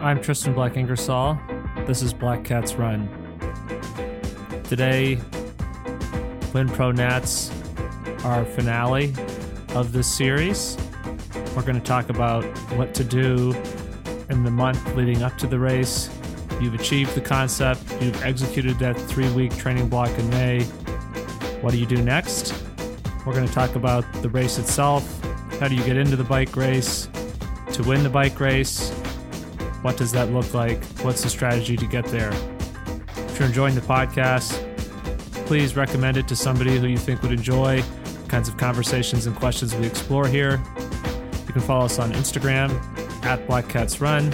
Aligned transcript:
I'm 0.00 0.18
Tristan 0.22 0.54
Black 0.54 0.78
Ingersoll. 0.78 1.38
This 1.86 2.00
is 2.00 2.14
Black 2.14 2.42
Cats 2.42 2.72
Run. 2.72 3.06
Today, 4.64 5.20
Win 6.54 6.70
Pro 6.70 6.90
Nats, 6.90 7.50
our 8.24 8.46
finale 8.46 9.12
of 9.74 9.92
this 9.92 10.10
series. 10.10 10.78
We're 11.54 11.64
going 11.64 11.78
to 11.78 11.84
talk 11.84 12.08
about 12.08 12.44
what 12.78 12.94
to 12.94 13.04
do 13.04 13.54
in 14.30 14.42
the 14.42 14.50
month 14.50 14.96
leading 14.96 15.22
up 15.22 15.36
to 15.36 15.46
the 15.46 15.58
race. 15.58 16.08
You've 16.62 16.74
achieved 16.74 17.14
the 17.14 17.20
concept, 17.20 17.82
you've 18.00 18.22
executed 18.22 18.78
that 18.78 18.98
three 18.98 19.30
week 19.34 19.54
training 19.58 19.90
block 19.90 20.18
in 20.18 20.30
May. 20.30 20.62
What 21.60 21.72
do 21.72 21.78
you 21.78 21.84
do 21.84 22.00
next? 22.00 22.54
We're 23.26 23.34
going 23.34 23.46
to 23.46 23.52
talk 23.52 23.74
about 23.74 24.10
the 24.22 24.30
race 24.30 24.56
itself. 24.56 25.22
How 25.60 25.68
do 25.68 25.74
you 25.74 25.84
get 25.84 25.98
into 25.98 26.16
the 26.16 26.24
bike 26.24 26.56
race? 26.56 27.10
To 27.72 27.82
win 27.82 28.02
the 28.02 28.08
bike 28.08 28.40
race, 28.40 28.90
what 29.82 29.96
does 29.96 30.12
that 30.12 30.30
look 30.30 30.52
like? 30.52 30.82
What's 31.02 31.22
the 31.22 31.30
strategy 31.30 31.76
to 31.76 31.86
get 31.86 32.04
there? 32.06 32.32
If 33.16 33.38
you're 33.38 33.48
enjoying 33.48 33.74
the 33.74 33.80
podcast, 33.80 34.66
please 35.46 35.74
recommend 35.74 36.16
it 36.16 36.28
to 36.28 36.36
somebody 36.36 36.78
who 36.78 36.86
you 36.86 36.98
think 36.98 37.22
would 37.22 37.32
enjoy 37.32 37.80
the 37.82 38.28
kinds 38.28 38.48
of 38.48 38.56
conversations 38.56 39.26
and 39.26 39.34
questions 39.34 39.74
we 39.74 39.86
explore 39.86 40.26
here. 40.26 40.62
You 41.46 41.52
can 41.52 41.62
follow 41.62 41.86
us 41.86 41.98
on 41.98 42.12
Instagram 42.12 42.70
at 43.24 43.44
Black 43.46 43.68
Cats 43.68 44.00
Run, 44.00 44.32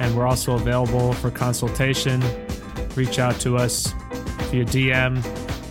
and 0.00 0.16
we're 0.16 0.26
also 0.26 0.54
available 0.56 1.12
for 1.14 1.30
consultation. 1.30 2.22
Reach 2.96 3.18
out 3.18 3.38
to 3.40 3.56
us 3.56 3.92
via 4.50 4.64
DM 4.64 5.16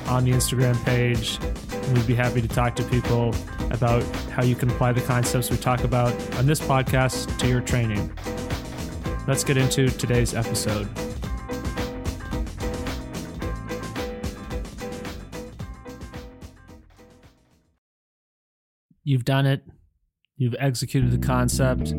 on 0.07 0.23
the 0.23 0.31
Instagram 0.31 0.81
page, 0.85 1.37
and 1.71 1.97
we'd 1.97 2.07
be 2.07 2.15
happy 2.15 2.41
to 2.41 2.47
talk 2.47 2.75
to 2.77 2.83
people 2.85 3.35
about 3.69 4.03
how 4.31 4.43
you 4.43 4.55
can 4.55 4.69
apply 4.71 4.91
the 4.93 5.01
concepts 5.01 5.49
we 5.51 5.57
talk 5.57 5.83
about 5.83 6.13
on 6.37 6.45
this 6.45 6.59
podcast 6.59 7.37
to 7.37 7.47
your 7.47 7.61
training. 7.61 8.11
Let's 9.31 9.45
get 9.45 9.55
into 9.55 9.87
today's 9.87 10.33
episode. 10.33 10.89
You've 19.05 19.23
done 19.23 19.45
it. 19.45 19.63
You've 20.35 20.57
executed 20.59 21.11
the 21.11 21.25
concept. 21.25 21.93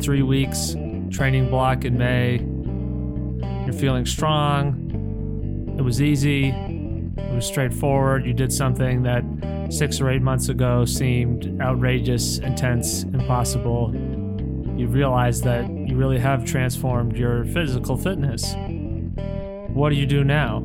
Three 0.00 0.22
weeks, 0.22 0.76
training 1.10 1.50
block 1.50 1.84
in 1.84 1.98
May. 1.98 2.36
You're 3.64 3.72
feeling 3.72 4.06
strong. 4.06 5.74
It 5.76 5.82
was 5.82 6.00
easy. 6.00 6.50
It 6.50 7.34
was 7.34 7.44
straightforward. 7.44 8.24
You 8.24 8.34
did 8.34 8.52
something 8.52 9.02
that 9.02 9.24
six 9.68 10.00
or 10.00 10.10
eight 10.10 10.22
months 10.22 10.48
ago 10.48 10.84
seemed 10.84 11.60
outrageous, 11.60 12.38
intense, 12.38 13.02
impossible. 13.02 14.15
You 14.76 14.88
realize 14.88 15.40
that 15.42 15.70
you 15.70 15.96
really 15.96 16.18
have 16.18 16.44
transformed 16.44 17.16
your 17.16 17.44
physical 17.46 17.96
fitness. 17.96 18.54
What 19.72 19.88
do 19.88 19.96
you 19.96 20.04
do 20.04 20.22
now? 20.22 20.60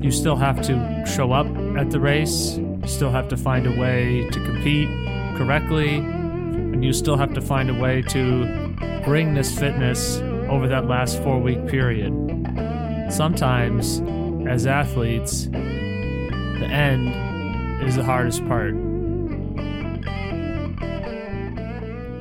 You 0.00 0.10
still 0.10 0.36
have 0.36 0.62
to 0.62 1.04
show 1.06 1.32
up 1.32 1.46
at 1.76 1.90
the 1.90 2.00
race, 2.00 2.56
you 2.56 2.82
still 2.86 3.10
have 3.10 3.28
to 3.28 3.36
find 3.36 3.66
a 3.66 3.78
way 3.78 4.26
to 4.30 4.44
compete 4.44 4.88
correctly, 5.36 5.96
and 5.96 6.82
you 6.82 6.94
still 6.94 7.18
have 7.18 7.34
to 7.34 7.42
find 7.42 7.68
a 7.68 7.78
way 7.78 8.00
to 8.08 8.74
bring 9.04 9.34
this 9.34 9.58
fitness 9.58 10.18
over 10.48 10.66
that 10.68 10.86
last 10.86 11.22
four 11.22 11.38
week 11.38 11.66
period. 11.66 12.12
Sometimes, 13.10 14.00
as 14.48 14.66
athletes, 14.66 15.44
the 15.46 16.68
end 16.70 17.84
is 17.86 17.96
the 17.96 18.04
hardest 18.04 18.46
part. 18.48 18.74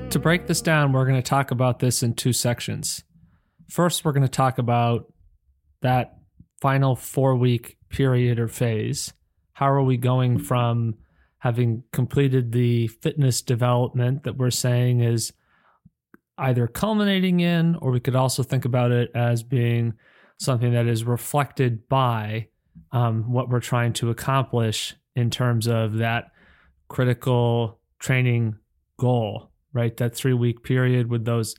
To 0.10 0.18
break 0.18 0.48
this 0.48 0.62
down, 0.62 0.92
we're 0.92 1.06
going 1.06 1.22
to 1.22 1.30
talk 1.30 1.52
about 1.52 1.78
this 1.78 2.02
in 2.02 2.16
two 2.16 2.34
sections. 2.34 3.04
First, 3.70 4.04
we're 4.04 4.12
going 4.12 4.24
to 4.24 4.28
talk 4.28 4.58
about 4.58 5.14
that 5.82 6.18
final 6.60 6.96
four 6.96 7.36
week 7.36 7.78
period 7.90 8.40
or 8.40 8.48
phase. 8.48 9.14
How 9.54 9.70
are 9.70 9.84
we 9.84 9.98
going 9.98 10.40
from 10.40 10.96
having 11.38 11.84
completed 11.92 12.52
the 12.52 12.88
fitness 12.88 13.44
development 13.44 14.24
that 14.24 14.36
we're 14.36 14.50
saying 14.50 15.02
is 15.02 15.32
either 16.40 16.66
culminating 16.66 17.40
in, 17.40 17.76
or 17.76 17.92
we 17.92 18.00
could 18.00 18.16
also 18.16 18.42
think 18.42 18.66
about 18.66 18.92
it 18.92 19.12
as 19.14 19.44
being 19.44 19.94
something 20.40 20.74
that 20.74 20.88
is 20.88 21.04
reflected 21.04 21.88
by 21.88 22.48
um, 22.92 23.32
what 23.32 23.48
we're 23.48 23.60
trying 23.60 23.94
to 23.94 24.10
accomplish 24.10 24.96
in 25.16 25.30
terms 25.30 25.68
of 25.68 25.98
that 25.98 26.32
critical 26.88 27.80
training 28.00 28.58
goal 28.98 29.49
right? 29.74 29.96
That 29.98 30.16
three 30.16 30.34
week 30.34 30.64
period 30.64 31.10
with 31.10 31.26
those 31.26 31.56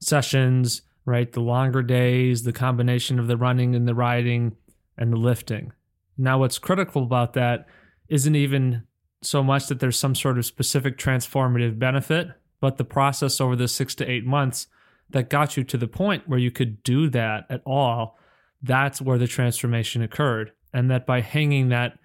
sessions, 0.00 0.82
right? 1.04 1.30
The 1.32 1.40
longer 1.40 1.82
days, 1.82 2.42
the 2.42 2.52
combination 2.52 3.18
of 3.18 3.26
the 3.26 3.36
running 3.36 3.74
and 3.74 3.86
the 3.86 3.94
riding 3.94 4.56
and 4.96 5.12
the 5.12 5.16
lifting. 5.16 5.72
Now, 6.16 6.38
what's 6.38 6.58
critical 6.58 7.02
about 7.02 7.32
that 7.34 7.66
isn't 8.08 8.34
even 8.34 8.82
so 9.22 9.42
much 9.42 9.66
that 9.66 9.80
there's 9.80 9.98
some 9.98 10.14
sort 10.14 10.38
of 10.38 10.46
specific 10.46 10.98
transformative 10.98 11.78
benefit, 11.78 12.28
but 12.60 12.76
the 12.76 12.84
process 12.84 13.40
over 13.40 13.56
the 13.56 13.68
six 13.68 13.94
to 13.96 14.10
eight 14.10 14.24
months 14.24 14.66
that 15.10 15.30
got 15.30 15.56
you 15.56 15.64
to 15.64 15.76
the 15.76 15.88
point 15.88 16.28
where 16.28 16.38
you 16.38 16.50
could 16.50 16.82
do 16.82 17.08
that 17.10 17.44
at 17.50 17.62
all. 17.66 18.18
That's 18.62 19.00
where 19.00 19.18
the 19.18 19.26
transformation 19.26 20.02
occurred. 20.02 20.52
And 20.72 20.90
that 20.90 21.06
by 21.06 21.20
hanging 21.20 21.70
that 21.70 21.98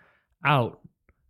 out 0.44 0.80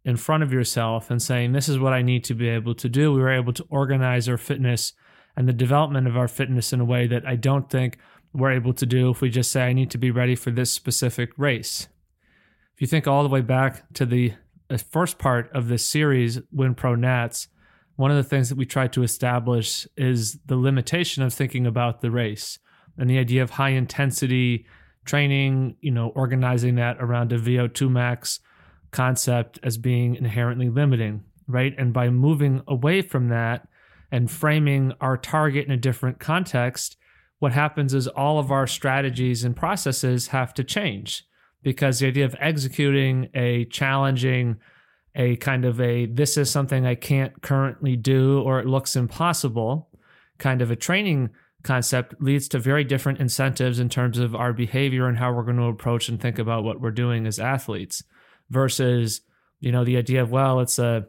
in 0.05 0.15
front 0.15 0.43
of 0.43 0.53
yourself 0.53 1.09
and 1.09 1.21
saying, 1.21 1.51
This 1.51 1.67
is 1.67 1.79
what 1.79 1.91
I 1.91 2.03
need 2.03 2.23
to 2.25 2.35
be 2.35 2.47
able 2.47 2.75
to 2.75 2.87
do. 2.87 3.11
We 3.11 3.19
were 3.19 3.33
able 3.33 3.53
to 3.53 3.65
organize 3.69 4.29
our 4.29 4.37
fitness 4.37 4.93
and 5.35 5.49
the 5.49 5.53
development 5.53 6.07
of 6.07 6.15
our 6.15 6.27
fitness 6.27 6.71
in 6.71 6.79
a 6.79 6.85
way 6.85 7.07
that 7.07 7.27
I 7.27 7.35
don't 7.35 7.69
think 7.69 7.97
we're 8.31 8.51
able 8.51 8.73
to 8.73 8.85
do 8.85 9.09
if 9.09 9.21
we 9.21 9.29
just 9.29 9.51
say, 9.51 9.63
I 9.63 9.73
need 9.73 9.89
to 9.91 9.97
be 9.97 10.11
ready 10.11 10.35
for 10.35 10.51
this 10.51 10.71
specific 10.71 11.31
race. 11.37 11.87
If 12.75 12.81
you 12.81 12.87
think 12.87 13.07
all 13.07 13.23
the 13.23 13.29
way 13.29 13.41
back 13.41 13.91
to 13.93 14.05
the 14.05 14.33
uh, 14.69 14.77
first 14.77 15.17
part 15.17 15.49
of 15.53 15.67
this 15.67 15.87
series, 15.87 16.39
Win 16.51 16.75
Pro 16.75 16.95
Nats, 16.95 17.47
one 17.95 18.11
of 18.11 18.17
the 18.17 18.23
things 18.23 18.49
that 18.49 18.57
we 18.57 18.65
try 18.65 18.87
to 18.89 19.03
establish 19.03 19.87
is 19.97 20.37
the 20.45 20.57
limitation 20.57 21.23
of 21.23 21.33
thinking 21.33 21.65
about 21.65 22.01
the 22.01 22.11
race 22.11 22.59
and 22.97 23.09
the 23.09 23.17
idea 23.17 23.41
of 23.41 23.51
high 23.51 23.69
intensity 23.69 24.65
training, 25.05 25.77
you 25.81 25.91
know, 25.91 26.09
organizing 26.09 26.75
that 26.75 26.97
around 26.99 27.31
a 27.31 27.39
VO2 27.39 27.89
max 27.89 28.39
concept 28.95 29.59
as 29.61 29.77
being 29.77 30.15
inherently 30.15 30.69
limiting, 30.69 31.21
right? 31.47 31.75
And 31.77 31.91
by 31.91 32.09
moving 32.09 32.61
away 32.65 33.01
from 33.01 33.27
that 33.27 33.67
and 34.09 34.31
framing 34.31 34.93
our 35.01 35.17
target 35.17 35.65
in 35.65 35.71
a 35.71 35.77
different 35.77 36.17
context, 36.17 36.95
what 37.39 37.51
happens 37.51 37.93
is 37.93 38.07
all 38.07 38.39
of 38.39 38.51
our 38.51 38.65
strategies 38.65 39.43
and 39.43 39.53
processes 39.53 40.27
have 40.27 40.53
to 40.53 40.63
change 40.63 41.25
because 41.61 41.99
the 41.99 42.07
idea 42.07 42.23
of 42.23 42.37
executing 42.39 43.27
a 43.33 43.65
challenging, 43.65 44.55
a 45.13 45.35
kind 45.37 45.65
of 45.65 45.81
a 45.81 46.05
this 46.05 46.37
is 46.37 46.49
something 46.49 46.85
I 46.85 46.95
can't 46.95 47.41
currently 47.41 47.97
do 47.97 48.41
or 48.41 48.59
it 48.59 48.65
looks 48.65 48.95
impossible 48.95 49.89
kind 50.37 50.61
of 50.61 50.71
a 50.71 50.75
training 50.75 51.31
concept 51.63 52.13
leads 52.21 52.47
to 52.49 52.59
very 52.59 52.83
different 52.83 53.19
incentives 53.19 53.79
in 53.79 53.89
terms 53.89 54.19
of 54.19 54.35
our 54.35 54.53
behavior 54.53 55.07
and 55.07 55.17
how 55.17 55.33
we're 55.33 55.43
going 55.43 55.57
to 55.57 55.63
approach 55.63 56.07
and 56.07 56.21
think 56.21 56.39
about 56.39 56.63
what 56.63 56.79
we're 56.79 56.91
doing 56.91 57.25
as 57.25 57.39
athletes 57.39 58.03
versus 58.49 59.21
you 59.59 59.71
know 59.71 59.83
the 59.83 59.97
idea 59.97 60.21
of 60.21 60.31
well 60.31 60.59
it's 60.59 60.79
a 60.79 61.07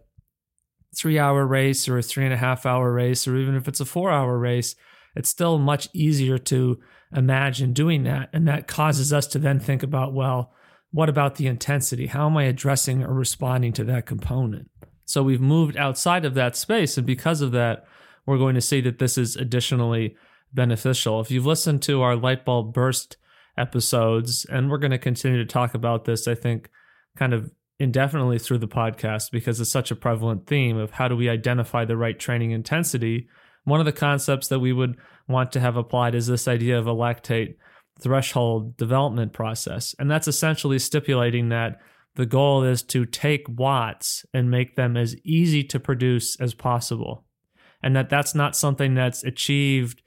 three 0.96 1.18
hour 1.18 1.46
race 1.46 1.88
or 1.88 1.98
a 1.98 2.02
three 2.02 2.24
and 2.24 2.32
a 2.32 2.38
half 2.38 2.64
hour 2.64 2.92
race 2.92 3.28
or 3.28 3.36
even 3.36 3.54
if 3.54 3.68
it's 3.68 3.80
a 3.80 3.84
four 3.84 4.10
hour 4.10 4.38
race 4.38 4.74
it's 5.16 5.30
still 5.30 5.58
much 5.58 5.88
easier 5.94 6.38
to 6.38 6.78
imagine 7.14 7.72
doing 7.72 8.04
that. 8.04 8.28
And 8.32 8.46
that 8.46 8.68
causes 8.68 9.12
us 9.12 9.26
to 9.28 9.38
then 9.38 9.58
think 9.58 9.82
about 9.82 10.14
well 10.14 10.52
what 10.92 11.08
about 11.08 11.34
the 11.34 11.46
intensity? 11.46 12.06
How 12.06 12.26
am 12.26 12.36
i 12.36 12.44
addressing 12.44 13.02
or 13.02 13.12
responding 13.12 13.72
to 13.74 13.84
that 13.84 14.06
component? 14.06 14.70
So 15.04 15.22
we've 15.22 15.40
moved 15.40 15.76
outside 15.76 16.24
of 16.24 16.34
that 16.34 16.56
space 16.56 16.96
and 16.96 17.06
because 17.06 17.40
of 17.40 17.52
that 17.52 17.86
we're 18.24 18.38
going 18.38 18.54
to 18.56 18.60
see 18.60 18.80
that 18.82 18.98
this 18.98 19.16
is 19.16 19.36
additionally 19.36 20.16
beneficial. 20.52 21.20
If 21.20 21.30
you've 21.30 21.46
listened 21.46 21.82
to 21.82 22.02
our 22.02 22.16
light 22.16 22.44
bulb 22.44 22.72
burst 22.72 23.16
episodes 23.56 24.44
and 24.50 24.70
we're 24.70 24.78
going 24.78 24.90
to 24.90 24.98
continue 24.98 25.38
to 25.38 25.46
talk 25.46 25.72
about 25.72 26.04
this 26.04 26.28
i 26.28 26.34
think 26.34 26.68
kind 27.16 27.34
of 27.34 27.50
indefinitely 27.78 28.38
through 28.38 28.58
the 28.58 28.68
podcast 28.68 29.30
because 29.30 29.60
it's 29.60 29.70
such 29.70 29.90
a 29.90 29.96
prevalent 29.96 30.46
theme 30.46 30.76
of 30.76 30.92
how 30.92 31.08
do 31.08 31.16
we 31.16 31.28
identify 31.28 31.84
the 31.84 31.96
right 31.96 32.18
training 32.18 32.52
intensity. 32.52 33.28
One 33.64 33.80
of 33.80 33.86
the 33.86 33.92
concepts 33.92 34.48
that 34.48 34.60
we 34.60 34.72
would 34.72 34.96
want 35.28 35.52
to 35.52 35.60
have 35.60 35.76
applied 35.76 36.14
is 36.14 36.26
this 36.26 36.48
idea 36.48 36.78
of 36.78 36.86
a 36.86 36.94
lactate 36.94 37.56
threshold 38.00 38.76
development 38.76 39.32
process. 39.32 39.94
And 39.98 40.10
that's 40.10 40.28
essentially 40.28 40.78
stipulating 40.78 41.48
that 41.50 41.80
the 42.14 42.26
goal 42.26 42.62
is 42.62 42.82
to 42.82 43.04
take 43.04 43.46
watts 43.48 44.24
and 44.32 44.50
make 44.50 44.76
them 44.76 44.96
as 44.96 45.16
easy 45.24 45.62
to 45.64 45.80
produce 45.80 46.36
as 46.40 46.54
possible. 46.54 47.24
And 47.82 47.94
that 47.94 48.08
that's 48.08 48.34
not 48.34 48.56
something 48.56 48.94
that's 48.94 49.22
achieved 49.22 50.02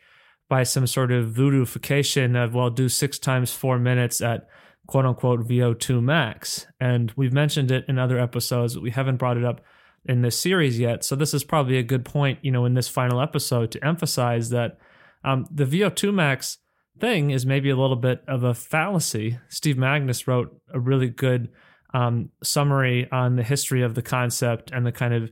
by 0.50 0.63
some 0.63 0.88
sort 0.88 1.11
of 1.11 1.29
voodooification 1.29 2.41
of, 2.41 2.56
well, 2.56 2.71
do 2.71 2.89
six 2.89 3.19
times 3.19 3.53
four 3.53 3.77
minutes 3.77 4.21
at 4.21 4.47
quote 4.89 5.06
unquote 5.06 5.47
VO2 5.47 6.01
max. 6.01 6.65
And 6.80 7.13
we've 7.15 7.31
mentioned 7.31 7.69
it 7.69 7.86
in 7.88 8.00
other 8.00 8.18
episodes, 8.18 8.74
but 8.74 8.81
we 8.81 8.89
haven't 8.89 9.18
brought 9.18 9.38
it 9.38 9.45
up 9.45 9.62
in 10.03 10.24
this 10.24 10.39
series 10.39 10.80
yet. 10.80 11.03
So 11.03 11.15
this 11.15 11.31
is 11.31 11.44
probably 11.44 11.77
a 11.77 11.83
good 11.83 12.03
point, 12.03 12.39
you 12.41 12.51
know, 12.51 12.65
in 12.65 12.74
this 12.74 12.88
final 12.88 13.21
episode 13.21 13.69
to 13.71 13.86
emphasize 13.86 14.50
that 14.50 14.80
um, 15.24 15.45
the 15.51 15.65
VO2 15.65 16.12
max 16.12 16.57
thing 17.00 17.30
is 17.30 17.45
maybe 17.45 17.69
a 17.69 17.75
little 17.75 17.95
bit 17.95 18.24
of 18.27 18.44
a 18.44 18.56
fallacy. 18.56 19.38
Steve 19.47 19.75
Magness 19.75 20.25
wrote 20.25 20.59
a 20.74 20.80
really 20.80 21.09
good 21.09 21.50
um, 21.94 22.30
summary 22.42 23.07
on 23.12 23.35
the 23.35 23.44
history 23.44 23.83
of 23.83 23.94
the 23.94 24.01
concept 24.01 24.71
and 24.71 24.88
the 24.88 24.92
kind 24.92 25.13
of 25.13 25.31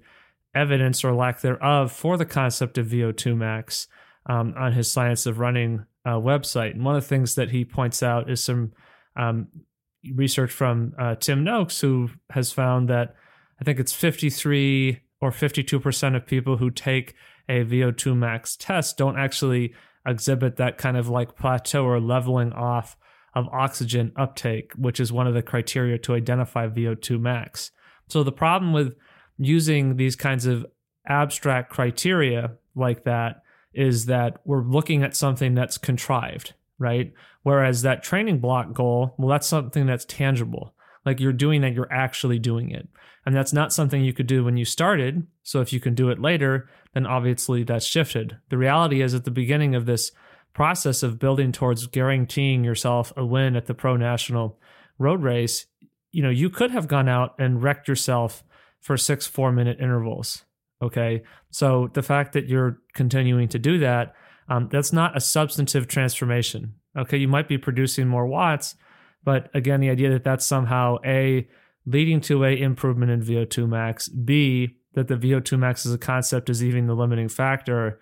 evidence 0.54 1.04
or 1.04 1.16
lack 1.16 1.42
thereof 1.42 1.92
for 1.92 2.16
the 2.16 2.26
concept 2.26 2.78
of 2.78 2.86
VO2 2.86 3.36
max 3.36 3.88
um, 4.28 4.54
on 4.56 4.74
his 4.74 4.92
Science 4.92 5.26
of 5.26 5.40
Running 5.40 5.84
uh, 6.06 6.18
website. 6.18 6.76
And 6.76 6.86
one 6.86 6.96
of 6.96 7.02
the 7.02 7.10
things 7.10 7.34
that 7.34 7.50
he 7.50 7.66
points 7.66 8.04
out 8.04 8.30
is 8.30 8.44
some 8.44 8.74
um, 9.18 9.48
research 10.14 10.52
from 10.52 10.94
uh, 10.98 11.16
Tim 11.16 11.44
Noakes, 11.44 11.82
who 11.82 12.10
has 12.30 12.52
found 12.52 12.90
that 12.90 13.16
I 13.60 13.64
think 13.64 13.80
it's 13.80 13.94
53 13.94 15.02
or 15.20 15.32
52% 15.32 16.16
of 16.16 16.26
people 16.26 16.58
who 16.58 16.70
take 16.70 17.16
a 17.50 17.64
VO2 17.64 18.16
max 18.16 18.56
test 18.56 18.98
don't 18.98 19.18
actually 19.18 19.74
exhibit 20.06 20.58
that 20.58 20.78
kind 20.78 20.96
of 20.96 21.10
like 21.10 21.36
plateau 21.36 21.86
or 21.86 22.00
leveling 22.00 22.54
off 22.54 22.96
of 23.34 23.48
oxygen 23.50 24.12
uptake, 24.16 24.72
which 24.74 25.00
is 25.00 25.12
one 25.12 25.28
of 25.28 25.34
the 25.34 25.42
criteria 25.42 25.98
to 25.98 26.14
identify 26.14 26.68
VO2 26.68 27.20
max. 27.20 27.72
So 28.08 28.24
the 28.24 28.32
problem 28.32 28.74
with 28.74 28.96
using 29.38 29.98
these 29.98 30.16
kinds 30.16 30.46
of 30.46 30.66
abstract 31.08 31.72
criteria 31.72 32.54
like 32.76 33.04
that 33.04 33.44
is 33.74 34.08
that 34.08 34.38
we're 34.46 34.64
looking 34.64 35.04
at 35.04 35.16
something 35.16 35.54
that's 35.54 35.78
contrived, 35.78 36.54
right? 36.80 37.14
Whereas 37.48 37.84
that 37.84 38.04
training 38.04 38.40
block 38.40 38.74
goal, 38.74 39.16
well, 39.18 39.30
that's 39.30 39.48
something 39.48 39.86
that's 39.86 40.04
tangible. 40.04 40.76
Like 41.06 41.22
you're 41.22 41.32
doing 41.32 41.62
that, 41.62 41.72
you're 41.72 41.90
actually 41.90 42.40
doing 42.40 42.72
it. 42.72 42.90
And 43.26 43.34
that's 43.34 43.54
not 43.54 43.72
something 43.72 44.04
you 44.04 44.12
could 44.12 44.28
do 44.28 44.44
when 44.44 44.58
you 44.58 44.66
started. 44.66 45.26
So 45.44 45.62
if 45.62 45.72
you 45.72 45.80
can 45.80 45.96
do 45.96 46.10
it 46.10 46.20
later, 46.20 46.70
then 46.94 47.06
obviously 47.06 47.64
that's 47.64 47.86
shifted. 47.86 48.38
The 48.50 48.58
reality 48.58 49.02
is 49.02 49.14
at 49.14 49.24
the 49.24 49.32
beginning 49.32 49.76
of 49.76 49.86
this 49.86 50.12
process 50.54 51.04
of 51.04 51.20
building 51.20 51.54
towards 51.54 51.88
guaranteeing 51.88 52.66
yourself 52.66 53.14
a 53.16 53.26
win 53.26 53.56
at 53.56 53.68
the 53.68 53.74
pro 53.74 53.96
national 53.96 54.60
road 55.00 55.24
race, 55.24 55.68
you 56.12 56.22
know, 56.22 56.30
you 56.30 56.50
could 56.50 56.72
have 56.72 56.90
gone 56.90 57.08
out 57.08 57.34
and 57.40 57.64
wrecked 57.64 57.88
yourself 57.88 58.44
for 58.82 58.98
six 58.98 59.26
four 59.26 59.54
minute 59.54 59.80
intervals. 59.80 60.44
Okay. 60.82 61.24
So 61.50 61.92
the 61.94 62.04
fact 62.04 62.34
that 62.34 62.50
you're 62.50 62.82
continuing 62.94 63.48
to 63.48 63.58
do 63.58 63.80
that, 63.80 64.16
um, 64.50 64.68
that's 64.70 64.92
not 64.92 65.16
a 65.16 65.22
substantive 65.22 65.88
transformation. 65.88 66.74
Okay. 66.98 67.18
You 67.18 67.28
might 67.28 67.48
be 67.48 67.58
producing 67.58 68.08
more 68.08 68.26
watts, 68.26 68.76
but 69.24 69.50
again, 69.54 69.80
the 69.80 69.90
idea 69.90 70.10
that 70.12 70.24
that's 70.24 70.46
somehow 70.46 70.98
A, 71.06 71.48
leading 71.86 72.20
to 72.22 72.44
a 72.44 72.60
improvement 72.60 73.12
in 73.12 73.22
VO2 73.22 73.68
max, 73.68 74.10
B, 74.10 74.76
that 74.94 75.08
the 75.08 75.16
VO2 75.16 75.60
max 75.60 75.86
as 75.86 75.94
a 75.94 75.98
concept 75.98 76.50
is 76.50 76.64
even 76.64 76.88
the 76.88 76.96
limiting 76.96 77.30
factor, 77.30 78.00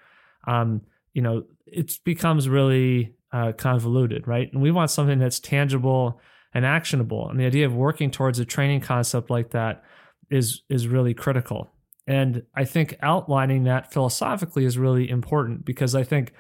um, 0.48 0.82
you 1.14 1.22
know, 1.22 1.44
it 1.66 2.00
becomes 2.04 2.48
really 2.48 3.16
uh, 3.32 3.52
convoluted, 3.54 4.28
right? 4.28 4.52
And 4.54 4.62
we 4.62 4.72
want 4.72 4.92
something 4.92 5.20
that's 5.20 5.40
tangible 5.40 6.22
and 6.54 6.66
actionable. 6.66 7.30
And 7.30 7.40
the 7.40 7.46
idea 7.46 7.66
of 7.66 7.76
working 7.76 8.12
towards 8.12 8.40
a 8.40 8.46
training 8.46 8.82
concept 8.82 9.30
like 9.30 9.52
that 9.52 9.84
is 10.30 10.62
is 10.70 10.88
really 10.88 11.14
critical. 11.14 11.70
And 12.08 12.44
I 12.56 12.66
think 12.66 12.98
outlining 13.02 13.64
that 13.64 13.92
philosophically 13.92 14.64
is 14.64 14.78
really 14.78 15.10
important 15.10 15.66
because 15.66 15.96
I 15.96 16.04
think, 16.04 16.34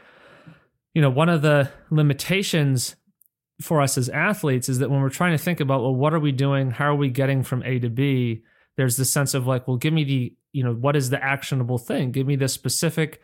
you 0.96 1.02
know, 1.02 1.10
one 1.10 1.30
of 1.30 1.44
the 1.44 1.70
limitations 1.92 2.96
for 3.62 3.82
us 3.82 3.98
as 3.98 4.10
athletes 4.10 4.70
is 4.70 4.80
that 4.80 4.90
when 4.90 5.02
we're 5.02 5.10
trying 5.10 5.38
to 5.38 5.44
think 5.44 5.60
about, 5.60 5.82
well, 5.82 5.94
what 5.94 6.14
are 6.14 6.20
we 6.20 6.32
doing? 6.32 6.72
How 6.72 6.86
are 6.86 6.96
we 6.96 7.10
getting 7.10 7.44
from 7.44 7.64
A 7.64 7.80
to 7.80 7.90
B? 7.90 8.44
There's 8.78 8.98
this 8.98 9.12
sense 9.12 9.34
of 9.34 9.46
like, 9.46 9.68
well, 9.68 9.78
give 9.78 9.94
me 9.94 10.06
the, 10.06 10.34
you 10.54 10.64
know, 10.64 10.74
what 10.74 10.96
is 10.96 11.10
the 11.10 11.22
actionable 11.22 11.78
thing? 11.78 12.12
Give 12.12 12.26
me 12.26 12.38
the 12.38 12.48
specific, 12.48 13.22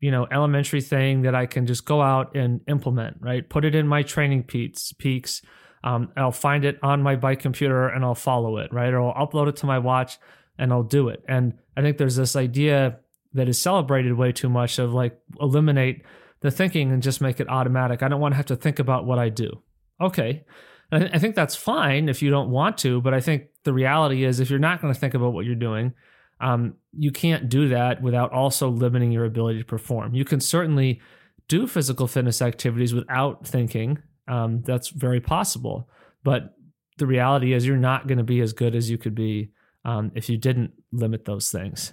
you 0.00 0.12
know, 0.12 0.28
elementary 0.30 0.80
thing 0.80 1.22
that 1.22 1.34
I 1.34 1.46
can 1.46 1.66
just 1.66 1.84
go 1.84 2.00
out 2.00 2.36
and 2.36 2.60
implement, 2.68 3.16
right? 3.20 3.48
Put 3.48 3.64
it 3.64 3.74
in 3.74 3.88
my 3.88 4.02
training 4.04 4.44
peaks, 4.44 4.92
peaks. 4.92 5.42
Um, 5.82 6.12
I'll 6.16 6.32
find 6.32 6.64
it 6.64 6.78
on 6.84 7.02
my 7.02 7.16
bike 7.16 7.40
computer 7.40 7.88
and 7.88 8.04
I'll 8.04 8.14
follow 8.14 8.58
it, 8.58 8.72
right? 8.72 8.92
Or 8.94 9.16
I'll 9.16 9.26
upload 9.26 9.48
it 9.48 9.56
to 9.56 9.66
my 9.66 9.80
watch 9.80 10.18
and 10.56 10.72
I'll 10.72 10.84
do 10.84 11.08
it. 11.08 11.24
And 11.28 11.54
I 11.76 11.82
think 11.82 11.98
there's 11.98 12.16
this 12.16 12.36
idea 12.36 13.00
that 13.34 13.48
is 13.48 13.60
celebrated 13.60 14.14
way 14.14 14.30
too 14.30 14.48
much 14.48 14.78
of 14.78 14.94
like 14.94 15.18
eliminate 15.40 16.04
the 16.40 16.50
thinking 16.50 16.92
and 16.92 17.02
just 17.02 17.20
make 17.20 17.40
it 17.40 17.48
automatic. 17.48 18.02
I 18.02 18.08
don't 18.08 18.20
want 18.20 18.32
to 18.32 18.36
have 18.36 18.46
to 18.46 18.56
think 18.56 18.78
about 18.78 19.06
what 19.06 19.18
I 19.18 19.28
do. 19.28 19.62
Okay. 20.00 20.44
I 20.90 21.18
think 21.18 21.34
that's 21.34 21.54
fine 21.54 22.08
if 22.08 22.22
you 22.22 22.30
don't 22.30 22.50
want 22.50 22.78
to, 22.78 23.02
but 23.02 23.12
I 23.12 23.20
think 23.20 23.48
the 23.64 23.74
reality 23.74 24.24
is 24.24 24.40
if 24.40 24.48
you're 24.48 24.58
not 24.58 24.80
going 24.80 24.92
to 24.92 24.98
think 24.98 25.12
about 25.12 25.34
what 25.34 25.44
you're 25.44 25.54
doing, 25.54 25.92
um, 26.40 26.76
you 26.96 27.10
can't 27.10 27.50
do 27.50 27.68
that 27.68 28.00
without 28.00 28.32
also 28.32 28.70
limiting 28.70 29.12
your 29.12 29.26
ability 29.26 29.58
to 29.58 29.64
perform. 29.66 30.14
You 30.14 30.24
can 30.24 30.40
certainly 30.40 31.02
do 31.46 31.66
physical 31.66 32.06
fitness 32.06 32.40
activities 32.40 32.94
without 32.94 33.46
thinking. 33.46 33.98
Um, 34.28 34.62
that's 34.62 34.88
very 34.88 35.20
possible. 35.20 35.90
But 36.22 36.54
the 36.96 37.06
reality 37.06 37.52
is 37.52 37.66
you're 37.66 37.76
not 37.76 38.06
going 38.06 38.18
to 38.18 38.24
be 38.24 38.40
as 38.40 38.52
good 38.52 38.74
as 38.74 38.88
you 38.88 38.96
could 38.98 39.14
be 39.14 39.50
um, 39.84 40.12
if 40.14 40.28
you 40.28 40.36
didn't 40.36 40.72
limit 40.92 41.24
those 41.24 41.50
things. 41.50 41.92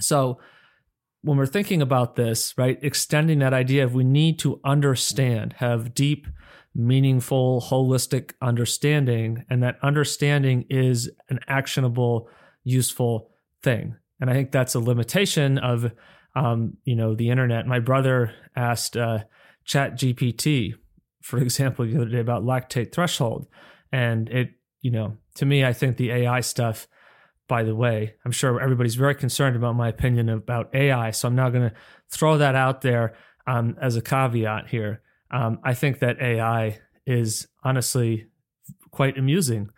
So, 0.00 0.40
when 1.22 1.36
we're 1.36 1.46
thinking 1.46 1.82
about 1.82 2.16
this, 2.16 2.54
right, 2.56 2.78
extending 2.82 3.40
that 3.40 3.54
idea 3.54 3.84
of 3.84 3.94
we 3.94 4.04
need 4.04 4.38
to 4.40 4.60
understand, 4.64 5.54
have 5.58 5.94
deep, 5.94 6.26
meaningful, 6.74 7.60
holistic 7.60 8.32
understanding, 8.40 9.44
and 9.50 9.62
that 9.62 9.78
understanding 9.82 10.64
is 10.70 11.10
an 11.28 11.40
actionable, 11.48 12.28
useful 12.62 13.30
thing. 13.62 13.96
And 14.20 14.30
I 14.30 14.32
think 14.32 14.52
that's 14.52 14.74
a 14.74 14.80
limitation 14.80 15.58
of, 15.58 15.92
um, 16.36 16.76
you 16.84 16.94
know, 16.94 17.14
the 17.14 17.30
internet. 17.30 17.66
My 17.66 17.80
brother 17.80 18.32
asked 18.54 18.96
uh, 18.96 19.24
Chat 19.64 19.98
GPT, 19.98 20.74
for 21.22 21.38
example, 21.42 21.84
the 21.84 21.96
other 21.96 22.10
day 22.10 22.20
about 22.20 22.44
lactate 22.44 22.92
threshold, 22.92 23.48
and 23.90 24.28
it, 24.28 24.50
you 24.80 24.90
know, 24.90 25.16
to 25.34 25.46
me, 25.46 25.64
I 25.64 25.72
think 25.72 25.96
the 25.96 26.10
AI 26.12 26.40
stuff, 26.40 26.86
by 27.48 27.62
the 27.62 27.74
way, 27.74 28.14
I'm 28.24 28.32
sure 28.32 28.60
everybody's 28.60 28.94
very 28.94 29.14
concerned 29.14 29.56
about 29.56 29.74
my 29.74 29.88
opinion 29.88 30.28
about 30.28 30.74
AI. 30.74 31.10
So 31.10 31.28
I'm 31.28 31.34
now 31.34 31.50
going 31.50 31.70
to 31.70 31.76
throw 32.10 32.38
that 32.38 32.54
out 32.54 32.82
there 32.82 33.14
um, 33.46 33.76
as 33.80 33.96
a 33.96 34.02
caveat 34.02 34.68
here. 34.68 35.02
Um, 35.30 35.58
I 35.64 35.74
think 35.74 36.00
that 36.00 36.20
AI 36.20 36.78
is 37.06 37.48
honestly 37.64 38.26
quite 38.90 39.18
amusing, 39.18 39.70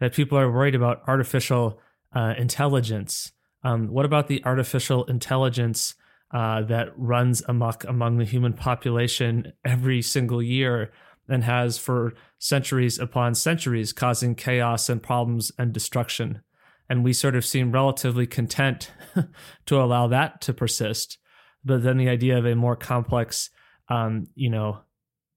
that 0.00 0.14
people 0.14 0.38
are 0.38 0.50
worried 0.50 0.74
about 0.74 1.02
artificial 1.06 1.80
uh, 2.14 2.34
intelligence. 2.38 3.32
Um, 3.62 3.88
what 3.88 4.06
about 4.06 4.28
the 4.28 4.42
artificial 4.44 5.04
intelligence 5.04 5.94
uh, 6.32 6.62
that 6.62 6.88
runs 6.96 7.42
amok 7.48 7.84
among 7.84 8.18
the 8.18 8.24
human 8.24 8.52
population 8.52 9.52
every 9.64 10.02
single 10.02 10.42
year 10.42 10.90
and 11.28 11.44
has 11.44 11.78
for 11.78 12.14
centuries 12.38 12.98
upon 12.98 13.34
centuries, 13.34 13.92
causing 13.92 14.34
chaos 14.34 14.88
and 14.88 15.02
problems 15.02 15.52
and 15.58 15.72
destruction. 15.72 16.40
And 16.88 17.04
we 17.04 17.12
sort 17.12 17.36
of 17.36 17.44
seem 17.44 17.72
relatively 17.72 18.26
content 18.26 18.92
to 19.66 19.80
allow 19.80 20.06
that 20.08 20.40
to 20.42 20.54
persist. 20.54 21.18
But 21.64 21.82
then 21.82 21.98
the 21.98 22.08
idea 22.08 22.38
of 22.38 22.46
a 22.46 22.54
more 22.56 22.76
complex, 22.76 23.50
um, 23.88 24.26
you 24.34 24.48
know, 24.48 24.80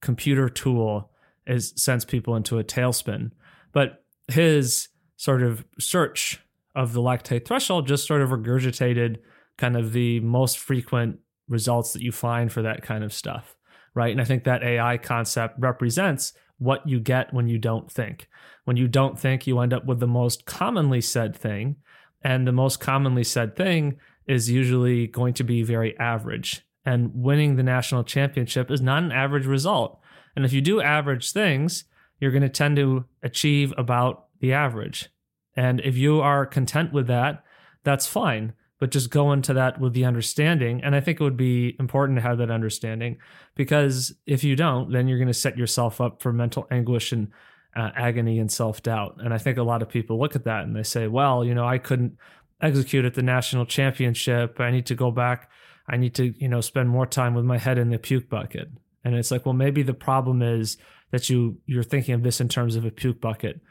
computer 0.02 0.50
tool 0.50 1.12
is 1.46 1.74
sends 1.76 2.06
people 2.06 2.36
into 2.36 2.60
a 2.60 2.64
tailspin. 2.64 3.32
But 3.74 4.04
his 4.28 4.88
sort 5.18 5.44
of 5.44 5.66
search 5.80 6.40
of 6.74 6.94
the 6.94 7.02
lactate 7.02 7.46
threshold 7.46 7.88
just 7.88 8.08
sort 8.08 8.22
of 8.22 8.30
regurgitated 8.30 9.18
kind 9.58 9.76
of 9.76 9.92
the 9.92 10.20
most 10.22 10.58
frequent 10.58 11.20
results 11.50 11.94
that 11.94 12.02
you 12.02 12.12
find 12.12 12.52
for 12.52 12.62
that 12.62 12.82
kind 12.82 13.04
of 13.04 13.14
stuff 13.14 13.56
right? 13.94 14.12
And 14.12 14.22
I 14.22 14.24
think 14.24 14.44
that 14.46 14.64
AI 14.64 14.98
concept 14.98 15.56
represents 15.60 16.34
what 16.62 16.88
you 16.88 17.00
get 17.00 17.34
when 17.34 17.48
you 17.48 17.58
don't 17.58 17.92
think. 17.92 18.30
When 18.66 18.78
you 18.78 18.88
don't 18.88 19.20
think, 19.20 19.48
you 19.48 19.60
end 19.60 19.74
up 19.74 19.86
with 19.86 20.00
the 20.00 20.08
most 20.08 20.46
commonly 20.46 21.02
said 21.02 21.36
thing. 21.36 21.78
And 22.24 22.48
the 22.48 22.52
most 22.52 22.80
commonly 22.80 23.24
said 23.24 23.56
thing 23.56 23.98
is 24.28 24.52
usually 24.52 25.08
going 25.08 25.34
to 25.34 25.44
be 25.44 25.64
very 25.64 25.98
average. 25.98 26.62
And 26.86 27.12
winning 27.16 27.56
the 27.56 27.64
national 27.64 28.04
championship 28.04 28.70
is 28.70 28.80
not 28.80 29.02
an 29.02 29.12
average 29.12 29.48
result. 29.48 30.00
And 30.36 30.46
if 30.46 30.54
you 30.54 30.62
do 30.62 30.82
average 30.82 31.32
things, 31.32 31.86
you're 32.20 32.32
going 32.32 32.44
to 32.44 32.50
tend 32.50 32.76
to 32.76 33.06
achieve 33.24 33.74
about 33.76 34.26
the 34.40 34.54
average. 34.54 35.10
And 35.56 35.82
if 35.82 35.98
you 35.98 36.22
are 36.22 36.46
content 36.46 36.94
with 36.94 37.08
that, 37.08 37.44
that's 37.84 38.06
fine 38.06 38.54
but 38.82 38.90
just 38.90 39.12
go 39.12 39.32
into 39.32 39.54
that 39.54 39.80
with 39.80 39.94
the 39.94 40.06
understanding. 40.06 40.82
And 40.84 40.96
I 40.96 41.02
think 41.02 41.22
it 41.22 41.24
would 41.24 41.38
be 41.38 41.76
important 41.78 42.18
to 42.18 42.24
have 42.24 42.40
that 42.40 42.50
understanding 42.50 43.20
because 43.54 44.12
if 44.26 44.44
you 44.44 44.56
don't, 44.56 44.92
then 44.92 45.08
you're 45.08 45.20
going 45.20 45.28
to 45.28 45.36
set 45.36 45.56
yourself 45.56 46.02
up 46.02 46.20
for 46.20 46.34
mental 46.34 46.66
anguish 46.72 47.12
and 47.12 47.28
uh, 47.76 47.92
agony 47.96 48.40
and 48.40 48.52
self 48.52 48.82
doubt. 48.82 49.18
And 49.20 49.36
I 49.36 49.38
think 49.38 49.60
a 49.60 49.64
lot 49.64 49.84
of 49.84 49.90
people 49.90 50.20
look 50.20 50.36
at 50.36 50.46
that 50.46 50.64
and 50.64 50.76
they 50.76 50.82
say, 50.82 51.06
well, 51.06 51.46
you 51.46 51.54
know, 51.54 51.64
I 51.64 51.78
couldn't 51.78 52.18
execute 52.60 53.06
at 53.06 53.14
the 53.14 53.22
national 53.22 53.68
championship. 53.68 54.60
I 54.60 54.72
need 54.72 54.88
to 54.88 54.96
go 54.96 55.12
back. 55.12 55.52
I 55.88 55.98
need 55.98 56.16
to, 56.16 56.34
you 56.40 56.48
know, 56.48 56.62
spend 56.62 56.90
more 56.90 57.06
time 57.06 57.36
with 57.36 57.46
my 57.46 57.60
head 57.60 57.78
in 57.78 57.92
the 57.92 58.00
puke 58.00 58.30
bucket. 58.30 58.68
And 59.06 59.14
it's 59.14 59.30
like, 59.30 59.46
well, 59.46 59.54
maybe 59.54 59.84
the 59.84 59.94
problem 59.94 60.42
is 60.42 60.78
that 61.12 61.30
you 61.30 61.60
you're 61.68 61.84
thinking 61.84 62.16
of 62.16 62.24
this 62.24 62.42
in 62.42 62.50
terms 62.50 62.76
of 62.76 62.84
a 62.84 62.90
puke 62.90 63.22
bucket 63.22 63.62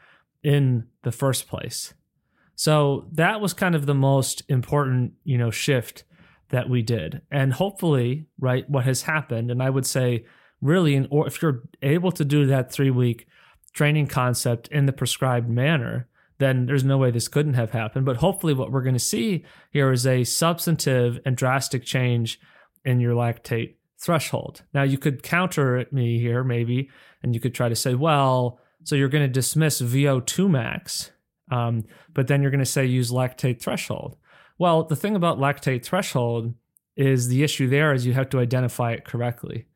in 0.41 0.87
the 1.03 1.11
first 1.11 1.49
place. 1.49 1.93
So 2.61 3.07
that 3.13 3.41
was 3.41 3.55
kind 3.55 3.73
of 3.73 3.87
the 3.87 3.95
most 3.95 4.43
important, 4.47 5.13
you 5.23 5.35
know, 5.35 5.49
shift 5.49 6.03
that 6.49 6.69
we 6.69 6.83
did. 6.83 7.23
And 7.31 7.51
hopefully, 7.51 8.27
right, 8.39 8.69
what 8.69 8.85
has 8.85 9.01
happened, 9.01 9.49
and 9.49 9.63
I 9.63 9.71
would 9.71 9.87
say 9.87 10.25
really 10.61 10.93
in 10.93 11.07
or 11.09 11.25
if 11.25 11.41
you're 11.41 11.63
able 11.81 12.11
to 12.11 12.23
do 12.23 12.45
that 12.45 12.71
3 12.71 12.91
week 12.91 13.25
training 13.73 14.05
concept 14.05 14.67
in 14.67 14.85
the 14.85 14.93
prescribed 14.93 15.49
manner, 15.49 16.07
then 16.37 16.67
there's 16.67 16.83
no 16.83 16.99
way 16.99 17.09
this 17.09 17.27
couldn't 17.27 17.55
have 17.55 17.71
happened. 17.71 18.05
But 18.05 18.17
hopefully, 18.17 18.53
what 18.53 18.71
we're 18.71 18.83
going 18.83 18.93
to 18.93 18.99
see 18.99 19.43
here 19.71 19.91
is 19.91 20.05
a 20.05 20.23
substantive 20.23 21.19
and 21.25 21.35
drastic 21.35 21.83
change 21.83 22.39
in 22.85 22.99
your 22.99 23.15
lactate 23.15 23.73
threshold. 23.99 24.61
Now, 24.71 24.83
you 24.83 24.99
could 24.99 25.23
counter 25.23 25.87
me 25.91 26.19
here, 26.19 26.43
maybe, 26.43 26.91
and 27.23 27.33
you 27.33 27.41
could 27.41 27.55
try 27.55 27.69
to 27.69 27.75
say, 27.75 27.95
well, 27.95 28.59
so 28.83 28.95
you're 28.95 29.09
going 29.09 29.27
to 29.27 29.39
dismiss 29.41 29.81
VO2 29.81 30.47
max, 30.47 31.09
um, 31.51 31.83
but 32.13 32.27
then 32.27 32.41
you're 32.41 32.51
going 32.51 32.59
to 32.59 32.65
say 32.65 32.85
use 32.85 33.11
lactate 33.11 33.61
threshold. 33.61 34.17
Well, 34.57 34.83
the 34.83 34.95
thing 34.95 35.15
about 35.15 35.37
lactate 35.37 35.83
threshold 35.83 36.53
is 36.95 37.27
the 37.27 37.43
issue 37.43 37.67
there 37.67 37.93
is 37.93 38.05
you 38.05 38.13
have 38.13 38.29
to 38.29 38.39
identify 38.39 38.93
it 38.93 39.05
correctly. 39.05 39.67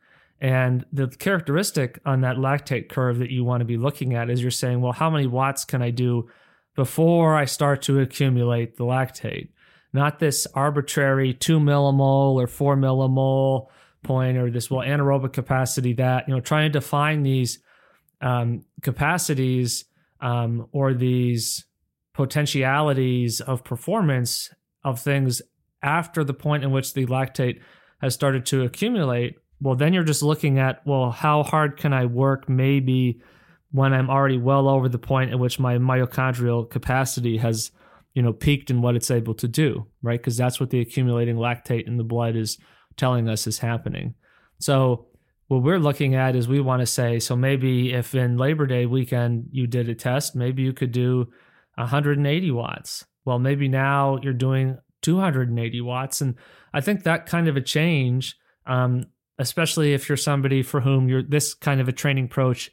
And 0.41 0.85
the 0.91 1.07
characteristic 1.07 1.99
on 2.05 2.21
that 2.21 2.37
lactate 2.37 2.89
curve 2.89 3.19
that 3.19 3.31
you 3.31 3.43
want 3.43 3.61
to 3.61 3.65
be 3.65 3.77
looking 3.77 4.13
at 4.15 4.29
is 4.29 4.41
you're 4.41 4.51
saying, 4.51 4.81
well, 4.81 4.91
how 4.91 5.09
many 5.09 5.27
watts 5.27 5.65
can 5.65 5.81
I 5.81 5.91
do 5.91 6.29
before 6.75 7.35
I 7.35 7.45
start 7.45 7.81
to 7.83 7.99
accumulate 7.99 8.75
the 8.75 8.83
lactate? 8.83 9.49
Not 9.93 10.19
this 10.19 10.45
arbitrary 10.53 11.33
two 11.33 11.59
millimole 11.59 12.35
or 12.35 12.47
four 12.47 12.75
millimole 12.75 13.67
point 14.03 14.37
or 14.37 14.51
this 14.51 14.69
well 14.69 14.85
anaerobic 14.85 15.33
capacity 15.33 15.93
that, 15.93 16.27
you 16.27 16.35
know, 16.35 16.41
trying 16.41 16.71
to 16.71 16.79
define 16.79 17.23
these 17.23 17.59
um, 18.21 18.65
capacities 18.81 19.85
um, 20.21 20.67
or 20.71 20.93
these 20.93 21.65
potentialities 22.13 23.41
of 23.41 23.63
performance 23.63 24.49
of 24.83 24.99
things 24.99 25.41
after 25.83 26.23
the 26.23 26.33
point 26.33 26.63
in 26.63 26.71
which 26.71 26.93
the 26.93 27.05
lactate 27.05 27.59
has 28.01 28.13
started 28.13 28.45
to 28.45 28.63
accumulate, 28.63 29.35
well, 29.61 29.75
then 29.75 29.93
you're 29.93 30.03
just 30.03 30.23
looking 30.23 30.59
at, 30.59 30.85
well, 30.85 31.11
how 31.11 31.43
hard 31.43 31.77
can 31.77 31.93
I 31.93 32.05
work 32.05 32.49
maybe 32.49 33.21
when 33.71 33.93
I'm 33.93 34.09
already 34.09 34.37
well 34.37 34.69
over 34.69 34.87
the 34.87 34.99
point 34.99 35.31
at 35.31 35.39
which 35.39 35.59
my 35.59 35.77
mitochondrial 35.77 36.69
capacity 36.69 37.37
has, 37.37 37.71
you 38.13 38.21
know, 38.21 38.33
peaked 38.33 38.69
in 38.69 38.81
what 38.81 38.95
it's 38.95 39.11
able 39.11 39.33
to 39.35 39.47
do, 39.47 39.87
right? 40.01 40.19
Because 40.19 40.37
that's 40.37 40.59
what 40.59 40.69
the 40.69 40.79
accumulating 40.79 41.35
lactate 41.35 41.87
in 41.87 41.97
the 41.97 42.03
blood 42.03 42.35
is 42.35 42.57
telling 42.95 43.27
us 43.27 43.47
is 43.47 43.59
happening. 43.59 44.15
So 44.59 45.07
what 45.47 45.61
we're 45.61 45.79
looking 45.79 46.15
at 46.15 46.35
is 46.35 46.47
we 46.47 46.59
want 46.59 46.81
to 46.81 46.87
say, 46.87 47.19
so 47.19 47.35
maybe 47.35 47.93
if 47.93 48.15
in 48.15 48.37
Labor 48.37 48.65
Day 48.65 48.85
weekend 48.85 49.47
you 49.51 49.67
did 49.67 49.89
a 49.89 49.95
test, 49.95 50.35
maybe 50.35 50.63
you 50.63 50.73
could 50.73 50.91
do 50.91 51.27
180 51.75 52.51
watts. 52.51 53.05
Well, 53.25 53.39
maybe 53.39 53.67
now 53.67 54.17
you're 54.23 54.33
doing 54.33 54.77
280 55.01 55.81
watts. 55.81 56.21
And 56.21 56.35
I 56.73 56.81
think 56.81 57.03
that 57.03 57.27
kind 57.27 57.47
of 57.47 57.57
a 57.57 57.61
change, 57.61 58.35
um, 58.65 59.05
especially 59.37 59.93
if 59.93 60.09
you're 60.09 60.17
somebody 60.17 60.63
for 60.63 60.81
whom 60.81 61.07
you're 61.09 61.23
this 61.23 61.53
kind 61.53 61.79
of 61.79 61.87
a 61.87 61.93
training 61.93 62.25
approach 62.25 62.71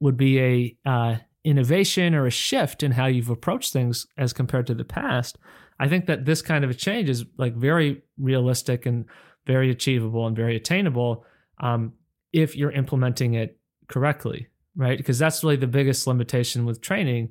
would 0.00 0.16
be 0.16 0.40
a 0.40 0.76
uh, 0.88 1.16
innovation 1.44 2.14
or 2.14 2.26
a 2.26 2.30
shift 2.30 2.82
in 2.82 2.92
how 2.92 3.06
you've 3.06 3.30
approached 3.30 3.72
things 3.72 4.06
as 4.16 4.32
compared 4.32 4.66
to 4.68 4.74
the 4.74 4.84
past. 4.84 5.36
I 5.78 5.88
think 5.88 6.06
that 6.06 6.24
this 6.24 6.40
kind 6.40 6.64
of 6.64 6.70
a 6.70 6.74
change 6.74 7.08
is 7.10 7.24
like 7.36 7.54
very 7.54 8.02
realistic 8.18 8.86
and 8.86 9.04
very 9.46 9.70
achievable 9.70 10.26
and 10.26 10.36
very 10.36 10.56
attainable 10.56 11.24
um, 11.60 11.92
if 12.32 12.56
you're 12.56 12.70
implementing 12.70 13.34
it 13.34 13.58
correctly, 13.88 14.48
right? 14.76 14.98
Because 14.98 15.18
that's 15.18 15.42
really 15.42 15.56
the 15.56 15.66
biggest 15.66 16.06
limitation 16.06 16.64
with 16.64 16.80
training. 16.80 17.30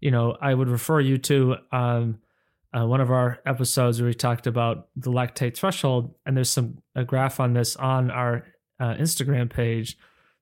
You 0.00 0.10
know, 0.10 0.36
I 0.40 0.54
would 0.54 0.68
refer 0.68 1.00
you 1.00 1.18
to 1.18 1.56
um, 1.72 2.18
uh, 2.76 2.86
one 2.86 3.00
of 3.00 3.10
our 3.10 3.38
episodes 3.46 4.00
where 4.00 4.08
we 4.08 4.14
talked 4.14 4.46
about 4.46 4.88
the 4.96 5.10
lactate 5.10 5.56
threshold, 5.56 6.14
and 6.26 6.36
there's 6.36 6.50
some 6.50 6.78
a 6.94 7.04
graph 7.04 7.40
on 7.40 7.54
this 7.54 7.76
on 7.76 8.10
our 8.10 8.44
uh, 8.80 8.94
Instagram 8.94 9.50
page. 9.50 9.96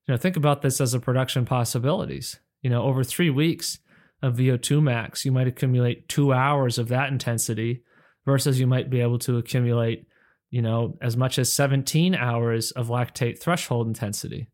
You 0.07 0.15
know, 0.15 0.19
think 0.19 0.37
about 0.37 0.63
this 0.63 0.81
as 0.81 0.95
a 0.95 1.01
production 1.01 1.45
possibilities. 1.45 2.39
You 2.63 2.71
know, 2.71 2.83
over 2.83 3.05
three 3.05 3.31
weeks 3.31 3.79
of 4.23 4.37
VO2 4.37 4.83
max, 4.83 5.25
you 5.25 5.33
might 5.33 5.47
accumulate 5.47 6.09
two 6.09 6.33
hours 6.33 6.79
of 6.79 6.89
that 6.89 7.11
intensity 7.11 7.83
versus 8.25 8.59
you 8.59 8.67
might 8.67 8.91
be 8.91 9.01
able 9.01 9.19
to 9.21 9.39
accumulate 9.39 10.06
you 10.51 10.63
know, 10.63 10.97
as 11.01 11.17
much 11.17 11.39
as 11.39 11.53
17 11.53 12.15
hours 12.15 12.71
of 12.73 12.89
lactate 12.89 13.39
threshold 13.39 13.87
intensity. 13.87 14.49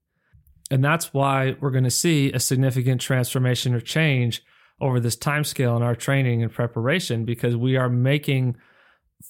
And 0.70 0.82
that's 0.82 1.12
why 1.12 1.56
we're 1.60 1.70
going 1.70 1.84
to 1.84 1.90
see 1.90 2.32
a 2.32 2.40
significant 2.40 3.00
transformation 3.00 3.74
or 3.74 3.80
change 3.80 4.42
over 4.80 4.98
this 4.98 5.16
time 5.16 5.44
scale 5.44 5.76
in 5.76 5.82
our 5.82 5.94
training 5.94 6.42
and 6.42 6.52
preparation 6.52 7.24
because 7.24 7.56
we 7.56 7.76
are 7.76 7.88
making 7.88 8.56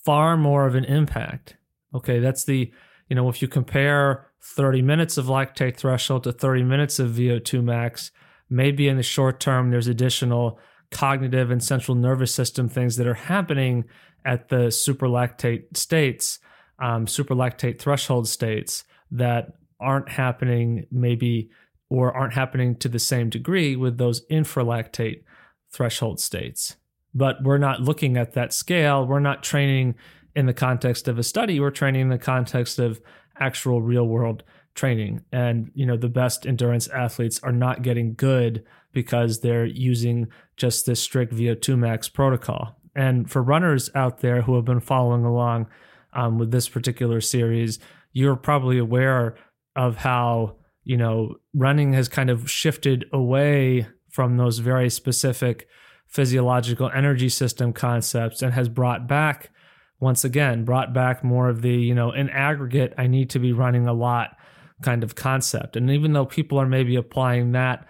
far 0.04 0.36
more 0.36 0.66
of 0.66 0.74
an 0.74 0.84
impact. 0.84 1.56
Okay, 1.94 2.20
that's 2.20 2.44
the, 2.44 2.72
you 3.08 3.16
know, 3.16 3.28
if 3.28 3.42
you 3.42 3.48
compare 3.48 4.28
30 4.42 4.82
minutes 4.82 5.18
of 5.18 5.26
lactate 5.26 5.76
threshold 5.76 6.24
to 6.24 6.32
30 6.32 6.62
minutes 6.62 6.98
of 6.98 7.10
VO2 7.10 7.62
max, 7.62 8.10
maybe 8.48 8.88
in 8.88 8.96
the 8.96 9.02
short 9.02 9.40
term 9.40 9.70
there's 9.70 9.88
additional 9.88 10.58
cognitive 10.90 11.50
and 11.50 11.62
central 11.62 11.96
nervous 11.96 12.32
system 12.32 12.68
things 12.68 12.96
that 12.96 13.06
are 13.06 13.14
happening 13.14 13.84
at 14.24 14.48
the 14.48 14.68
superlactate 14.68 15.76
states 15.76 16.38
um, 16.78 17.06
superlactate 17.06 17.78
threshold 17.78 18.28
states 18.28 18.84
that 19.10 19.52
aren't 19.80 20.08
happening 20.08 20.86
maybe 20.90 21.50
or 21.88 22.16
aren't 22.16 22.34
happening 22.34 22.74
to 22.76 22.88
the 22.88 22.98
same 22.98 23.28
degree 23.28 23.76
with 23.76 23.98
those 23.98 24.26
infralactate 24.28 25.22
threshold 25.70 26.20
states. 26.20 26.76
But 27.14 27.42
we're 27.42 27.58
not 27.58 27.80
looking 27.80 28.16
at 28.16 28.32
that 28.32 28.54
scale. 28.54 29.06
We're 29.06 29.20
not 29.20 29.42
training 29.42 29.96
in 30.34 30.46
the 30.46 30.54
context 30.54 31.08
of 31.08 31.18
a 31.18 31.22
study. 31.22 31.60
We're 31.60 31.70
training 31.70 32.02
in 32.02 32.08
the 32.08 32.18
context 32.18 32.78
of 32.78 33.02
actual 33.38 33.82
real 33.82 34.06
world 34.06 34.42
training. 34.74 35.22
And, 35.32 35.70
you 35.74 35.84
know, 35.84 35.96
the 35.96 36.08
best 36.08 36.46
endurance 36.46 36.88
athletes 36.88 37.40
are 37.42 37.52
not 37.52 37.82
getting 37.82 38.14
good 38.14 38.64
because 38.92 39.40
they're 39.40 39.66
using 39.66 40.28
just 40.56 40.86
this 40.86 41.00
strict 41.00 41.34
VO2 41.34 41.78
max 41.78 42.08
protocol. 42.08 42.76
And 42.94 43.30
for 43.30 43.42
runners 43.42 43.90
out 43.94 44.18
there 44.20 44.42
who 44.42 44.54
have 44.56 44.64
been 44.64 44.80
following 44.80 45.24
along, 45.24 45.66
um, 46.12 46.38
with 46.38 46.50
this 46.50 46.68
particular 46.68 47.20
series, 47.20 47.78
you're 48.12 48.36
probably 48.36 48.78
aware 48.78 49.36
of 49.74 49.96
how 49.96 50.56
you 50.84 50.96
know 50.96 51.36
running 51.54 51.92
has 51.92 52.08
kind 52.08 52.30
of 52.30 52.50
shifted 52.50 53.04
away 53.12 53.86
from 54.10 54.36
those 54.36 54.58
very 54.58 54.90
specific 54.90 55.68
physiological 56.06 56.90
energy 56.94 57.28
system 57.28 57.72
concepts 57.72 58.42
and 58.42 58.52
has 58.52 58.68
brought 58.68 59.08
back 59.08 59.50
once 59.98 60.24
again 60.24 60.64
brought 60.64 60.92
back 60.92 61.24
more 61.24 61.48
of 61.48 61.62
the 61.62 61.72
you 61.72 61.94
know 61.94 62.10
in 62.10 62.28
aggregate 62.28 62.92
i 62.98 63.06
need 63.06 63.30
to 63.30 63.38
be 63.38 63.52
running 63.52 63.86
a 63.86 63.92
lot 63.94 64.36
kind 64.82 65.02
of 65.02 65.14
concept. 65.14 65.76
And 65.76 65.90
even 65.90 66.12
though 66.12 66.26
people 66.26 66.58
are 66.60 66.66
maybe 66.66 66.96
applying 66.96 67.52
that 67.52 67.86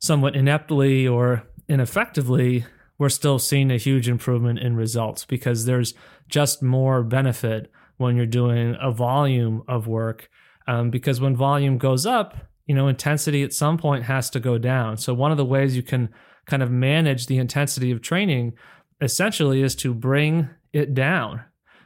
somewhat 0.00 0.34
ineptly 0.34 1.06
or 1.06 1.44
ineffectively 1.68 2.64
we're 2.98 3.08
still 3.08 3.38
seeing 3.38 3.70
a 3.70 3.76
huge 3.76 4.08
improvement 4.08 4.58
in 4.58 4.76
results 4.76 5.24
because 5.24 5.64
there's 5.64 5.94
just 6.28 6.62
more 6.62 7.02
benefit 7.02 7.70
when 7.98 8.16
you're 8.16 8.26
doing 8.26 8.76
a 8.80 8.90
volume 8.90 9.62
of 9.68 9.86
work. 9.86 10.28
Um, 10.66 10.90
because 10.90 11.20
when 11.20 11.36
volume 11.36 11.78
goes 11.78 12.06
up, 12.06 12.36
you 12.66 12.74
know, 12.74 12.88
intensity 12.88 13.42
at 13.42 13.52
some 13.52 13.78
point 13.78 14.04
has 14.04 14.28
to 14.30 14.40
go 14.40 14.58
down. 14.58 14.96
So 14.96 15.14
one 15.14 15.30
of 15.30 15.36
the 15.36 15.44
ways 15.44 15.76
you 15.76 15.82
can 15.82 16.08
kind 16.46 16.62
of 16.62 16.70
manage 16.70 17.26
the 17.26 17.38
intensity 17.38 17.90
of 17.90 18.02
training 18.02 18.54
essentially 19.00 19.62
is 19.62 19.74
to 19.76 19.94
bring 19.94 20.48
it 20.72 20.94
down 20.94 21.42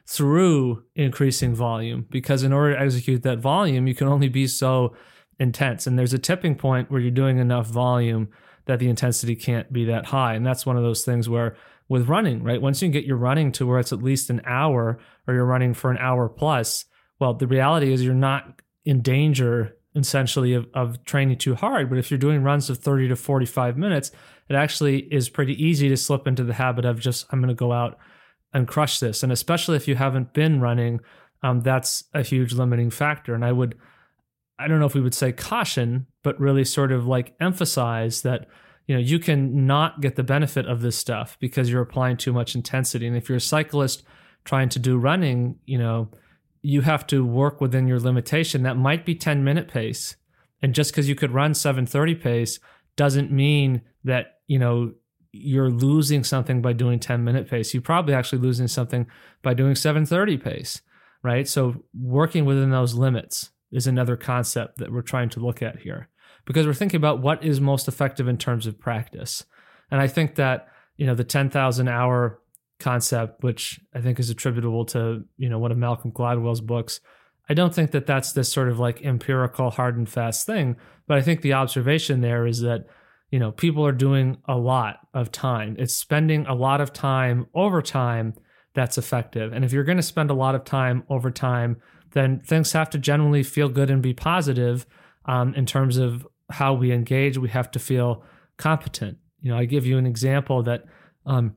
through 0.07 0.83
increasing 0.97 1.55
volume 1.55 2.07
because 2.11 2.43
in 2.43 2.53
order 2.53 2.75
to 2.75 2.81
execute 2.81 3.23
that 3.23 3.39
volume 3.39 3.87
you 3.87 3.95
can 3.95 4.09
only 4.09 4.29
be 4.29 4.47
so 4.47 4.95
intense 5.39 5.87
and 5.87 5.99
there's 5.99 6.13
a 6.13 6.19
tipping 6.19 6.55
point 6.55 6.91
where 6.91 7.01
you're 7.01 7.11
doing 7.11 7.39
enough 7.39 7.67
volume 7.67 8.29
that 8.71 8.79
the 8.79 8.89
intensity 8.89 9.35
can't 9.35 9.73
be 9.73 9.85
that 9.87 10.07
high. 10.07 10.35
And 10.35 10.47
that's 10.47 10.65
one 10.65 10.77
of 10.77 10.85
those 10.85 11.05
things 11.05 11.29
where 11.29 11.57
with 11.89 12.09
running, 12.09 12.45
right? 12.45 12.63
Once 12.63 12.81
you 12.81 12.89
get 12.89 13.05
your 13.05 13.17
running 13.17 13.51
to 13.51 13.67
where 13.67 13.81
it's 13.81 13.93
at 13.93 14.01
least 14.01 14.31
an 14.31 14.41
hour 14.47 15.01
or 15.27 15.35
you're 15.35 15.45
running 15.45 15.75
for 15.75 15.91
an 15.91 15.99
hour 15.99 16.29
plus, 16.29 16.85
well, 17.19 17.35
the 17.35 17.49
reality 17.49 17.93
is 17.93 18.05
you're 18.05 18.15
not 18.15 18.63
in 18.85 19.03
danger 19.03 19.77
essentially 19.97 20.55
of, 20.55 20.69
of 20.73 21.05
training 21.05 21.37
too 21.37 21.57
hard. 21.57 21.91
But 21.91 21.99
if 21.99 22.13
you're 22.13 22.19
doing 22.19 22.45
runs 22.45 22.71
of 22.71 22.79
30 22.79 23.09
to 23.09 23.17
45 23.17 23.77
minutes, 23.77 24.13
it 24.49 24.55
actually 24.55 25.01
is 25.13 25.29
pretty 25.29 25.61
easy 25.61 25.89
to 25.89 25.97
slip 25.97 26.29
into 26.29 26.45
the 26.45 26.55
habit 26.55 26.85
of 26.85 27.01
just, 27.01 27.27
I'm 27.31 27.41
going 27.41 27.49
to 27.49 27.55
go 27.55 27.73
out 27.73 27.99
and 28.55 28.69
crush 28.69 29.01
this. 29.01 29.25
And 29.25 29.33
especially 29.33 29.75
if 29.75 29.89
you 29.89 29.97
haven't 29.97 30.33
been 30.33 30.61
running, 30.61 31.01
um, 31.43 31.63
that's 31.63 32.05
a 32.15 32.23
huge 32.23 32.53
limiting 32.53 32.91
factor. 32.91 33.35
And 33.35 33.45
I 33.45 33.51
would 33.51 33.77
I 34.61 34.69
don't 34.69 34.79
know 34.79 34.87
if 34.87 34.95
we 34.95 35.01
would 35.01 35.15
say 35.15 35.33
caution, 35.33 36.07
but 36.23 36.39
really 36.39 36.65
sort 36.65 36.93
of 36.93 37.07
like 37.07 37.35
emphasize 37.41 38.23
that 38.23 38.47
you 38.87 38.95
know 38.95 39.01
you 39.01 39.19
can 39.19 39.67
not 39.67 40.01
get 40.01 40.17
the 40.17 40.23
benefit 40.23 40.67
of 40.67 40.83
this 40.83 40.97
stuff 40.97 41.39
because 41.41 41.71
you're 41.71 41.83
applying 41.83 42.17
too 42.17 42.33
much 42.33 42.55
intensity. 42.55 43.07
And 43.07 43.17
if 43.17 43.29
you're 43.29 43.39
a 43.39 43.41
cyclist 43.41 44.03
trying 44.45 44.69
to 44.71 44.79
do 44.79 44.99
running, 44.99 45.57
you 45.65 45.79
know, 45.79 46.11
you 46.63 46.83
have 46.83 47.07
to 47.09 47.25
work 47.25 47.61
within 47.61 47.87
your 47.87 48.01
limitation. 48.01 48.63
That 48.63 48.77
might 48.77 49.07
be 49.07 49.15
10 49.15 49.45
minute 49.45 49.69
pace. 49.69 50.17
And 50.63 50.75
just 50.75 50.93
because 50.93 51.09
you 51.09 51.15
could 51.15 51.33
run 51.33 51.55
730 51.55 52.15
pace 52.17 52.59
doesn't 52.97 53.31
mean 53.31 53.83
that, 54.05 54.41
you 54.47 54.59
know, 54.59 54.93
you're 55.33 55.71
losing 55.71 56.25
something 56.25 56.61
by 56.61 56.73
doing 56.73 56.99
10 56.99 57.25
minute 57.25 57.49
pace. 57.49 57.73
You're 57.73 57.83
probably 57.83 58.15
actually 58.15 58.41
losing 58.41 58.69
something 58.69 59.07
by 59.43 59.55
doing 59.55 59.75
730 59.75 60.37
pace, 60.39 60.83
right? 61.23 61.49
So 61.49 61.85
working 61.99 62.45
within 62.45 62.71
those 62.71 62.95
limits 62.95 63.51
is 63.73 63.87
another 63.87 64.17
concept 64.17 64.79
that 64.79 64.93
we're 64.93 65.03
trying 65.03 65.29
to 65.31 65.41
look 65.41 65.63
at 65.63 65.81
here 65.81 66.09
because 66.45 66.67
we're 66.67 66.75
thinking 66.75 66.99
about 66.99 67.21
what 67.21 67.45
is 67.45 67.61
most 67.61 67.89
effective 67.89 68.29
in 68.29 68.37
terms 68.37 68.67
of 68.67 68.79
practice. 68.79 69.45
And 69.91 70.01
I 70.01 70.09
think 70.09 70.37
that, 70.37 70.69
you 70.97 71.07
know, 71.07 71.15
the 71.15 71.25
10,000 71.25 71.89
hour 71.89 72.41
concept, 72.79 73.43
which 73.43 73.81
I 73.95 74.01
think 74.01 74.19
is 74.19 74.31
attributable 74.31 74.85
to, 74.87 75.25
you 75.37 75.49
know, 75.49 75.59
one 75.59 75.73
of 75.73 75.79
Malcolm 75.79 76.13
Gladwell's 76.13 76.61
books, 76.61 77.01
I 77.51 77.55
don't 77.55 77.75
think 77.75 77.91
that 77.91 78.07
that's 78.07 78.33
this 78.33 78.53
sort 78.53 78.69
of 78.69 78.79
like 78.79 79.03
empirical 79.03 79.71
hard 79.71 79.97
and 79.97 80.09
fast 80.09 80.47
thing, 80.47 80.77
but 81.09 81.19
I 81.19 81.23
think 81.23 81.43
the 81.43 81.55
observation 81.55 82.21
there 82.21 82.47
is 82.47 82.61
that 82.61 82.87
you 83.33 83.41
know 83.41 83.51
people 83.51 83.85
are 83.85 83.93
doing 83.93 84.39
a 84.47 84.57
lot 84.57 85.01
of 85.15 85.33
time. 85.33 85.75
It's 85.77 85.95
spending 85.95 86.47
a 86.47 86.55
lot 86.55 86.81
of 86.81 86.93
time 86.93 87.47
over 87.53 87.83
time 87.83 88.35
that's 88.75 88.99
effective. 88.99 89.53
And 89.53 89.65
if 89.65 89.73
you're 89.73 89.85
going 89.85 89.97
to 89.97 90.03
spend 90.03 90.31
a 90.31 90.35
lot 90.35 90.55
of 90.55 90.65
time 90.65 91.03
over 91.09 91.33
time, 91.33 91.79
then 92.13 92.41
things 92.41 92.73
have 92.73 92.91
to 92.91 92.99
generally 92.99 93.43
feel 93.43 93.69
good 93.69 93.91
and 93.91 94.03
be 94.03 94.15
positive 94.15 94.87
um, 95.27 95.55
in 95.55 95.67
terms 95.67 95.97
of 95.97 96.27
how 96.51 96.75
we 96.75 96.93
engage. 96.93 97.39
We 97.39 97.49
have 97.51 97.71
to 97.73 97.79
feel 97.79 98.25
competent. 98.57 99.19
You 99.41 99.53
know, 99.53 99.59
I 99.59 99.65
give 99.65 99.87
you 99.87 99.99
an 99.99 100.07
example 100.07 100.63
that 100.65 100.85
um, 101.27 101.55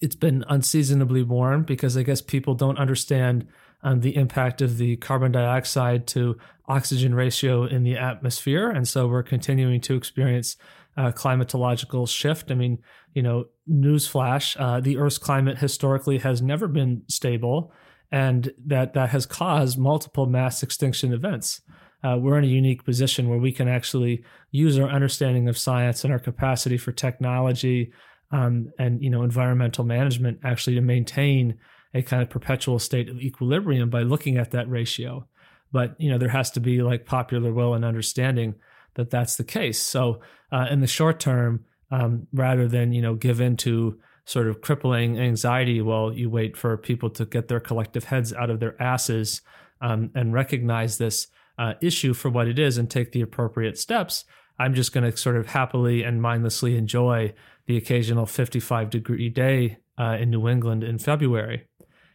it's 0.00 0.16
been 0.16 0.44
unseasonably 0.48 1.22
warm 1.22 1.62
because 1.62 1.96
I 1.96 2.02
guess 2.02 2.20
people 2.20 2.54
don't 2.54 2.78
understand 2.78 3.46
um, 3.82 4.00
the 4.00 4.16
impact 4.16 4.60
of 4.60 4.78
the 4.78 4.96
carbon 4.96 5.32
dioxide 5.32 6.06
to 6.08 6.36
oxygen 6.68 7.14
ratio 7.14 7.64
in 7.64 7.82
the 7.82 7.96
atmosphere. 7.96 8.70
And 8.70 8.86
so 8.86 9.06
we're 9.06 9.22
continuing 9.22 9.80
to 9.82 9.94
experience 9.94 10.56
uh, 10.96 11.12
climatological 11.12 12.08
shift. 12.08 12.50
I 12.50 12.54
mean, 12.54 12.78
you 13.14 13.22
know, 13.22 13.46
newsflash, 13.68 14.56
uh, 14.58 14.80
the 14.80 14.98
Earth's 14.98 15.18
climate 15.18 15.58
historically 15.58 16.18
has 16.18 16.42
never 16.42 16.68
been 16.68 17.02
stable, 17.08 17.72
and 18.12 18.52
that, 18.66 18.94
that 18.94 19.10
has 19.10 19.26
caused 19.26 19.78
multiple 19.78 20.26
mass 20.26 20.62
extinction 20.62 21.12
events. 21.12 21.60
Uh, 22.02 22.16
we're 22.18 22.38
in 22.38 22.44
a 22.44 22.48
unique 22.48 22.84
position 22.84 23.28
where 23.28 23.38
we 23.38 23.52
can 23.52 23.68
actually 23.68 24.24
use 24.50 24.78
our 24.78 24.88
understanding 24.88 25.48
of 25.48 25.58
science 25.58 26.02
and 26.02 26.12
our 26.12 26.18
capacity 26.18 26.78
for 26.78 26.92
technology 26.92 27.92
um, 28.32 28.72
and 28.78 29.02
you 29.02 29.10
know 29.10 29.22
environmental 29.22 29.84
management 29.84 30.38
actually 30.44 30.76
to 30.76 30.80
maintain 30.80 31.58
a 31.94 32.02
kind 32.02 32.22
of 32.22 32.30
perpetual 32.30 32.78
state 32.78 33.08
of 33.08 33.20
equilibrium 33.20 33.90
by 33.90 34.02
looking 34.02 34.36
at 34.36 34.52
that 34.52 34.70
ratio. 34.70 35.26
But 35.72 35.94
you 35.98 36.10
know 36.10 36.18
there 36.18 36.28
has 36.28 36.50
to 36.52 36.60
be 36.60 36.82
like 36.82 37.06
popular 37.06 37.52
will 37.52 37.74
and 37.74 37.84
understanding 37.84 38.54
that 38.94 39.10
that's 39.10 39.36
the 39.36 39.44
case. 39.44 39.78
So 39.78 40.20
uh, 40.52 40.66
in 40.70 40.80
the 40.80 40.86
short 40.86 41.20
term, 41.20 41.64
um, 41.90 42.26
rather 42.32 42.68
than 42.68 42.92
you 42.92 43.02
know 43.02 43.14
give 43.14 43.40
in 43.40 43.56
to 43.58 43.98
sort 44.30 44.46
of 44.46 44.60
crippling 44.60 45.18
anxiety 45.18 45.80
while 45.80 46.12
you 46.12 46.30
wait 46.30 46.56
for 46.56 46.76
people 46.76 47.10
to 47.10 47.24
get 47.24 47.48
their 47.48 47.58
collective 47.58 48.04
heads 48.04 48.32
out 48.32 48.48
of 48.48 48.60
their 48.60 48.80
asses 48.80 49.42
um, 49.80 50.08
and 50.14 50.32
recognize 50.32 50.98
this 50.98 51.26
uh, 51.58 51.74
issue 51.82 52.14
for 52.14 52.30
what 52.30 52.46
it 52.46 52.56
is 52.56 52.78
and 52.78 52.88
take 52.88 53.10
the 53.10 53.22
appropriate 53.22 53.76
steps. 53.76 54.24
I'm 54.56 54.72
just 54.72 54.92
going 54.92 55.10
to 55.10 55.16
sort 55.16 55.36
of 55.36 55.46
happily 55.46 56.04
and 56.04 56.22
mindlessly 56.22 56.76
enjoy 56.76 57.34
the 57.66 57.76
occasional 57.76 58.24
55 58.24 58.88
degree 58.88 59.28
day 59.30 59.78
uh, 59.98 60.16
in 60.20 60.30
New 60.30 60.48
England 60.48 60.84
in 60.84 61.00
February. 61.00 61.66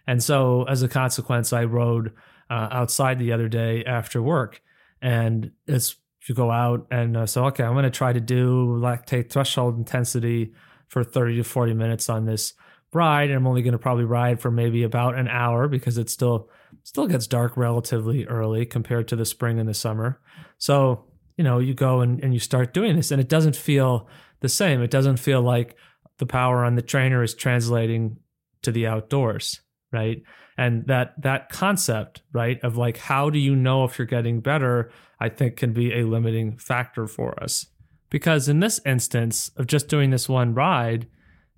And 0.07 0.23
so, 0.23 0.63
as 0.69 0.83
a 0.83 0.87
consequence, 0.87 1.51
I 1.51 1.65
rode 1.65 2.13
uh, 2.49 2.69
outside 2.71 3.19
the 3.19 3.33
other 3.33 3.49
day 3.49 3.83
after 3.83 4.21
work. 4.21 4.61
And 5.01 5.51
it's 5.67 5.97
you 6.29 6.33
go 6.33 6.49
out 6.49 6.87
and 6.91 7.17
uh, 7.17 7.25
so, 7.25 7.45
okay, 7.47 7.65
I'm 7.65 7.73
going 7.73 7.83
to 7.83 7.91
try 7.91 8.13
to 8.13 8.21
do 8.21 8.79
lactate 8.79 9.29
threshold 9.29 9.77
intensity 9.77 10.53
for 10.87 11.03
30 11.03 11.37
to 11.37 11.43
40 11.43 11.73
minutes 11.73 12.09
on 12.09 12.25
this 12.25 12.53
ride. 12.93 13.29
And 13.29 13.37
I'm 13.37 13.47
only 13.47 13.61
going 13.61 13.73
to 13.73 13.79
probably 13.79 14.05
ride 14.05 14.39
for 14.39 14.51
maybe 14.51 14.83
about 14.83 15.15
an 15.15 15.27
hour 15.27 15.67
because 15.67 15.97
it 15.97 16.09
still 16.09 16.49
still 16.83 17.07
gets 17.07 17.27
dark 17.27 17.57
relatively 17.57 18.25
early 18.25 18.65
compared 18.65 19.07
to 19.07 19.15
the 19.15 19.25
spring 19.25 19.59
and 19.59 19.67
the 19.67 19.73
summer. 19.73 20.19
So, 20.57 21.05
you 21.37 21.43
know, 21.43 21.59
you 21.59 21.73
go 21.73 22.01
and, 22.01 22.23
and 22.23 22.33
you 22.33 22.39
start 22.39 22.73
doing 22.73 22.95
this 22.95 23.11
and 23.11 23.19
it 23.19 23.29
doesn't 23.29 23.55
feel 23.55 24.07
the 24.41 24.49
same. 24.49 24.81
It 24.81 24.91
doesn't 24.91 25.17
feel 25.17 25.41
like 25.41 25.75
the 26.17 26.25
power 26.25 26.63
on 26.63 26.75
the 26.75 26.81
trainer 26.81 27.23
is 27.23 27.33
translating 27.33 28.17
to 28.61 28.71
the 28.71 28.87
outdoors 28.87 29.61
right 29.91 30.23
and 30.57 30.85
that 30.87 31.13
that 31.21 31.49
concept 31.49 32.21
right 32.33 32.61
of 32.63 32.77
like 32.77 32.97
how 32.97 33.29
do 33.29 33.39
you 33.39 33.55
know 33.55 33.83
if 33.83 33.97
you're 33.97 34.05
getting 34.05 34.39
better 34.39 34.91
i 35.19 35.29
think 35.29 35.55
can 35.55 35.71
be 35.71 35.93
a 35.93 36.05
limiting 36.05 36.57
factor 36.57 37.07
for 37.07 37.41
us 37.41 37.67
because 38.15 38.47
in 38.47 38.61
this 38.61 38.79
instance 38.85 39.51
of 39.57 39.67
just 39.67 39.89
doing 39.89 40.09
this 40.09 40.29
one 40.29 40.53
ride 40.53 41.05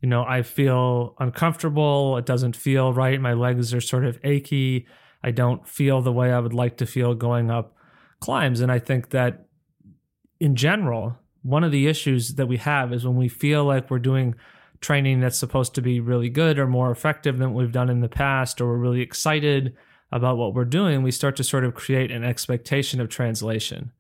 you 0.02 0.10
know 0.10 0.24
i 0.24 0.42
feel 0.42 1.14
uncomfortable. 1.20 2.18
It 2.18 2.26
doesn't 2.26 2.56
feel 2.56 2.94
right. 2.94 3.22
My 3.22 3.34
legs 3.34 3.76
are 3.76 3.82
sort 3.94 4.06
of 4.06 4.18
achy. 4.24 4.88
I 5.22 5.30
don't 5.30 5.68
feel 5.68 6.02
the 6.02 6.12
way 6.12 6.34
i 6.34 6.40
would 6.40 6.56
like 6.56 6.78
to 6.78 6.88
feel 6.88 7.14
going 7.14 7.52
up 7.52 7.76
climbs. 8.20 8.60
And 8.62 8.72
i 8.72 8.80
think 8.80 9.12
that 9.12 9.46
in 10.40 10.56
general 10.56 11.20
one 11.44 11.64
of 11.64 11.72
the 11.72 11.86
issues 11.86 12.34
that 12.38 12.48
we 12.48 12.58
have 12.58 12.92
is 12.92 13.06
when 13.06 13.18
we 13.18 13.28
feel 13.28 13.64
like 13.64 13.92
we're 13.92 14.00
doing 14.00 14.34
training 14.82 15.20
that's 15.20 15.38
supposed 15.38 15.76
to 15.76 15.82
be 15.84 16.00
really 16.00 16.30
good 16.30 16.58
or 16.58 16.66
more 16.66 16.90
effective 16.90 17.38
than 17.38 17.54
we've 17.54 17.72
done 17.72 17.92
in 17.92 18.02
the 18.02 18.10
past, 18.10 18.60
or 18.60 18.66
we're 18.66 18.78
really 18.78 19.02
excited 19.02 19.76
about 20.12 20.38
what 20.38 20.56
we're 20.56 20.66
doing, 20.66 21.04
we 21.04 21.12
start 21.12 21.36
to 21.36 21.44
sort 21.44 21.66
of 21.66 21.76
create 21.76 22.12
an 22.12 22.24
expectation 22.24 23.00
of 23.00 23.10
translation. 23.10 23.92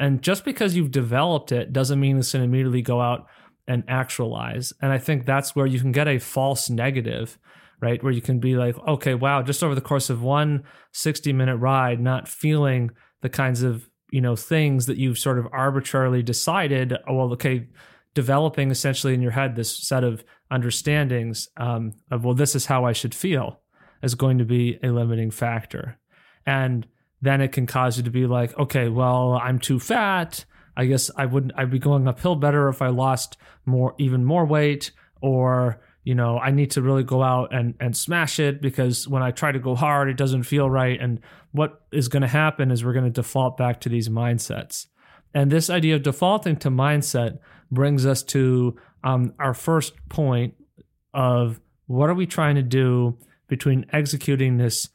And 0.00 0.22
just 0.22 0.44
because 0.44 0.74
you've 0.74 0.90
developed 0.90 1.52
it 1.52 1.72
doesn't 1.72 2.00
mean 2.00 2.18
it's 2.18 2.32
going 2.32 2.40
to 2.40 2.48
immediately 2.48 2.82
go 2.82 3.00
out 3.00 3.26
and 3.68 3.84
actualize. 3.86 4.72
And 4.82 4.92
I 4.92 4.98
think 4.98 5.24
that's 5.24 5.54
where 5.54 5.66
you 5.66 5.78
can 5.78 5.92
get 5.92 6.08
a 6.08 6.18
false 6.18 6.68
negative, 6.70 7.38
right? 7.80 8.02
Where 8.02 8.12
you 8.12 8.22
can 8.22 8.40
be 8.40 8.56
like, 8.56 8.76
okay, 8.88 9.14
wow, 9.14 9.42
just 9.42 9.62
over 9.62 9.74
the 9.74 9.80
course 9.80 10.10
of 10.10 10.22
one 10.22 10.64
60 10.92 11.32
minute 11.32 11.56
ride, 11.56 12.00
not 12.00 12.26
feeling 12.26 12.90
the 13.20 13.28
kinds 13.28 13.62
of, 13.62 13.88
you 14.10 14.20
know, 14.20 14.34
things 14.34 14.86
that 14.86 14.96
you've 14.96 15.18
sort 15.18 15.38
of 15.38 15.46
arbitrarily 15.52 16.22
decided, 16.22 16.94
oh, 17.06 17.14
well, 17.14 17.32
okay, 17.34 17.68
developing 18.14 18.70
essentially 18.70 19.14
in 19.14 19.22
your 19.22 19.30
head 19.30 19.54
this 19.54 19.86
set 19.86 20.02
of 20.02 20.24
understandings 20.50 21.48
um, 21.56 21.92
of 22.10 22.24
well 22.24 22.34
this 22.34 22.54
is 22.54 22.66
how 22.66 22.84
i 22.84 22.92
should 22.92 23.14
feel 23.14 23.60
is 24.02 24.14
going 24.14 24.38
to 24.38 24.44
be 24.44 24.78
a 24.82 24.88
limiting 24.88 25.30
factor 25.30 25.98
and 26.44 26.86
then 27.22 27.40
it 27.40 27.52
can 27.52 27.66
cause 27.66 27.96
you 27.96 28.02
to 28.02 28.10
be 28.10 28.26
like 28.26 28.56
okay 28.58 28.88
well 28.88 29.32
i'm 29.42 29.58
too 29.58 29.78
fat. 29.78 30.44
I 30.76 30.86
guess 30.86 31.10
i 31.16 31.26
wouldn't 31.26 31.52
i'd 31.56 31.70
be 31.70 31.78
going 31.78 32.08
uphill 32.08 32.36
better 32.36 32.68
if 32.68 32.80
i 32.80 32.88
lost 32.88 33.36
more 33.66 33.94
even 33.98 34.24
more 34.24 34.46
weight 34.46 34.92
or 35.20 35.80
you 36.04 36.14
know 36.14 36.38
i 36.38 36.50
need 36.50 36.70
to 36.72 36.82
really 36.82 37.04
go 37.04 37.22
out 37.22 37.52
and 37.52 37.74
and 37.80 37.96
smash 37.96 38.38
it 38.38 38.62
because 38.62 39.06
when 39.06 39.22
i 39.22 39.30
try 39.30 39.52
to 39.52 39.58
go 39.58 39.74
hard 39.74 40.08
it 40.08 40.16
doesn't 40.16 40.42
feel 40.42 40.68
right. 40.68 41.00
And 41.00 41.20
what 41.52 41.82
is 41.92 42.08
going 42.08 42.22
to 42.22 42.28
happen 42.28 42.70
is 42.70 42.84
we're 42.84 42.92
going 42.92 43.06
to 43.06 43.10
default 43.10 43.56
back 43.56 43.80
to 43.80 43.88
these 43.88 44.08
mindsets. 44.08 44.86
And 45.32 45.50
this 45.50 45.70
idea 45.70 45.94
of 45.94 46.02
defaulting 46.02 46.56
to 46.56 46.70
mindset 46.70 47.38
brings 47.70 48.04
us 48.04 48.22
to 48.24 48.76
um, 49.04 49.32
our 49.38 49.54
first 49.54 49.94
point 50.08 50.54
of 51.14 51.60
what 51.86 52.10
are 52.10 52.14
we 52.14 52.26
trying 52.26 52.56
to 52.56 52.62
do 52.62 53.16
between 53.48 53.86
executing 53.92 54.58
this 54.58 54.88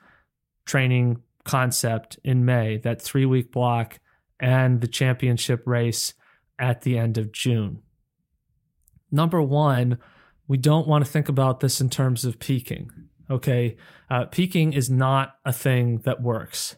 training 0.66 1.22
concept 1.46 2.20
in 2.24 2.44
May, 2.44 2.78
that 2.78 3.02
three 3.02 3.26
week 3.26 3.52
block, 3.52 4.00
and 4.40 4.82
the 4.82 4.88
championship 4.88 5.64
race 5.66 6.14
at 6.60 6.82
the 6.82 6.98
end 6.98 7.18
of 7.18 7.32
June. 7.32 7.82
Number 9.12 9.42
one, 9.42 9.98
we 10.48 10.58
don't 10.58 10.88
want 10.88 11.06
to 11.06 11.12
think 11.12 11.30
about 11.30 11.60
this 11.62 11.80
in 11.80 11.90
terms 11.90 12.26
of 12.26 12.40
peaking. 12.40 12.92
Okay. 13.30 13.78
Uh, 14.10 14.26
peaking 14.26 14.74
is 14.74 14.90
not 14.90 15.36
a 15.46 15.54
thing 15.54 16.00
that 16.00 16.22
works. 16.22 16.76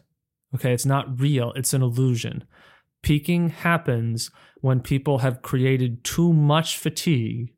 Okay. 0.54 0.72
It's 0.72 0.86
not 0.86 1.20
real, 1.20 1.52
it's 1.56 1.74
an 1.74 1.82
illusion. 1.82 2.44
Peaking 3.02 3.50
happens 3.50 4.30
when 4.60 4.80
people 4.80 5.18
have 5.18 5.42
created 5.42 6.02
too 6.04 6.32
much 6.32 6.78
fatigue, 6.78 7.52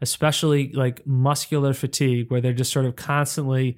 especially 0.00 0.72
like 0.72 1.06
muscular 1.06 1.74
fatigue, 1.74 2.30
where 2.30 2.40
they're 2.40 2.52
just 2.52 2.72
sort 2.72 2.86
of 2.86 2.96
constantly 2.96 3.76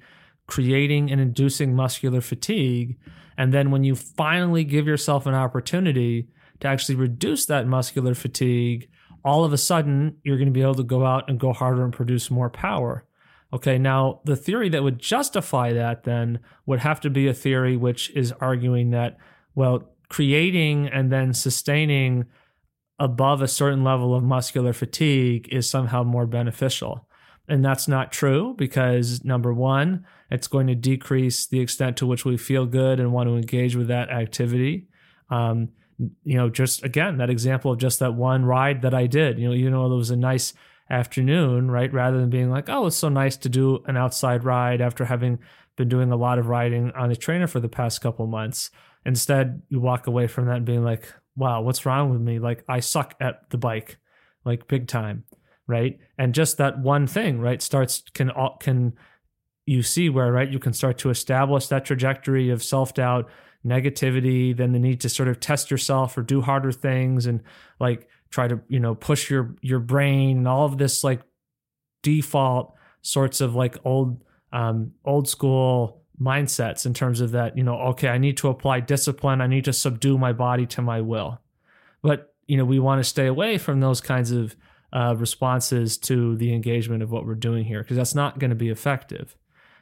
creating 0.49 1.11
and 1.11 1.21
inducing 1.21 1.75
muscular 1.75 2.21
fatigue. 2.21 2.97
And 3.37 3.53
then 3.53 3.69
when 3.69 3.83
you 3.83 3.95
finally 3.95 4.63
give 4.63 4.87
yourself 4.87 5.27
an 5.27 5.35
opportunity 5.35 6.27
to 6.59 6.67
actually 6.67 6.95
reduce 6.95 7.45
that 7.45 7.67
muscular 7.67 8.15
fatigue, 8.15 8.89
all 9.23 9.45
of 9.45 9.53
a 9.53 9.57
sudden 9.57 10.17
you're 10.23 10.37
going 10.37 10.47
to 10.47 10.51
be 10.51 10.63
able 10.63 10.73
to 10.73 10.83
go 10.83 11.05
out 11.05 11.29
and 11.29 11.39
go 11.39 11.53
harder 11.53 11.83
and 11.83 11.93
produce 11.93 12.31
more 12.31 12.49
power. 12.49 13.05
Okay, 13.53 13.77
now 13.77 14.21
the 14.25 14.35
theory 14.35 14.69
that 14.69 14.83
would 14.83 14.97
justify 14.97 15.71
that 15.73 16.03
then 16.03 16.39
would 16.65 16.79
have 16.79 16.99
to 17.01 17.11
be 17.11 17.27
a 17.27 17.33
theory 17.33 17.77
which 17.77 18.09
is 18.15 18.33
arguing 18.41 18.89
that, 18.89 19.17
well, 19.53 19.93
creating 20.09 20.87
and 20.87 21.11
then 21.11 21.31
sustaining 21.33 22.25
above 22.97 23.43
a 23.43 23.47
certain 23.47 23.83
level 23.83 24.15
of 24.15 24.23
muscular 24.23 24.73
fatigue 24.73 25.47
is 25.51 25.69
somehow 25.69 26.03
more 26.03 26.25
beneficial. 26.25 27.07
And 27.47 27.63
that's 27.63 27.87
not 27.87 28.11
true 28.11 28.55
because 28.57 29.23
number 29.23 29.53
one, 29.53 30.05
it's 30.29 30.47
going 30.47 30.67
to 30.67 30.75
decrease 30.75 31.47
the 31.47 31.59
extent 31.59 31.97
to 31.97 32.05
which 32.05 32.25
we 32.25 32.37
feel 32.37 32.65
good 32.65 32.99
and 32.99 33.11
want 33.11 33.27
to 33.29 33.35
engage 33.35 33.75
with 33.75 33.87
that 33.87 34.09
activity. 34.09 34.87
Um, 35.29 35.69
you 36.23 36.37
know, 36.37 36.49
just 36.49 36.83
again, 36.83 37.17
that 37.17 37.29
example 37.29 37.71
of 37.71 37.79
just 37.79 37.99
that 37.99 38.13
one 38.13 38.45
ride 38.45 38.81
that 38.83 38.93
I 38.93 39.07
did, 39.07 39.37
you 39.37 39.47
know, 39.47 39.53
you 39.53 39.69
know, 39.69 39.91
it 39.91 39.95
was 39.95 40.11
a 40.11 40.15
nice 40.15 40.53
afternoon, 40.89 41.69
right? 41.69 41.91
Rather 41.93 42.19
than 42.19 42.29
being 42.29 42.49
like, 42.49 42.69
oh, 42.69 42.87
it's 42.87 42.95
so 42.95 43.09
nice 43.09 43.37
to 43.37 43.49
do 43.49 43.83
an 43.85 43.97
outside 43.97 44.43
ride 44.43 44.81
after 44.81 45.05
having 45.05 45.39
been 45.75 45.89
doing 45.89 46.11
a 46.11 46.15
lot 46.15 46.39
of 46.39 46.47
riding 46.47 46.91
on 46.91 47.11
a 47.11 47.15
trainer 47.15 47.47
for 47.47 47.59
the 47.59 47.69
past 47.69 48.01
couple 48.01 48.27
months. 48.27 48.71
Instead, 49.05 49.61
you 49.69 49.79
walk 49.79 50.07
away 50.07 50.27
from 50.27 50.47
that 50.47 50.65
being 50.65 50.83
like, 50.83 51.13
wow, 51.35 51.61
what's 51.61 51.85
wrong 51.85 52.11
with 52.11 52.21
me? 52.21 52.39
Like, 52.39 52.63
I 52.67 52.81
suck 52.81 53.15
at 53.21 53.49
the 53.49 53.57
bike, 53.57 53.97
like 54.43 54.67
big 54.67 54.87
time, 54.87 55.23
right? 55.67 55.99
And 56.17 56.33
just 56.33 56.57
that 56.57 56.79
one 56.79 57.07
thing, 57.07 57.39
right, 57.39 57.61
starts 57.61 58.03
can 58.13 58.31
can 58.59 58.93
you 59.69 59.83
see 59.83 60.09
where 60.09 60.31
right 60.31 60.49
you 60.49 60.57
can 60.57 60.73
start 60.73 60.97
to 60.97 61.11
establish 61.11 61.67
that 61.67 61.85
trajectory 61.85 62.49
of 62.49 62.63
self 62.63 62.95
doubt, 62.95 63.29
negativity, 63.63 64.55
then 64.55 64.71
the 64.71 64.79
need 64.79 64.99
to 65.01 65.09
sort 65.09 65.29
of 65.29 65.39
test 65.39 65.69
yourself 65.69 66.17
or 66.17 66.23
do 66.23 66.41
harder 66.41 66.71
things 66.71 67.27
and 67.27 67.43
like 67.79 68.09
try 68.31 68.47
to 68.47 68.59
you 68.67 68.79
know 68.79 68.95
push 68.95 69.29
your 69.29 69.55
your 69.61 69.79
brain 69.79 70.39
and 70.39 70.47
all 70.47 70.65
of 70.65 70.79
this 70.79 71.03
like 71.03 71.21
default 72.01 72.73
sorts 73.03 73.41
of 73.41 73.53
like 73.53 73.77
old 73.85 74.23
um, 74.51 74.91
old 75.05 75.29
school 75.29 76.01
mindsets 76.19 76.87
in 76.87 76.93
terms 76.93 77.21
of 77.21 77.31
that 77.31 77.55
you 77.55 77.63
know 77.63 77.75
okay 77.75 78.09
i 78.09 78.17
need 78.17 78.37
to 78.37 78.49
apply 78.49 78.79
discipline. 78.79 79.39
I 79.39 79.47
need 79.47 79.65
to 79.65 79.73
subdue 79.73 80.17
my 80.17 80.33
body 80.33 80.65
to 80.65 80.81
my 80.81 80.99
will. 80.99 81.39
But 82.01 82.33
you 82.47 82.57
know 82.57 82.65
we 82.65 82.79
want 82.79 82.99
to 82.99 83.03
stay 83.03 83.27
away 83.27 83.59
from 83.59 83.81
those 83.81 84.01
kinds 84.01 84.31
of 84.31 84.55
uh, 84.91 85.13
responses 85.15 85.99
to 85.99 86.35
the 86.37 86.55
engagement 86.55 87.03
of 87.03 87.11
what 87.11 87.27
we're 87.27 87.35
doing 87.35 87.65
here 87.65 87.83
because 87.83 87.97
that's 87.97 88.15
not 88.15 88.39
going 88.39 88.49
to 88.49 88.55
be 88.55 88.69
effective 88.69 89.35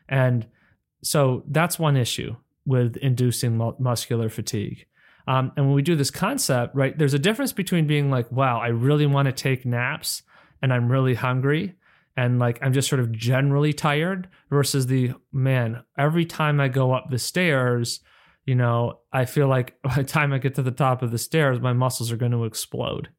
and 0.09 0.47
so 1.03 1.43
that's 1.47 1.77
one 1.77 1.95
issue 1.95 2.35
with 2.65 2.97
inducing 2.97 3.57
mu- 3.57 3.75
muscular 3.79 4.29
fatigue 4.29 4.85
um, 5.27 5.51
and 5.57 5.65
when 5.65 5.75
we 5.75 5.81
do 5.81 5.95
this 5.95 6.09
concept, 6.09 6.73
right, 6.73 6.97
there's 6.97 7.13
a 7.13 7.19
difference 7.19 7.51
between 7.51 7.85
being 7.85 8.09
like, 8.09 8.31
wow, 8.31 8.59
I 8.59 8.67
really 8.67 9.05
want 9.05 9.25
to 9.25 9.33
take 9.33 9.65
naps 9.65 10.23
and 10.61 10.71
I'm 10.73 10.89
really 10.89 11.15
hungry 11.15 11.75
and 12.15 12.39
like 12.39 12.59
I'm 12.61 12.73
just 12.73 12.87
sort 12.87 13.01
of 13.01 13.11
generally 13.11 13.73
tired 13.73 14.29
versus 14.49 14.87
the 14.87 15.11
man, 15.31 15.83
every 15.97 16.25
time 16.25 16.59
I 16.59 16.69
go 16.69 16.93
up 16.93 17.09
the 17.09 17.19
stairs, 17.19 17.99
you 18.45 18.55
know, 18.55 18.99
I 19.11 19.25
feel 19.25 19.47
like 19.47 19.79
by 19.83 19.95
the 19.95 20.03
time 20.05 20.31
I 20.31 20.37
get 20.37 20.55
to 20.55 20.63
the 20.63 20.71
top 20.71 21.03
of 21.03 21.11
the 21.11 21.17
stairs, 21.17 21.59
my 21.59 21.73
muscles 21.73 22.11
are 22.11 22.17
going 22.17 22.31
to 22.31 22.45
explode. 22.45 23.09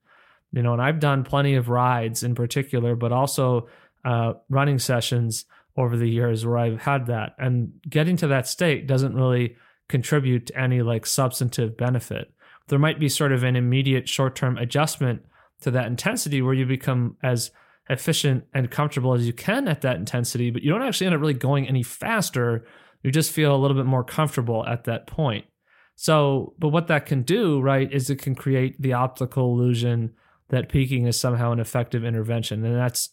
You 0.50 0.62
know, 0.62 0.72
and 0.72 0.80
I've 0.80 0.98
done 0.98 1.24
plenty 1.24 1.56
of 1.56 1.68
rides 1.68 2.22
in 2.22 2.34
particular, 2.34 2.96
but 2.96 3.12
also 3.12 3.68
uh, 4.02 4.32
running 4.48 4.78
sessions 4.78 5.44
over 5.78 5.96
the 5.96 6.10
years 6.10 6.44
where 6.44 6.58
I've 6.58 6.82
had 6.82 7.06
that. 7.06 7.34
And 7.38 7.72
getting 7.88 8.16
to 8.18 8.26
that 8.26 8.48
state 8.48 8.88
doesn't 8.88 9.14
really 9.14 9.56
contribute 9.88 10.48
to 10.48 10.60
any 10.60 10.82
like 10.82 11.06
substantive 11.06 11.76
benefit. 11.76 12.32
There 12.66 12.80
might 12.80 12.98
be 13.00 13.08
sort 13.08 13.32
of 13.32 13.44
an 13.44 13.56
immediate 13.56 14.08
short 14.08 14.34
term 14.34 14.58
adjustment 14.58 15.24
to 15.62 15.70
that 15.70 15.86
intensity 15.86 16.42
where 16.42 16.52
you 16.52 16.66
become 16.66 17.16
as 17.22 17.52
efficient 17.88 18.44
and 18.52 18.70
comfortable 18.70 19.14
as 19.14 19.26
you 19.26 19.32
can 19.32 19.68
at 19.68 19.80
that 19.82 19.96
intensity, 19.96 20.50
but 20.50 20.62
you 20.62 20.70
don't 20.70 20.82
actually 20.82 21.06
end 21.06 21.14
up 21.14 21.20
really 21.20 21.32
going 21.32 21.66
any 21.66 21.82
faster. 21.82 22.66
You 23.02 23.10
just 23.10 23.32
feel 23.32 23.54
a 23.54 23.56
little 23.56 23.76
bit 23.76 23.86
more 23.86 24.04
comfortable 24.04 24.66
at 24.66 24.84
that 24.84 25.06
point. 25.06 25.46
So, 25.94 26.54
but 26.58 26.68
what 26.68 26.88
that 26.88 27.06
can 27.06 27.22
do, 27.22 27.60
right, 27.60 27.90
is 27.90 28.10
it 28.10 28.20
can 28.20 28.34
create 28.34 28.80
the 28.80 28.92
optical 28.92 29.52
illusion 29.52 30.12
that 30.48 30.68
peaking 30.68 31.06
is 31.06 31.18
somehow 31.18 31.52
an 31.52 31.60
effective 31.60 32.04
intervention. 32.04 32.64
And 32.64 32.76
that's 32.76 33.10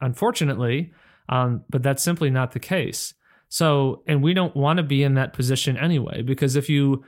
unfortunately, 0.00 0.92
um, 1.32 1.64
but 1.70 1.82
that's 1.82 2.02
simply 2.02 2.28
not 2.28 2.52
the 2.52 2.60
case. 2.60 3.14
So, 3.48 4.02
and 4.06 4.22
we 4.22 4.34
don't 4.34 4.54
want 4.54 4.76
to 4.76 4.82
be 4.82 5.02
in 5.02 5.14
that 5.14 5.32
position 5.32 5.76
anyway, 5.78 6.20
because 6.22 6.56
if 6.56 6.68
you 6.68 7.04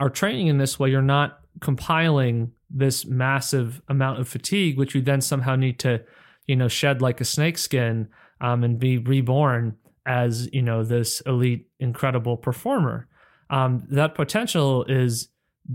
are 0.00 0.10
training 0.10 0.48
in 0.48 0.58
this 0.58 0.78
way, 0.78 0.90
you're 0.90 1.02
not 1.02 1.38
compiling 1.60 2.52
this 2.68 3.06
massive 3.06 3.80
amount 3.88 4.20
of 4.20 4.28
fatigue, 4.28 4.78
which 4.78 4.94
you 4.94 5.00
then 5.00 5.20
somehow 5.20 5.54
need 5.56 5.78
to, 5.78 6.02
you 6.46 6.56
know, 6.56 6.68
shed 6.68 7.00
like 7.00 7.20
a 7.20 7.24
snake 7.24 7.56
skin 7.56 8.08
um, 8.40 8.64
and 8.64 8.78
be 8.78 8.98
reborn 8.98 9.76
as, 10.06 10.48
you 10.52 10.62
know, 10.62 10.82
this 10.82 11.20
elite, 11.20 11.68
incredible 11.78 12.36
performer. 12.36 13.06
Um, 13.50 13.84
that 13.90 14.14
potential 14.14 14.84
is 14.88 15.28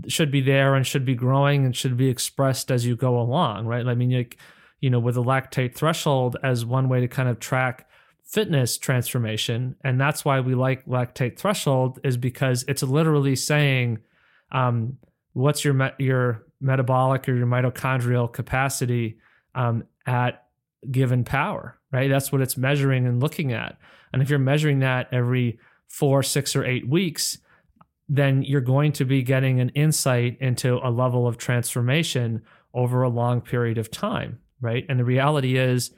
should 0.08 0.30
be 0.30 0.40
there 0.40 0.74
and 0.74 0.86
should 0.86 1.04
be 1.04 1.14
growing 1.14 1.64
and 1.64 1.74
should 1.74 1.96
be 1.96 2.08
expressed 2.08 2.70
as 2.70 2.84
you 2.84 2.96
go 2.96 3.18
along, 3.18 3.66
right? 3.66 3.86
I 3.86 3.94
mean, 3.94 4.10
like, 4.10 4.36
you 4.80 4.90
know, 4.90 4.98
with 4.98 5.16
a 5.16 5.22
lactate 5.22 5.74
threshold 5.74 6.36
as 6.42 6.64
one 6.64 6.88
way 6.88 7.00
to 7.00 7.08
kind 7.08 7.28
of 7.28 7.38
track 7.38 7.86
fitness 8.24 8.78
transformation. 8.78 9.76
And 9.84 10.00
that's 10.00 10.24
why 10.24 10.40
we 10.40 10.54
like 10.54 10.86
lactate 10.86 11.38
threshold 11.38 12.00
is 12.04 12.16
because 12.16 12.64
it's 12.66 12.82
literally 12.82 13.36
saying 13.36 13.98
um, 14.50 14.98
what's 15.34 15.64
your 15.64 15.74
me- 15.74 15.92
your 15.98 16.44
metabolic 16.60 17.28
or 17.28 17.34
your 17.34 17.46
mitochondrial 17.46 18.32
capacity 18.32 19.18
um, 19.54 19.84
at 20.06 20.44
given 20.90 21.24
power 21.24 21.78
right? 21.92 22.10
That's 22.10 22.32
what 22.32 22.40
it's 22.40 22.56
measuring 22.56 23.06
and 23.06 23.22
looking 23.22 23.52
at. 23.52 23.78
And 24.12 24.20
if 24.20 24.28
you're 24.28 24.40
measuring 24.40 24.80
that 24.80 25.06
every 25.12 25.60
four 25.86 26.24
six 26.24 26.56
or 26.56 26.64
eight 26.64 26.88
weeks 26.88 27.38
then 28.08 28.42
you're 28.42 28.60
going 28.60 28.92
to 28.92 29.04
be 29.04 29.22
getting 29.22 29.60
an 29.60 29.70
insight 29.70 30.36
into 30.40 30.78
a 30.86 30.90
level 30.90 31.26
of 31.26 31.38
transformation 31.38 32.42
over 32.74 33.02
a 33.02 33.08
long 33.08 33.40
period 33.40 33.78
of 33.78 33.90
time 33.90 34.38
right? 34.60 34.86
And 34.88 34.98
the 34.98 35.04
reality 35.04 35.56
is 35.56 35.90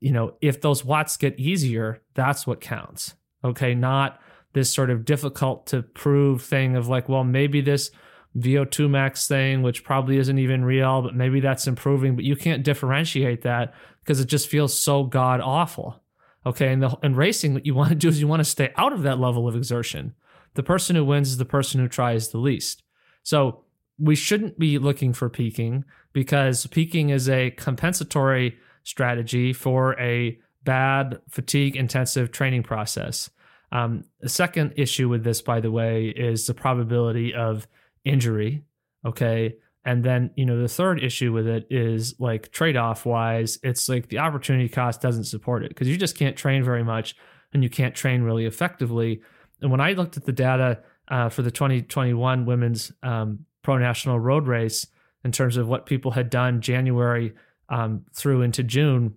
you 0.00 0.12
know, 0.12 0.34
if 0.40 0.60
those 0.60 0.84
watts 0.84 1.16
get 1.16 1.38
easier, 1.38 2.02
that's 2.14 2.46
what 2.46 2.60
counts. 2.60 3.14
Okay. 3.44 3.74
Not 3.74 4.20
this 4.52 4.72
sort 4.72 4.90
of 4.90 5.04
difficult 5.04 5.66
to 5.68 5.82
prove 5.82 6.42
thing 6.42 6.76
of 6.76 6.88
like, 6.88 7.08
well, 7.08 7.24
maybe 7.24 7.60
this 7.60 7.90
VO2 8.36 8.88
max 8.88 9.26
thing, 9.26 9.62
which 9.62 9.84
probably 9.84 10.18
isn't 10.18 10.38
even 10.38 10.64
real, 10.64 11.02
but 11.02 11.14
maybe 11.14 11.40
that's 11.40 11.66
improving. 11.66 12.14
But 12.14 12.24
you 12.24 12.36
can't 12.36 12.64
differentiate 12.64 13.42
that 13.42 13.74
because 14.02 14.20
it 14.20 14.26
just 14.26 14.48
feels 14.48 14.78
so 14.78 15.04
god 15.04 15.40
awful. 15.40 16.02
Okay. 16.46 16.72
And 16.72 16.82
the 16.82 16.96
and 17.02 17.16
racing, 17.16 17.54
what 17.54 17.66
you 17.66 17.74
want 17.74 17.90
to 17.90 17.94
do 17.94 18.08
is 18.08 18.20
you 18.20 18.28
want 18.28 18.40
to 18.40 18.44
stay 18.44 18.72
out 18.76 18.92
of 18.92 19.02
that 19.02 19.18
level 19.18 19.48
of 19.48 19.56
exertion. 19.56 20.14
The 20.54 20.62
person 20.62 20.96
who 20.96 21.04
wins 21.04 21.30
is 21.30 21.36
the 21.38 21.44
person 21.44 21.80
who 21.80 21.88
tries 21.88 22.28
the 22.28 22.38
least. 22.38 22.82
So 23.22 23.64
we 23.98 24.14
shouldn't 24.14 24.58
be 24.58 24.78
looking 24.78 25.12
for 25.12 25.28
peaking 25.28 25.84
because 26.12 26.66
peaking 26.68 27.10
is 27.10 27.28
a 27.28 27.50
compensatory 27.50 28.58
strategy 28.84 29.52
for 29.52 29.98
a 30.00 30.38
bad 30.64 31.20
fatigue 31.28 31.76
intensive 31.76 32.30
training 32.30 32.62
process. 32.62 33.30
Um, 33.72 34.04
the 34.20 34.28
second 34.28 34.74
issue 34.76 35.08
with 35.08 35.24
this, 35.24 35.42
by 35.42 35.60
the 35.60 35.70
way, 35.70 36.08
is 36.08 36.46
the 36.46 36.54
probability 36.54 37.34
of 37.34 37.66
injury. 38.04 38.64
Okay. 39.04 39.56
And 39.84 40.04
then, 40.04 40.30
you 40.36 40.44
know, 40.44 40.60
the 40.60 40.68
third 40.68 41.02
issue 41.02 41.32
with 41.32 41.46
it 41.46 41.66
is 41.70 42.14
like 42.18 42.50
trade 42.50 42.76
off 42.76 43.06
wise, 43.06 43.58
it's 43.62 43.88
like 43.88 44.08
the 44.08 44.18
opportunity 44.18 44.68
cost 44.68 45.00
doesn't 45.00 45.24
support 45.24 45.64
it 45.64 45.70
because 45.70 45.88
you 45.88 45.96
just 45.96 46.16
can't 46.16 46.36
train 46.36 46.62
very 46.62 46.84
much 46.84 47.14
and 47.52 47.62
you 47.62 47.70
can't 47.70 47.94
train 47.94 48.22
really 48.22 48.44
effectively. 48.44 49.22
And 49.62 49.70
when 49.70 49.80
I 49.80 49.92
looked 49.92 50.16
at 50.16 50.24
the 50.24 50.32
data 50.32 50.80
uh, 51.08 51.28
for 51.28 51.42
the 51.42 51.50
2021 51.50 52.44
women's 52.44 52.92
um, 53.02 53.46
pro 53.62 53.78
national 53.78 54.18
road 54.18 54.46
race 54.46 54.86
in 55.24 55.32
terms 55.32 55.56
of 55.56 55.68
what 55.68 55.86
people 55.86 56.10
had 56.10 56.30
done 56.30 56.60
January 56.60 57.34
um, 57.68 58.04
through 58.14 58.42
into 58.42 58.62
June 58.62 59.14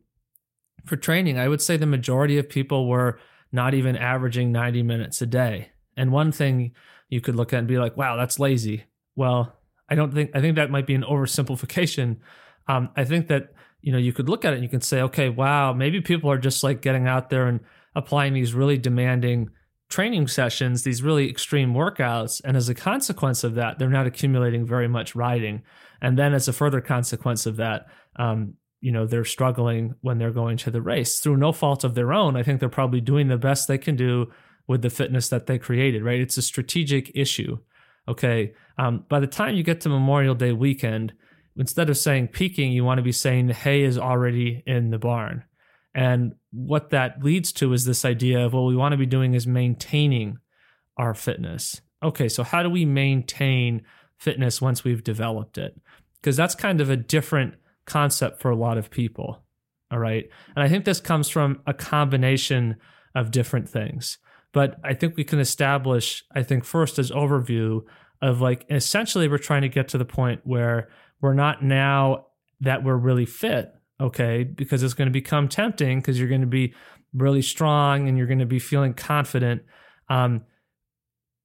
for 0.86 0.96
training, 0.96 1.38
I 1.38 1.48
would 1.48 1.62
say 1.62 1.78
the 1.78 1.86
majority 1.86 2.38
of 2.38 2.50
people 2.50 2.88
were 2.88 3.20
not 3.52 3.74
even 3.74 3.96
averaging 3.96 4.52
90 4.52 4.84
minutes 4.84 5.22
a 5.22 5.26
day. 5.26 5.72
And 5.98 6.12
one 6.12 6.32
thing 6.32 6.72
you 7.10 7.22
could 7.22 7.36
look 7.36 7.54
at 7.54 7.60
and 7.60 7.68
be 7.68 7.78
like, 7.78 7.98
wow, 7.98 8.16
that's 8.16 8.40
lazy. 8.40 8.86
Well, 9.16 9.56
I 9.90 9.96
don't 9.96 10.14
think, 10.14 10.32
I 10.34 10.42
think 10.42 10.56
that 10.56 10.72
might 10.72 10.88
be 10.88 10.96
an 10.96 11.04
oversimplification. 11.04 12.18
Um, 12.68 12.90
I 12.96 13.04
think 13.04 13.28
that, 13.28 13.54
you 13.82 13.92
know, 13.92 13.98
you 13.98 14.14
could 14.14 14.30
look 14.30 14.46
at 14.46 14.54
it 14.54 14.56
and 14.56 14.64
you 14.64 14.70
can 14.70 14.82
say, 14.82 15.02
okay, 15.02 15.30
wow, 15.30 15.74
maybe 15.74 16.02
people 16.02 16.32
are 16.32 16.38
just 16.38 16.64
like 16.64 16.82
getting 16.82 17.08
out 17.08 17.30
there 17.30 17.48
and 17.48 17.60
applying 17.96 18.34
these 18.34 18.54
really 18.54 18.78
demanding 18.78 19.50
training 19.90 20.28
sessions, 20.28 20.84
these 20.84 21.04
really 21.04 21.30
extreme 21.30 21.74
workouts. 21.74 22.42
And 22.46 22.56
as 22.56 22.70
a 22.70 22.76
consequence 22.76 23.44
of 23.44 23.56
that, 23.56 23.78
they're 23.78 23.90
not 23.90 24.08
accumulating 24.08 24.66
very 24.66 24.88
much 24.88 25.16
riding. 25.16 25.64
And 26.02 26.18
then 26.18 26.34
as 26.34 26.48
a 26.48 26.54
further 26.54 26.80
consequence 26.80 27.46
of 27.46 27.58
that, 27.58 27.88
um, 28.18 28.56
you 28.80 28.92
know 28.92 29.06
they're 29.06 29.26
struggling 29.26 29.96
when 30.02 30.18
they're 30.18 30.32
going 30.32 30.58
to 30.58 30.72
the 30.72 30.82
race 30.82 31.20
through 31.20 31.38
no 31.38 31.52
fault 31.52 31.84
of 31.84 31.96
their 31.96 32.14
own. 32.14 32.36
I 32.36 32.44
think 32.44 32.60
they're 32.60 32.70
probably 32.70 33.02
doing 33.02 33.28
the 33.28 33.38
best 33.38 33.68
they 33.68 33.78
can 33.78 33.96
do 33.96 34.32
with 34.68 34.82
the 34.82 34.90
fitness 34.90 35.30
that 35.30 35.48
they 35.48 35.58
created 35.58 36.04
right? 36.04 36.20
It's 36.20 36.38
a 36.38 36.42
strategic 36.42 37.12
issue 37.16 37.58
okay? 38.08 38.54
Um, 38.78 39.06
by 39.10 39.20
the 39.20 39.28
time 39.28 39.56
you 39.56 39.64
get 39.64 39.82
to 39.82 39.90
memorial 39.90 40.36
day 40.36 40.52
weekend 40.52 41.14
instead 41.58 41.90
of 41.90 41.98
saying 41.98 42.30
peaking 42.30 42.72
you 42.72 42.84
want 42.84 42.98
to 42.98 43.04
be 43.04 43.12
saying 43.12 43.50
hay 43.50 43.84
is 43.84 43.98
already 43.98 44.64
in 44.66 44.90
the 44.90 45.00
barn. 45.00 45.44
And 45.94 46.34
what 46.52 46.92
that 46.92 47.22
leads 47.22 47.52
to 47.54 47.74
is 47.74 47.84
this 47.84 48.06
idea 48.06 48.46
of 48.46 48.54
what 48.54 48.62
we 48.62 48.76
want 48.76 48.94
to 48.94 48.98
be 48.98 49.06
doing 49.06 49.34
is 49.34 49.46
maintaining 49.46 50.38
our 50.98 51.14
fitness. 51.14 51.82
Okay 52.04 52.30
so 52.30 52.44
how 52.44 52.64
do 52.64 52.70
we 52.70 52.86
maintain 52.86 53.84
fitness 54.18 54.62
once 54.62 54.84
we've 54.84 55.04
developed 55.04 55.58
it? 55.58 55.80
Because 56.22 56.38
that's 56.38 56.56
kind 56.56 56.82
of 56.82 56.90
a 56.90 56.98
different 56.98 57.56
concept 57.86 58.42
for 58.42 58.52
a 58.52 58.56
lot 58.56 58.78
of 58.78 58.90
people. 58.90 59.44
All 59.92 60.00
right. 60.00 60.30
And 60.56 60.64
I 60.64 60.70
think 60.70 60.86
this 60.86 61.00
comes 61.02 61.30
from 61.30 61.62
a 61.68 61.74
combination 61.74 62.78
of 63.14 63.32
different 63.32 63.68
things. 63.68 64.18
But 64.54 64.78
I 64.84 64.94
think 64.94 65.16
we 65.16 65.24
can 65.24 65.40
establish, 65.40 66.24
I 66.36 66.44
think, 66.44 66.64
first 66.66 67.00
as 67.00 67.12
overview 67.12 67.82
of 68.22 68.42
like 68.42 68.66
essentially 68.70 69.28
we're 69.28 69.38
trying 69.38 69.64
to 69.64 69.70
get 69.70 69.88
to 69.90 69.98
the 69.98 70.06
point 70.06 70.42
where 70.44 70.90
we're 71.22 71.34
not 71.34 71.64
now 71.64 72.28
that 72.60 72.84
we're 72.84 72.96
really 72.96 73.26
fit. 73.26 73.74
okay? 74.02 74.44
Because 74.44 74.84
it's 74.84 74.94
going 74.96 75.08
to 75.08 75.12
become 75.12 75.48
tempting 75.48 76.00
because 76.00 76.20
you're 76.20 76.28
going 76.28 76.42
to 76.42 76.48
be 76.48 76.74
really 77.14 77.42
strong 77.42 78.08
and 78.08 78.18
you're 78.18 78.28
going 78.28 78.40
to 78.40 78.46
be 78.46 78.60
feeling 78.60 78.94
confident. 78.94 79.62
Um, 80.10 80.44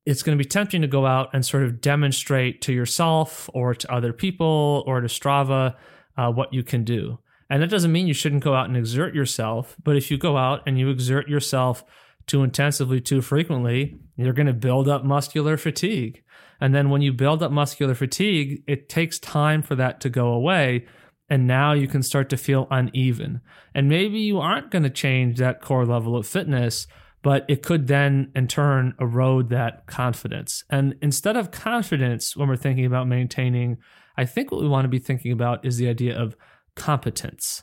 it's 0.07 0.23
going 0.23 0.37
to 0.37 0.43
be 0.43 0.49
tempting 0.49 0.83
to 0.83 0.89
go 0.89 1.05
out 1.05 1.29
and 1.33 1.45
sort 1.45 1.65
of 1.65 1.81
demonstrate 1.81 2.63
to 2.63 2.73
yourself 2.73 3.51
or 3.53 3.75
to 3.75 3.93
other 3.93 4.13
people 4.13 4.85
or 4.87 5.01
to 5.01 5.09
Strava 5.09 5.75
uh, 6.17 6.31
what 6.31 6.53
you 6.53 6.63
can 6.63 6.85
do. 6.85 7.19
And 7.49 7.63
that 7.63 7.71
doesn't 7.71 7.93
mean 7.93 8.07
you 8.07 8.15
shouldn't 8.15 8.45
go 8.45 8.55
out 8.55 8.67
and 8.67 8.77
exert 8.77 9.15
yourself, 9.15 9.77
but 9.83 9.97
if 9.97 10.11
you 10.11 10.19
go 10.19 10.37
out 10.37 10.63
and 10.67 10.79
you 10.79 10.91
exert 10.91 11.29
yourself 11.29 11.85
too 12.27 12.43
intensively, 12.43 13.01
too 13.01 13.23
frequently, 13.23 13.99
you're 14.17 14.33
going 14.33 14.47
to 14.47 14.53
build 14.53 14.89
up 14.89 15.05
muscular 15.05 15.57
fatigue. 15.57 16.23
And 16.61 16.75
then 16.75 16.91
when 16.91 17.03
you 17.03 17.13
build 17.13 17.43
up 17.43 17.53
muscular 17.53 17.95
fatigue, 17.95 18.63
it 18.67 18.89
takes 18.89 19.19
time 19.19 19.63
for 19.63 19.75
that 19.77 20.01
to 20.01 20.11
go 20.11 20.29
away. 20.29 20.87
And 21.29 21.47
now 21.47 21.73
you 21.73 21.87
can 21.87 22.03
start 22.03 22.29
to 22.31 22.37
feel 22.37 22.67
uneven. 22.71 23.41
And 23.75 23.89
maybe 23.89 24.21
you 24.21 24.39
aren't 24.39 24.71
going 24.71 24.85
to 24.85 24.91
change 24.91 25.39
that 25.39 25.61
core 25.61 25.85
level 25.85 26.17
of 26.17 26.27
fitness, 26.27 26.87
but 27.23 27.45
it 27.49 27.63
could 27.63 27.89
then 27.89 28.31
in 28.35 28.49
turn 28.49 28.95
erode 29.01 29.51
that 29.51 29.87
confidence. 29.87 30.65
And 30.71 30.95
instead 31.03 31.37
of 31.37 31.51
confidence, 31.51 32.37
when 32.37 32.49
we're 32.49 32.57
thinking 32.57 32.87
about 32.87 33.09
maintaining, 33.09 33.79
I 34.17 34.25
think 34.25 34.51
what 34.51 34.61
we 34.61 34.69
want 34.69 34.85
to 34.85 34.89
be 34.89 34.99
thinking 34.99 35.33
about 35.33 35.65
is 35.65 35.77
the 35.77 35.89
idea 35.89 36.19
of 36.19 36.37
competence, 36.75 37.63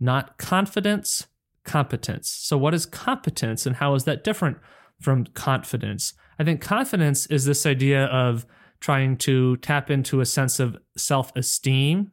not 0.00 0.38
confidence, 0.38 1.26
competence. 1.64 2.28
So, 2.28 2.56
what 2.56 2.74
is 2.74 2.86
competence 2.86 3.66
and 3.66 3.76
how 3.76 3.94
is 3.94 4.04
that 4.04 4.24
different 4.24 4.58
from 5.00 5.26
confidence? 5.26 6.14
I 6.38 6.44
think 6.44 6.60
confidence 6.60 7.26
is 7.26 7.44
this 7.44 7.66
idea 7.66 8.06
of 8.06 8.46
trying 8.80 9.16
to 9.16 9.56
tap 9.58 9.90
into 9.90 10.20
a 10.20 10.26
sense 10.26 10.58
of 10.58 10.76
self 10.96 11.34
esteem 11.36 12.10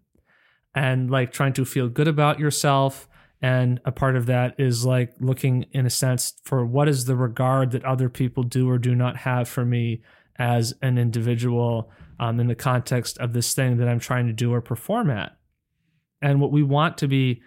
and 0.75 1.09
like 1.09 1.31
trying 1.31 1.53
to 1.53 1.65
feel 1.65 1.89
good 1.89 2.07
about 2.07 2.39
yourself. 2.39 3.07
And 3.41 3.79
a 3.85 3.91
part 3.91 4.15
of 4.15 4.25
that 4.25 4.59
is 4.59 4.85
like 4.85 5.13
looking, 5.19 5.65
in 5.71 5.85
a 5.85 5.89
sense, 5.89 6.33
for 6.43 6.65
what 6.65 6.89
is 6.89 7.05
the 7.05 7.15
regard 7.15 7.71
that 7.71 7.85
other 7.85 8.09
people 8.09 8.43
do 8.43 8.69
or 8.69 8.77
do 8.77 8.93
not 8.93 9.17
have 9.17 9.47
for 9.47 9.65
me 9.65 10.03
as 10.37 10.73
an 10.81 10.97
individual 10.97 11.91
um, 12.19 12.39
in 12.39 12.47
the 12.47 12.55
context 12.55 13.17
of 13.19 13.33
this 13.33 13.53
thing 13.53 13.77
that 13.77 13.87
I'm 13.87 13.99
trying 13.99 14.27
to 14.27 14.33
do 14.33 14.53
or 14.53 14.61
perform 14.61 15.09
at. 15.09 15.37
And 16.21 16.41
what 16.41 16.51
we 16.51 16.63
want 16.63 16.97
to 16.99 17.07
be 17.07 17.41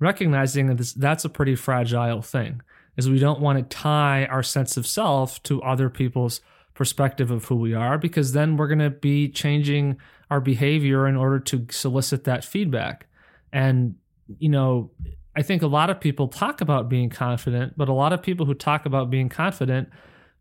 recognizing 0.00 0.66
that 0.66 0.94
that's 0.96 1.24
a 1.24 1.28
pretty 1.28 1.54
fragile 1.54 2.22
thing 2.22 2.60
is 2.96 3.10
we 3.10 3.18
don't 3.18 3.40
want 3.40 3.58
to 3.58 3.76
tie 3.76 4.26
our 4.26 4.42
sense 4.42 4.76
of 4.76 4.86
self 4.86 5.42
to 5.44 5.62
other 5.62 5.90
people's 5.90 6.40
perspective 6.74 7.30
of 7.30 7.44
who 7.44 7.56
we 7.56 7.72
are 7.74 7.98
because 7.98 8.32
then 8.32 8.56
we're 8.56 8.66
going 8.66 8.78
to 8.78 8.90
be 8.90 9.28
changing 9.28 9.96
our 10.30 10.40
behavior 10.40 11.06
in 11.06 11.16
order 11.16 11.38
to 11.38 11.66
solicit 11.70 12.24
that 12.24 12.44
feedback 12.44 13.06
and 13.52 13.94
you 14.38 14.48
know 14.48 14.90
i 15.36 15.42
think 15.42 15.62
a 15.62 15.66
lot 15.68 15.88
of 15.88 16.00
people 16.00 16.26
talk 16.26 16.60
about 16.60 16.88
being 16.88 17.08
confident 17.08 17.72
but 17.76 17.88
a 17.88 17.92
lot 17.92 18.12
of 18.12 18.20
people 18.20 18.44
who 18.44 18.54
talk 18.54 18.86
about 18.86 19.08
being 19.08 19.28
confident 19.28 19.88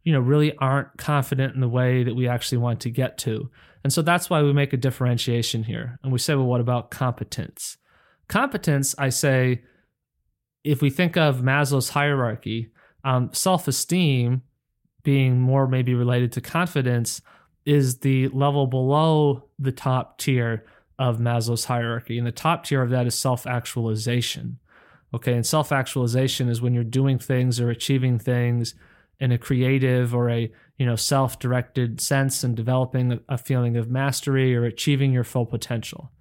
you 0.03 0.11
know 0.11 0.19
really 0.19 0.57
aren't 0.57 0.97
confident 0.97 1.53
in 1.53 1.61
the 1.61 1.69
way 1.69 2.03
that 2.03 2.15
we 2.15 2.27
actually 2.27 2.57
want 2.57 2.79
to 2.79 2.89
get 2.89 3.19
to 3.19 3.49
and 3.83 3.91
so 3.91 4.01
that's 4.01 4.29
why 4.29 4.41
we 4.41 4.53
make 4.53 4.73
a 4.73 4.77
differentiation 4.77 5.63
here 5.63 5.99
and 6.03 6.11
we 6.11 6.19
say 6.19 6.35
well 6.35 6.45
what 6.45 6.61
about 6.61 6.91
competence 6.91 7.77
Competence, 8.27 8.95
I 8.97 9.09
say, 9.09 9.61
if 10.63 10.81
we 10.81 10.89
think 10.89 11.17
of 11.17 11.41
Maslow's 11.41 11.89
hierarchy, 11.89 12.71
um, 13.03 13.29
self 13.33 13.67
esteem 13.67 14.43
being 15.03 15.39
more 15.39 15.67
maybe 15.67 15.93
related 15.93 16.31
to 16.31 16.41
confidence 16.41 17.21
is 17.65 17.99
the 17.99 18.29
level 18.29 18.65
below 18.65 19.49
the 19.59 19.71
top 19.73 20.17
tier 20.17 20.65
of 20.97 21.17
Maslow's 21.17 21.65
hierarchy. 21.65 22.17
And 22.17 22.25
the 22.25 22.31
top 22.31 22.65
tier 22.65 22.81
of 22.81 22.89
that 22.91 23.05
is 23.05 23.15
self 23.15 23.45
actualization. 23.45 24.59
Okay. 25.13 25.33
And 25.33 25.45
self 25.45 25.71
actualization 25.71 26.47
is 26.47 26.61
when 26.61 26.73
you're 26.73 26.83
doing 26.83 27.19
things 27.19 27.59
or 27.59 27.69
achieving 27.69 28.19
things 28.19 28.73
in 29.19 29.31
a 29.31 29.37
creative 29.37 30.15
or 30.15 30.29
a 30.29 30.51
you 30.77 30.85
know 30.85 30.95
self-directed 30.95 32.01
sense 32.01 32.43
and 32.43 32.55
developing 32.55 33.19
a 33.29 33.37
feeling 33.37 33.77
of 33.77 33.89
mastery 33.89 34.55
or 34.55 34.65
achieving 34.65 35.11
your 35.11 35.23
full 35.23 35.45
potential 35.45 36.11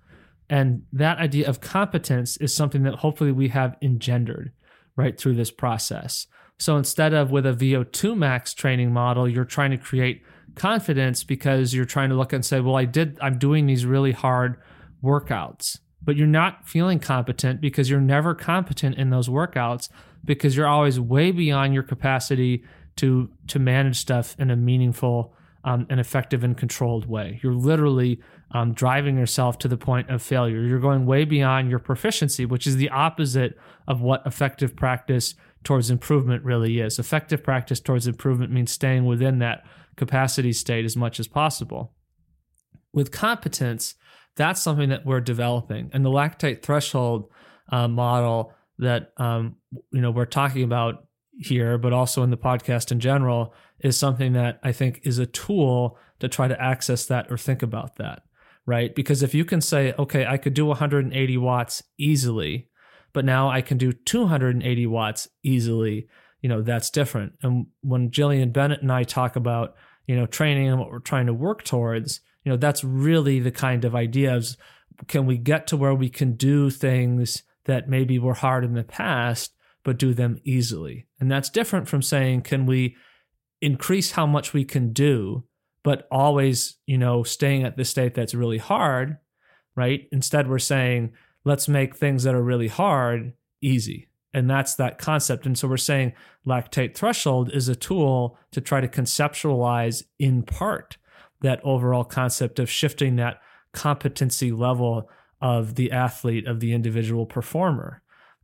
and 0.53 0.83
that 0.93 1.17
idea 1.17 1.49
of 1.49 1.63
competence 1.63 2.37
is 2.37 2.55
something 2.55 2.83
that 2.83 2.97
hopefully 2.97 3.33
we 3.33 3.49
have 3.49 3.75
engendered 3.81 4.53
right 4.97 5.19
through 5.19 5.35
this 5.35 5.51
process. 5.51 6.27
So 6.59 6.77
instead 6.77 7.15
of 7.15 7.31
with 7.31 7.47
a 7.47 7.55
VO2 7.55 8.15
max 8.15 8.53
training 8.53 8.93
model, 8.93 9.27
you're 9.27 9.47
trying 9.47 9.71
to 9.71 9.79
create 9.79 10.23
confidence 10.55 11.25
because 11.25 11.73
you're 11.73 11.87
trying 11.87 12.11
to 12.11 12.17
look 12.17 12.35
and 12.35 12.45
say, 12.45 12.61
well, 12.61 12.77
I 12.77 12.85
did, 12.85 13.19
I'm 13.23 13.39
doing 13.39 13.67
these 13.67 13.87
really 13.87 14.13
hard 14.13 14.61
workouts, 15.03 15.79
but 16.03 16.17
you're 16.17 16.27
not 16.27 16.69
feeling 16.69 16.99
competent 16.99 17.63
because 17.63 17.89
you're 17.89 18.01
never 18.01 18.35
competent 18.35 18.97
in 18.97 19.09
those 19.09 19.31
workouts 19.31 19.89
because 20.23 20.55
you're 20.55 20.69
always 20.69 21.01
way 21.01 21.33
beyond 21.33 21.73
your 21.73 21.83
capacity 21.83 22.63
to 22.97 23.31
to 23.49 23.59
manage 23.59 23.99
stuff 23.99 24.37
in 24.39 24.51
a 24.51 24.57
meaningful 24.57 25.35
um, 25.65 25.87
an 25.91 25.99
effective 25.99 26.43
and 26.43 26.57
controlled 26.57 27.07
way. 27.07 27.39
You're 27.43 27.55
literally 27.55 28.21
um, 28.51 28.73
driving 28.73 29.17
yourself 29.17 29.59
to 29.59 29.69
the 29.69 29.77
point 29.77 30.11
of 30.11 30.21
failure. 30.21 30.61
You're 30.61 30.81
going 30.81 31.07
way 31.07 31.25
beyond 31.25 31.71
your 31.71 31.79
proficiency, 31.79 32.45
which 32.45 32.67
is 32.67 32.77
the 32.77 32.91
opposite 32.91 33.57
of 33.87 34.01
what 34.01 34.27
effective 34.27 34.75
practice 34.75 35.35
towards 35.63 35.91
improvement 35.91 36.45
really 36.45 36.81
is. 36.81 36.99
Effective 36.99 37.43
practice 37.43 37.81
towards 37.81 38.07
improvement 38.07 38.53
means 38.53 38.73
staying 38.73 39.05
within 39.05 39.39
that 39.39 39.65
capacity 39.97 40.53
state 40.53 40.85
as 40.85 40.97
much 40.97 41.21
as 41.21 41.29
possible. 41.29 41.95
With 42.93 43.13
competence, 43.13 43.95
that's 44.35 44.61
something 44.61 44.89
that 44.89 45.07
we're 45.07 45.21
developing. 45.21 45.91
And 45.93 46.05
the 46.05 46.11
lactate 46.11 46.63
threshold 46.63 47.31
uh, 47.71 47.89
model 47.89 48.53
that 48.79 49.13
um, 49.17 49.57
you 49.93 50.01
know 50.01 50.11
we're 50.11 50.25
talking 50.25 50.65
about 50.65 51.07
here, 51.39 51.79
but 51.79 51.93
also 51.93 52.23
in 52.23 52.31
the 52.31 52.37
podcast 52.37 52.93
in 52.93 53.01
general, 53.01 53.55
is 53.81 53.97
something 53.97 54.33
that 54.35 54.61
I 54.63 54.73
think 54.73 55.01
is 55.05 55.19
a 55.19 55.27
tool 55.27 55.99
to 56.21 56.29
try 56.29 56.49
to 56.49 56.63
access 56.63 57.07
that 57.07 57.31
or 57.31 57.37
think 57.37 57.63
about 57.63 57.97
that, 57.97 58.23
right? 58.67 58.95
Because 58.95 59.23
if 59.23 59.35
you 59.35 59.45
can 59.45 59.61
say, 59.61 59.95
okay, 59.99 60.25
I 60.27 60.37
could 60.37 60.55
do 60.55 60.67
180 60.67 61.37
watts 61.39 61.83
easily, 61.99 62.69
but 63.13 63.25
now 63.25 63.51
I 63.51 63.61
can 63.61 63.79
do 63.79 63.93
280 63.93 64.87
watts 64.87 65.29
easily, 65.43 66.09
you 66.41 66.49
know, 66.49 66.63
that's 66.63 66.91
different. 66.91 67.33
And 67.43 67.67
when 67.83 68.11
Jillian 68.11 68.53
Bennett 68.53 68.83
and 68.83 68.93
I 68.93 69.03
talk 69.03 69.37
about, 69.37 69.75
you 70.07 70.17
know, 70.17 70.27
training 70.27 70.69
and 70.69 70.79
what 70.79 70.91
we're 70.91 70.99
trying 70.99 71.27
to 71.27 71.35
work 71.35 71.65
towards, 71.65 72.21
you 72.45 72.51
know, 72.51 72.57
that's 72.57 72.85
really 72.85 73.41
the 73.41 73.53
kind 73.53 73.85
of 73.85 73.95
ideas. 73.95 74.57
Can 75.09 75.27
we 75.27 75.39
get 75.39 75.67
to 75.69 75.77
where 75.77 75.95
we 75.95 76.09
can 76.09 76.35
do 76.35 76.71
things 76.71 77.43
that 77.65 77.89
maybe 77.89 78.19
were 78.19 78.35
hard 78.35 78.65
in 78.65 78.75
the 78.75 78.85
past, 78.85 79.55
but 79.85 79.99
do 79.99 80.15
them 80.15 80.41
easily? 80.45 81.07
And 81.21 81.31
that's 81.31 81.51
different 81.51 81.89
from 81.89 82.03
saying, 82.03 82.43
can 82.43 82.67
we 82.67 82.97
increase 83.61 84.13
how 84.13 84.27
much 84.27 84.53
we 84.53 84.65
can 84.65 84.93
do, 84.93 85.45
but 85.85 86.07
always, 86.11 86.77
you 86.87 86.99
know, 86.99 87.23
staying 87.23 87.65
at 87.65 87.77
the 87.77 87.85
state 87.85 88.15
that's 88.15 88.35
really 88.35 88.59
hard, 88.59 89.19
right? 89.77 90.09
Instead, 90.13 90.49
we're 90.49 90.59
saying, 90.59 91.13
let's 91.45 91.69
make 91.69 91.97
things 91.97 92.25
that 92.25 92.35
are 92.35 92.43
really 92.43 92.69
hard 92.69 93.33
easy. 93.61 94.09
And 94.35 94.49
that's 94.49 94.75
that 94.77 94.99
concept. 94.99 95.47
And 95.47 95.59
so 95.59 95.69
we're 95.69 95.77
saying 95.77 96.13
lactate 96.47 96.95
threshold 96.95 97.51
is 97.53 97.69
a 97.69 97.77
tool 97.77 98.39
to 98.53 98.61
try 98.61 98.81
to 98.81 98.89
conceptualize 98.89 100.03
in 100.19 100.43
part 100.43 100.97
that 101.43 101.61
overall 101.65 102.05
concept 102.05 102.59
of 102.59 102.71
shifting 102.71 103.17
that 103.17 103.41
competency 103.73 104.53
level 104.53 105.09
of 105.41 105.75
the 105.75 105.93
athlete, 105.93 106.47
of 106.47 106.61
the 106.61 106.73
individual 106.73 107.27
performer. 107.27 108.02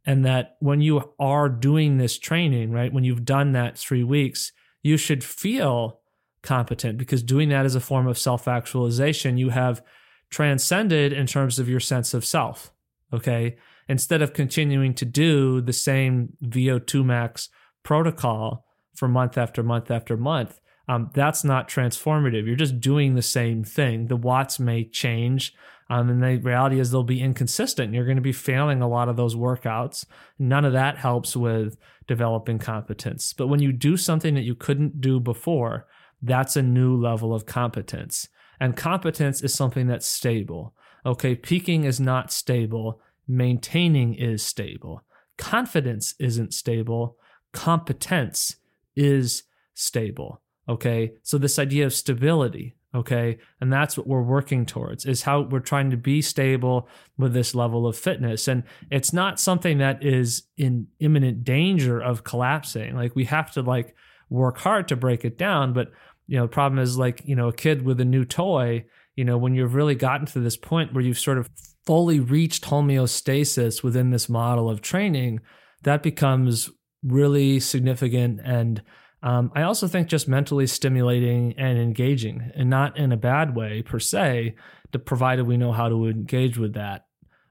And 0.09 0.25
that 0.25 0.57
when 0.61 0.81
you 0.81 1.13
are 1.21 1.51
doing 1.51 1.99
this 1.99 2.19
training, 2.19 2.73
right, 2.73 2.91
when 2.91 3.05
you've 3.05 3.27
done 3.27 3.53
that 3.53 3.77
three 3.77 4.03
weeks, 4.03 4.53
you 4.83 4.97
should 4.97 5.23
feel 5.23 6.01
competent 6.43 6.97
because 6.97 7.23
doing 7.23 7.51
that 7.51 7.67
is 7.67 7.75
a 7.75 7.81
form 7.81 8.07
of 8.07 8.17
self 8.17 8.49
actualization. 8.49 9.37
You 9.37 9.51
have 9.51 9.83
transcended 10.31 11.13
in 11.13 11.27
terms 11.27 11.59
of 11.59 11.69
your 11.69 11.79
sense 11.79 12.15
of 12.15 12.25
self. 12.25 12.73
Okay. 13.13 13.59
Instead 13.87 14.23
of 14.23 14.33
continuing 14.33 14.95
to 14.95 15.05
do 15.05 15.61
the 15.61 15.75
same 15.75 16.33
VO2 16.43 17.05
max 17.05 17.51
protocol 17.83 18.65
for 18.95 19.09
month 19.09 19.37
after 19.37 19.63
month 19.63 19.91
after 19.91 20.17
month, 20.17 20.59
um, 20.89 21.11
that's 21.13 21.45
not 21.45 21.69
transformative. 21.69 22.47
You're 22.47 22.57
just 22.57 22.81
doing 22.81 23.15
the 23.15 23.23
same 23.23 23.63
thing. 23.63 24.07
The 24.07 24.17
watts 24.17 24.59
may 24.59 24.85
change. 24.85 25.55
Um, 25.91 26.09
and 26.11 26.23
the 26.23 26.37
reality 26.37 26.81
is 26.81 26.91
they'll 26.91 27.03
be 27.03 27.21
inconsistent. 27.21 27.95
You're 27.95 28.05
going 28.05 28.17
to 28.17 28.23
be 28.23 28.33
failing 28.33 28.83
a 28.83 28.89
lot 28.89 29.09
of 29.09 29.17
those 29.17 29.35
workouts. 29.35 30.05
None 30.39 30.65
of 30.65 30.73
that 30.73 30.99
helps 30.99 31.37
with 31.37 31.77
developing 32.07 32.59
competence. 32.59 33.33
But 33.33 33.49
when 33.49 33.61
you 33.61 33.73
do 33.73 33.97
something 33.97 34.35
that 34.35 34.45
you 34.45 34.55
couldn't 34.55 35.01
do 35.01 35.21
before, 35.21 35.87
that's 36.23 36.57
a 36.57 36.63
new 36.63 36.97
level 36.97 37.35
of 37.35 37.47
competence. 37.47 38.29
And 38.61 38.77
competence 38.77 39.43
is 39.43 39.55
something 39.55 39.87
that's 39.87 40.07
stable. 40.07 40.75
Okay, 41.07 41.35
peaking 41.35 41.85
is 41.85 42.01
not 42.01 42.33
stable, 42.33 43.01
maintaining 43.27 44.15
is 44.15 44.43
stable. 44.43 45.05
Confidence 45.37 46.15
isn't 46.19 46.53
stable, 46.53 47.17
competence 47.53 48.57
is 48.97 49.45
stable. 49.75 50.43
Okay, 50.69 51.13
so 51.23 51.39
this 51.39 51.59
idea 51.59 51.87
of 51.87 51.95
stability, 51.95 52.75
okay? 52.95 53.39
And 53.61 53.73
that's 53.73 53.97
what 53.97 54.07
we're 54.07 54.23
working 54.23 54.67
towards 54.67 55.07
is 55.07 55.23
how 55.23 55.43
we're 55.43 55.61
trying 55.61 55.91
to 55.91 55.97
be 55.97 56.21
stable 56.21 56.89
with 57.17 57.33
this 57.33 57.55
level 57.55 57.87
of 57.87 57.97
fitness. 57.97 58.49
And 58.49 58.65
it's 58.91 59.13
not 59.13 59.41
something 59.41 59.79
that 59.79 60.05
is 60.05 60.43
in 60.59 60.89
imminent 61.01 61.45
danger 61.45 62.01
of 62.01 62.25
collapsing. 62.25 62.95
Like 62.95 63.17
we 63.17 63.25
have 63.25 63.51
to 63.53 63.63
like 63.63 63.95
work 64.29 64.59
hard 64.59 64.89
to 64.89 64.97
break 64.97 65.25
it 65.25 65.39
down. 65.39 65.73
But 65.73 65.89
you 66.29 66.37
know 66.37 66.45
the 66.45 66.49
problem 66.49 66.79
is 66.79 66.97
like 66.97 67.23
you 67.25 67.35
know 67.35 67.49
a 67.49 67.53
kid 67.53 67.83
with 67.83 68.01
a 68.01 68.05
new 68.05 68.25
toy 68.25 68.85
you 69.17 69.25
know 69.25 69.37
when 69.37 69.55
you've 69.55 69.75
really 69.75 69.97
gotten 69.97 70.27
to 70.27 70.39
this 70.39 70.57
point 70.57 70.93
where 70.93 71.03
you've 71.03 71.19
sort 71.19 71.39
of 71.39 71.51
fully 71.85 72.21
reached 72.21 72.65
homeostasis 72.65 73.83
within 73.83 74.11
this 74.11 74.29
model 74.29 74.71
of 74.71 74.81
training 74.81 75.41
that 75.83 76.03
becomes 76.03 76.71
really 77.03 77.59
significant 77.59 78.41
and 78.45 78.83
um, 79.23 79.51
I 79.55 79.63
also 79.63 79.89
think 79.89 80.09
just 80.09 80.29
mentally 80.29 80.67
stimulating 80.67 81.55
and 81.59 81.79
engaging, 81.79 82.53
and 82.55 82.71
not 82.71 82.97
in 82.97 83.11
a 83.11 83.17
bad 83.17 83.57
way 83.57 83.83
per 83.83 83.99
se, 83.99 84.55
to 84.93 84.99
provided 84.99 85.47
we 85.47 85.57
know 85.57 85.73
how 85.73 85.89
to 85.89 86.07
engage 86.07 86.57
with 86.57 86.75
that, 86.75 87.07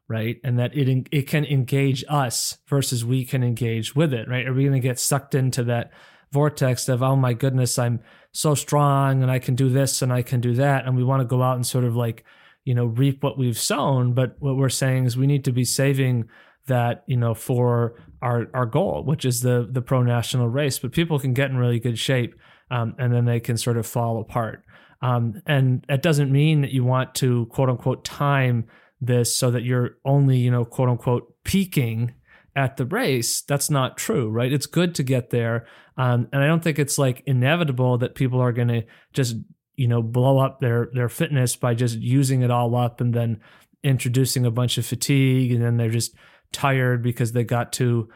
right? 0.08 0.38
And 0.44 0.58
that 0.60 0.76
it 0.76 1.08
it 1.12 1.28
can 1.28 1.46
engage 1.46 2.06
us 2.08 2.58
versus 2.68 3.04
we 3.04 3.26
can 3.26 3.44
engage 3.44 3.96
with 3.96 4.14
it, 4.14 4.30
right? 4.30 4.48
Are 4.48 4.54
we 4.54 4.64
going 4.64 4.82
to 4.82 4.88
get 4.88 5.00
sucked 5.00 5.36
into 5.36 5.64
that 5.66 5.92
vortex 6.32 6.88
of 6.88 7.04
oh 7.04 7.16
my 7.16 7.34
goodness, 7.34 7.78
I'm 7.78 8.00
so 8.32 8.56
strong 8.56 9.22
and 9.22 9.32
I 9.32 9.40
can 9.40 9.56
do 9.56 9.70
this 9.70 10.02
and 10.02 10.12
I 10.14 10.22
can 10.22 10.40
do 10.40 10.54
that, 10.54 10.86
and 10.86 10.96
we 10.96 11.04
want 11.04 11.22
to 11.22 11.28
go 11.28 11.42
out 11.44 11.56
and 11.56 11.68
sort 11.68 11.84
of 11.84 11.96
like 11.98 12.24
you 12.64 12.76
know 12.76 12.86
reap 12.86 13.24
what 13.24 13.38
we've 13.38 13.60
sown, 13.60 14.14
but 14.14 14.38
what 14.40 14.56
we're 14.56 14.70
saying 14.70 15.04
is 15.04 15.18
we 15.18 15.28
need 15.28 15.44
to 15.46 15.52
be 15.52 15.66
saving 15.66 16.30
that 16.68 17.04
you 17.08 17.18
know 17.18 17.34
for 17.34 17.96
our 18.22 18.48
our 18.54 18.66
goal, 18.66 19.04
which 19.04 19.26
is 19.26 19.42
the 19.42 19.68
the 19.70 19.82
pro 19.82 20.04
national 20.04 20.50
race. 20.50 20.80
But 20.80 20.92
people 20.92 21.20
can 21.20 21.34
get 21.34 21.50
in 21.50 21.58
really 21.58 21.80
good 21.80 22.00
shape, 22.00 22.36
um, 22.72 22.96
and 22.98 23.14
then 23.14 23.26
they 23.26 23.40
can 23.40 23.58
sort 23.58 23.78
of 23.78 23.86
fall 23.86 24.20
apart. 24.20 24.64
Um, 25.02 25.42
and 25.46 25.86
that 25.88 26.02
doesn't 26.02 26.32
mean 26.32 26.62
that 26.62 26.72
you 26.72 26.84
want 26.84 27.14
to 27.16 27.46
quote 27.48 27.70
unquote 27.70 28.04
time 28.04 28.66
this 29.00 29.38
so 29.38 29.52
that 29.52 29.64
you're 29.64 29.98
only 30.06 30.38
you 30.38 30.50
know 30.50 30.66
quote 30.66 30.90
unquote 30.90 31.34
peaking 31.44 32.14
at 32.56 32.78
the 32.78 32.86
race. 32.86 33.42
That's 33.42 33.70
not 33.70 33.98
true, 33.98 34.30
right? 34.30 34.52
It's 34.52 34.66
good 34.66 34.96
to 34.96 35.04
get 35.04 35.30
there, 35.30 35.68
um, 35.98 36.28
and 36.34 36.44
I 36.44 36.48
don't 36.48 36.64
think 36.64 36.80
it's 36.80 36.98
like 36.98 37.24
inevitable 37.26 38.00
that 38.00 38.16
people 38.16 38.40
are 38.42 38.52
going 38.52 38.70
to 38.70 38.84
just 39.14 39.36
you 39.76 39.88
know 39.88 40.02
blow 40.02 40.40
up 40.40 40.60
their 40.60 40.90
their 40.94 41.10
fitness 41.10 41.56
by 41.56 41.74
just 41.74 42.00
using 42.00 42.42
it 42.42 42.52
all 42.52 42.76
up 42.76 43.00
and 43.00 43.14
then 43.14 43.40
introducing 43.84 44.46
a 44.46 44.52
bunch 44.52 44.78
of 44.78 44.86
fatigue 44.86 45.52
and 45.52 45.64
then 45.64 45.78
they're 45.78 45.90
just 45.90 46.14
tired 46.52 47.02
because 47.02 47.32
they 47.32 47.44
got 47.44 47.74
too 47.74 48.10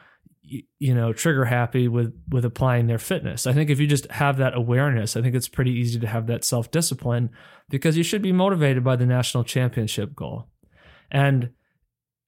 you 0.80 0.94
know 0.94 1.14
trigger 1.14 1.46
happy 1.46 1.88
with 1.88 2.14
with 2.30 2.44
applying 2.46 2.88
their 2.88 2.98
fitness. 2.98 3.48
I 3.48 3.54
think 3.54 3.70
if 3.70 3.80
you 3.80 3.88
just 3.88 4.10
have 4.12 4.38
that 4.38 4.56
awareness 4.56 5.16
i 5.16 5.22
think 5.22 5.36
it's 5.36 5.48
pretty 5.48 5.72
easy 5.72 6.00
to 6.00 6.08
have 6.08 6.28
that 6.28 6.44
self-discipline 6.44 7.30
because 7.70 7.98
you 7.98 8.04
should 8.04 8.22
be 8.22 8.32
motivated 8.32 8.84
by 8.84 8.96
the 8.96 9.06
national 9.06 9.44
championship 9.44 10.16
goal. 10.16 10.48
And 11.10 11.52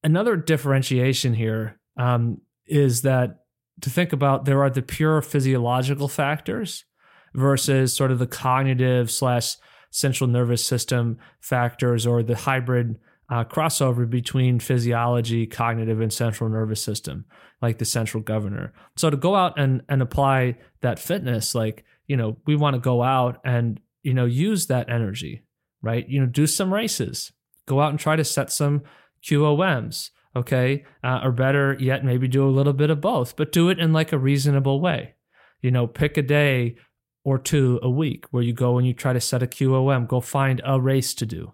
another 0.04 0.36
differentiation 0.36 1.34
here 1.34 1.80
um, 1.98 2.42
is 2.66 3.02
that 3.02 3.44
to 3.82 3.90
think 3.90 4.14
about 4.14 4.46
there 4.46 4.64
are 4.64 4.70
the 4.70 4.82
pure 4.82 5.22
physiological 5.22 6.08
factors 6.08 6.86
versus 7.34 7.94
sort 7.94 8.12
of 8.12 8.20
the 8.20 8.28
cognitive 8.28 9.10
slash 9.12 9.56
central 9.92 10.30
nervous 10.30 10.66
system 10.66 11.18
factors 11.40 12.06
or 12.06 12.24
the 12.24 12.36
hybrid 12.36 12.98
uh, 13.30 13.44
crossover 13.44 14.10
between 14.10 14.60
physiology, 14.60 15.48
cognitive, 15.48 16.02
and 16.02 16.12
central 16.12 16.50
nervous 16.50 16.82
system, 16.82 17.26
like 17.62 17.78
the 17.78 17.86
central 17.86 18.22
governor. 18.22 18.74
So 18.98 19.10
to 19.10 19.18
go 19.18 19.36
out 19.36 19.58
and 19.58 19.82
and 19.90 20.02
apply 20.02 20.58
that 20.82 21.00
fitness, 21.00 21.56
like 21.56 21.86
you 22.08 22.18
know, 22.18 22.38
we 22.46 22.56
want 22.56 22.76
to 22.76 22.80
go 22.80 23.02
out 23.02 23.40
and 23.46 23.80
you 24.04 24.14
know 24.14 24.26
use 24.26 24.68
that 24.68 24.90
energy, 24.90 25.44
right? 25.82 26.08
You 26.08 26.20
know, 26.20 26.26
do 26.26 26.48
some 26.48 26.74
races, 26.74 27.32
go 27.66 27.80
out 27.80 27.92
and 27.92 28.00
try 28.00 28.16
to 28.16 28.24
set 28.24 28.52
some 28.52 28.84
QOMs, 29.24 30.10
okay, 30.36 30.86
uh, 31.04 31.22
or 31.24 31.32
better 31.32 31.78
yet, 31.80 32.04
maybe 32.04 32.28
do 32.28 32.48
a 32.48 32.52
little 32.52 32.74
bit 32.74 32.90
of 32.90 33.00
both, 33.00 33.36
but 33.36 33.52
do 33.52 33.70
it 33.70 33.80
in 33.80 33.94
like 33.94 34.12
a 34.12 34.18
reasonable 34.18 34.82
way. 34.82 35.16
You 35.62 35.72
know, 35.72 35.88
pick 35.88 36.18
a 36.18 36.22
day 36.22 36.76
or 37.24 37.40
two 37.40 37.80
a 37.82 37.90
week 37.90 38.26
where 38.32 38.44
you 38.44 38.52
go 38.52 38.78
and 38.78 38.86
you 38.86 38.94
try 38.94 39.14
to 39.14 39.22
set 39.22 39.42
a 39.42 39.48
QOM. 39.48 40.10
Go 40.10 40.20
find 40.20 40.62
a 40.66 40.80
race 40.80 41.14
to 41.14 41.26
do 41.26 41.54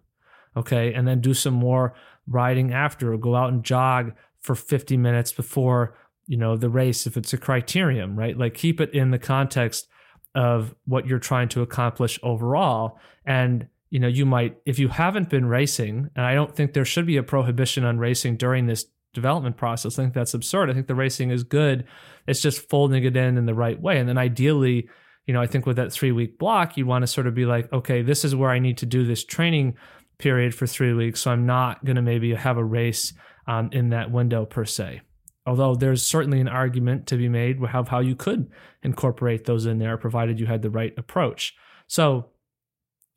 okay, 0.55 0.93
and 0.93 1.07
then 1.07 1.21
do 1.21 1.33
some 1.33 1.53
more 1.53 1.93
riding 2.27 2.73
after, 2.73 3.13
or 3.13 3.17
go 3.17 3.35
out 3.35 3.51
and 3.51 3.63
jog 3.63 4.13
for 4.41 4.55
50 4.55 4.97
minutes 4.97 5.31
before 5.31 5.95
you 6.27 6.37
know 6.37 6.55
the 6.55 6.69
race 6.69 7.07
if 7.07 7.17
it's 7.17 7.33
a 7.33 7.37
criterium, 7.37 8.15
right? 8.15 8.37
Like 8.37 8.53
keep 8.53 8.79
it 8.79 8.93
in 8.93 9.11
the 9.11 9.19
context 9.19 9.87
of 10.35 10.75
what 10.85 11.07
you're 11.07 11.19
trying 11.19 11.49
to 11.49 11.61
accomplish 11.61 12.19
overall, 12.21 12.99
and 13.25 13.67
you 13.89 13.99
know 13.99 14.07
you 14.07 14.25
might 14.25 14.57
if 14.65 14.77
you 14.79 14.87
haven't 14.89 15.29
been 15.29 15.45
racing, 15.45 16.09
and 16.15 16.25
I 16.25 16.35
don't 16.35 16.55
think 16.55 16.73
there 16.73 16.85
should 16.85 17.07
be 17.07 17.17
a 17.17 17.23
prohibition 17.23 17.83
on 17.83 17.97
racing 17.97 18.37
during 18.37 18.67
this 18.67 18.85
development 19.13 19.57
process. 19.57 19.97
I 19.97 20.03
think 20.03 20.13
that's 20.13 20.35
absurd. 20.35 20.69
I 20.69 20.73
think 20.73 20.85
the 20.85 20.95
racing 20.95 21.31
is 21.31 21.43
good. 21.43 21.85
It's 22.27 22.41
just 22.41 22.69
folding 22.69 23.03
it 23.03 23.17
in 23.17 23.37
in 23.37 23.47
the 23.47 23.55
right 23.55 23.81
way, 23.81 23.97
and 23.97 24.07
then 24.07 24.17
ideally 24.17 24.87
you 25.29 25.33
know, 25.33 25.41
I 25.41 25.45
think 25.45 25.67
with 25.67 25.75
that 25.75 25.93
three 25.93 26.11
week 26.11 26.39
block, 26.39 26.75
you 26.75 26.87
want 26.87 27.03
to 27.03 27.07
sort 27.07 27.27
of 27.27 27.35
be 27.35 27.45
like, 27.45 27.71
okay, 27.71 28.01
this 28.01 28.25
is 28.25 28.35
where 28.35 28.49
I 28.49 28.57
need 28.57 28.79
to 28.79 28.87
do 28.87 29.05
this 29.05 29.23
training 29.23 29.75
period 30.19 30.53
for 30.53 30.67
three 30.67 30.93
weeks. 30.93 31.21
So 31.21 31.31
I'm 31.31 31.45
not 31.45 31.83
going 31.83 31.95
to 31.95 32.01
maybe 32.01 32.33
have 32.35 32.57
a 32.57 32.63
race 32.63 33.13
um, 33.47 33.69
in 33.71 33.89
that 33.89 34.11
window 34.11 34.45
per 34.45 34.65
se. 34.65 35.01
Although 35.45 35.75
there's 35.75 36.05
certainly 36.05 36.39
an 36.39 36.47
argument 36.47 37.07
to 37.07 37.17
be 37.17 37.27
made 37.27 37.63
of 37.63 37.87
how 37.87 37.99
you 37.99 38.15
could 38.15 38.51
incorporate 38.83 39.45
those 39.45 39.65
in 39.65 39.79
there, 39.79 39.97
provided 39.97 40.39
you 40.39 40.45
had 40.45 40.61
the 40.61 40.69
right 40.69 40.93
approach. 40.97 41.55
So, 41.87 42.29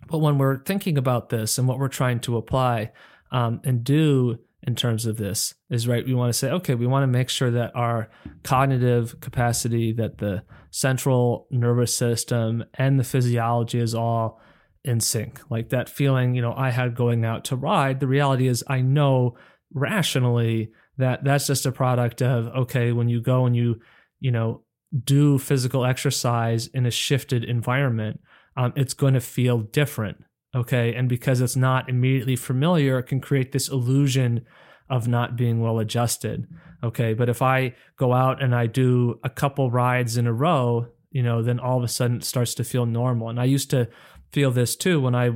but 0.09 0.19
when 0.19 0.39
we're 0.39 0.63
thinking 0.65 0.97
about 0.97 1.29
this 1.29 1.59
and 1.59 1.69
what 1.69 1.79
we're 1.79 1.89
trying 1.89 2.21
to 2.21 2.39
apply 2.39 2.93
um, 3.31 3.61
and 3.65 3.85
do 3.85 4.39
in 4.65 4.77
terms 4.77 5.07
of 5.07 5.17
this 5.17 5.55
is 5.69 5.89
right, 5.89 6.07
we 6.07 6.15
want 6.15 6.33
to 6.33 6.39
say, 6.39 6.51
okay, 6.51 6.75
we 6.75 6.87
want 6.87 7.03
to 7.03 7.09
make 7.09 7.29
sure 7.29 7.51
that 7.51 7.75
our 7.75 8.09
cognitive 8.45 9.21
capacity, 9.21 9.93
that 9.93 10.19
the 10.19 10.43
central 10.71 11.49
nervous 11.51 11.95
system 11.95 12.65
and 12.75 12.99
the 12.99 13.05
physiology 13.05 13.79
is 13.79 13.95
all 13.95 14.41
in 14.85 15.01
sync. 15.01 15.41
Like 15.51 15.69
that 15.71 15.89
feeling, 15.89 16.35
you 16.35 16.43
know, 16.43 16.55
I 16.57 16.71
had 16.71 16.95
going 16.95 17.25
out 17.25 17.45
to 17.47 17.57
ride. 17.57 18.01
The 18.01 18.07
reality 18.07 18.49
is, 18.49 18.65
I 18.67 18.81
know 18.81 19.37
rationally 19.73 20.71
that 20.99 21.25
that's 21.25 21.47
just 21.47 21.67
a 21.67 21.73
product 21.73 22.21
of, 22.21 22.49
okay, 22.49 22.93
when 22.93 23.09
you 23.09 23.21
go 23.21 23.47
and 23.47 23.57
you, 23.57 23.81
you 24.21 24.31
know, 24.31 24.63
do 25.05 25.39
physical 25.39 25.85
exercise 25.85 26.67
in 26.69 26.85
a 26.85 26.91
shifted 26.91 27.45
environment, 27.45 28.21
um, 28.57 28.73
it's 28.77 28.95
going 28.95 29.15
to 29.15 29.21
feel 29.21 29.59
different. 29.59 30.23
Okay. 30.55 30.95
And 30.95 31.09
because 31.09 31.41
it's 31.41 31.57
not 31.57 31.89
immediately 31.89 32.37
familiar, 32.37 32.99
it 32.99 33.05
can 33.05 33.21
create 33.21 33.53
this 33.53 33.69
illusion 33.69 34.45
of 34.91 35.09
not 35.09 35.37
being 35.37 35.63
well 35.63 35.79
adjusted. 35.79 36.47
Okay. 36.85 37.15
But 37.15 37.31
if 37.31 37.41
I 37.41 37.75
go 37.97 38.13
out 38.13 38.43
and 38.43 38.55
I 38.55 38.67
do 38.67 39.19
a 39.25 39.31
couple 39.31 39.71
rides 39.71 40.19
in 40.19 40.27
a 40.27 40.33
row, 40.33 40.89
you 41.11 41.23
know, 41.23 41.43
then 41.43 41.59
all 41.59 41.79
of 41.79 41.85
a 41.85 41.89
sudden 41.89 42.19
it 42.19 42.25
starts 42.25 42.55
to 42.55 42.65
feel 42.65 42.85
normal. 42.85 43.31
And 43.31 43.41
I 43.41 43.45
used 43.45 43.71
to 43.71 43.89
feel 44.33 44.51
this 44.51 44.77
too 44.77 45.01
when 45.01 45.15
I 45.15 45.31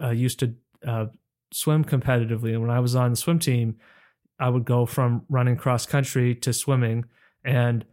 uh, 0.00 0.10
used 0.10 0.38
to 0.40 0.54
uh, 0.86 1.06
swim 1.52 1.84
competitively. 1.84 2.50
And 2.50 2.60
when 2.60 2.70
I 2.70 2.80
was 2.80 2.94
on 2.94 3.10
the 3.10 3.16
swim 3.16 3.38
team, 3.38 3.76
I 4.38 4.48
would 4.48 4.64
go 4.64 4.86
from 4.86 5.24
running 5.28 5.56
cross 5.56 5.86
country 5.86 6.34
to 6.36 6.52
swimming. 6.52 7.06
And 7.44 7.84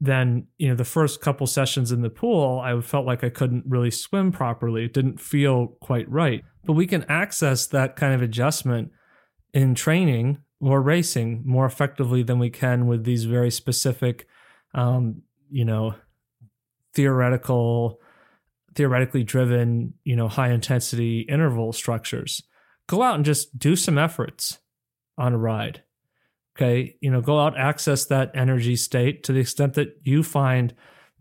then, 0.00 0.46
you 0.58 0.68
know, 0.68 0.74
the 0.74 0.84
first 0.84 1.20
couple 1.20 1.46
sessions 1.46 1.92
in 1.92 2.02
the 2.02 2.10
pool, 2.10 2.60
I 2.60 2.80
felt 2.80 3.06
like 3.06 3.24
I 3.24 3.28
couldn't 3.28 3.64
really 3.66 3.90
swim 3.90 4.32
properly. 4.32 4.84
It 4.84 4.94
didn't 4.94 5.20
feel 5.20 5.68
quite 5.80 6.10
right. 6.10 6.44
But 6.64 6.74
we 6.74 6.86
can 6.86 7.04
access 7.08 7.66
that 7.68 7.96
kind 7.96 8.14
of 8.14 8.22
adjustment 8.22 8.90
in 9.52 9.74
training 9.74 10.38
or 10.60 10.80
racing 10.80 11.42
more 11.44 11.66
effectively 11.66 12.22
than 12.22 12.38
we 12.38 12.50
can 12.50 12.86
with 12.86 13.04
these 13.04 13.24
very 13.24 13.50
specific, 13.50 14.26
um, 14.74 15.22
you 15.50 15.64
know, 15.64 15.94
theoretical 16.94 18.00
theoretically 18.76 19.24
driven, 19.24 19.94
you 20.04 20.14
know, 20.14 20.28
high 20.28 20.50
intensity 20.50 21.20
interval 21.22 21.72
structures. 21.72 22.42
Go 22.86 23.02
out 23.02 23.16
and 23.16 23.24
just 23.24 23.58
do 23.58 23.74
some 23.74 23.98
efforts 23.98 24.58
on 25.18 25.32
a 25.32 25.38
ride. 25.38 25.82
Okay. 26.56 26.96
You 27.00 27.10
know, 27.10 27.20
go 27.20 27.40
out, 27.40 27.58
access 27.58 28.04
that 28.06 28.30
energy 28.34 28.76
state 28.76 29.24
to 29.24 29.32
the 29.32 29.40
extent 29.40 29.74
that 29.74 29.96
you 30.02 30.22
find 30.22 30.74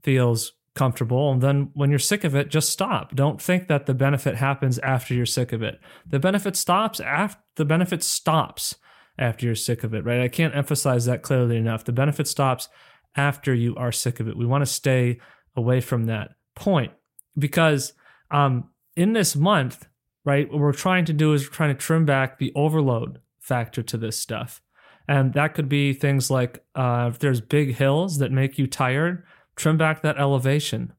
feels 0.04 0.54
comfortable. 0.76 1.32
And 1.32 1.42
then 1.42 1.72
when 1.74 1.90
you're 1.90 2.00
sick 2.00 2.24
of 2.24 2.36
it, 2.36 2.50
just 2.50 2.70
stop. 2.70 3.16
Don't 3.16 3.42
think 3.42 3.68
that 3.68 3.86
the 3.86 3.94
benefit 3.94 4.36
happens 4.36 4.78
after 4.80 5.14
you're 5.14 5.26
sick 5.26 5.52
of 5.52 5.64
it. 5.64 5.80
The 6.06 6.20
benefit 6.20 6.56
stops 6.56 7.00
after 7.00 7.42
the 7.56 7.66
benefit 7.66 8.04
stops 8.04 8.76
after 9.18 9.46
you're 9.46 9.56
sick 9.56 9.86
of 9.86 9.94
it, 9.94 10.04
right? 10.04 10.20
I 10.20 10.28
can't 10.28 10.56
emphasize 10.56 11.06
that 11.06 11.22
clearly 11.22 11.56
enough. 11.56 11.86
The 11.86 11.94
benefit 11.94 12.28
stops 12.28 12.68
after 13.16 13.54
you 13.54 13.74
are 13.78 13.94
sick 13.94 14.20
of 14.20 14.28
it. 14.28 14.38
We 14.38 14.46
want 14.46 14.62
to 14.62 14.66
stay 14.66 15.20
away 15.56 15.80
from 15.80 16.08
that 16.08 16.32
point 16.54 16.92
because 17.38 17.94
um, 18.32 18.70
in 18.96 19.14
this 19.14 19.36
month, 19.36 19.88
right, 20.24 20.50
what 20.52 20.60
we're 20.60 20.74
trying 20.74 21.06
to 21.06 21.14
do 21.14 21.34
is 21.34 21.48
we're 21.48 21.54
trying 21.54 21.76
to 21.76 21.80
trim 21.80 22.06
back 22.06 22.38
the 22.38 22.52
overload 22.56 23.20
factor 23.40 23.84
to 23.84 23.98
this 23.98 24.20
stuff. 24.20 24.62
And 25.08 25.34
that 25.34 25.54
could 25.54 25.70
be 25.70 25.94
things 25.94 26.32
like 26.32 26.64
uh, 26.74 27.10
if 27.12 27.20
there's 27.20 27.42
big 27.42 27.76
hills 27.76 28.18
that 28.18 28.32
make 28.32 28.58
you 28.58 28.66
tired, 28.66 29.24
trim 29.56 29.78
back 29.78 30.02
that 30.02 30.18
elevation. 30.18 30.94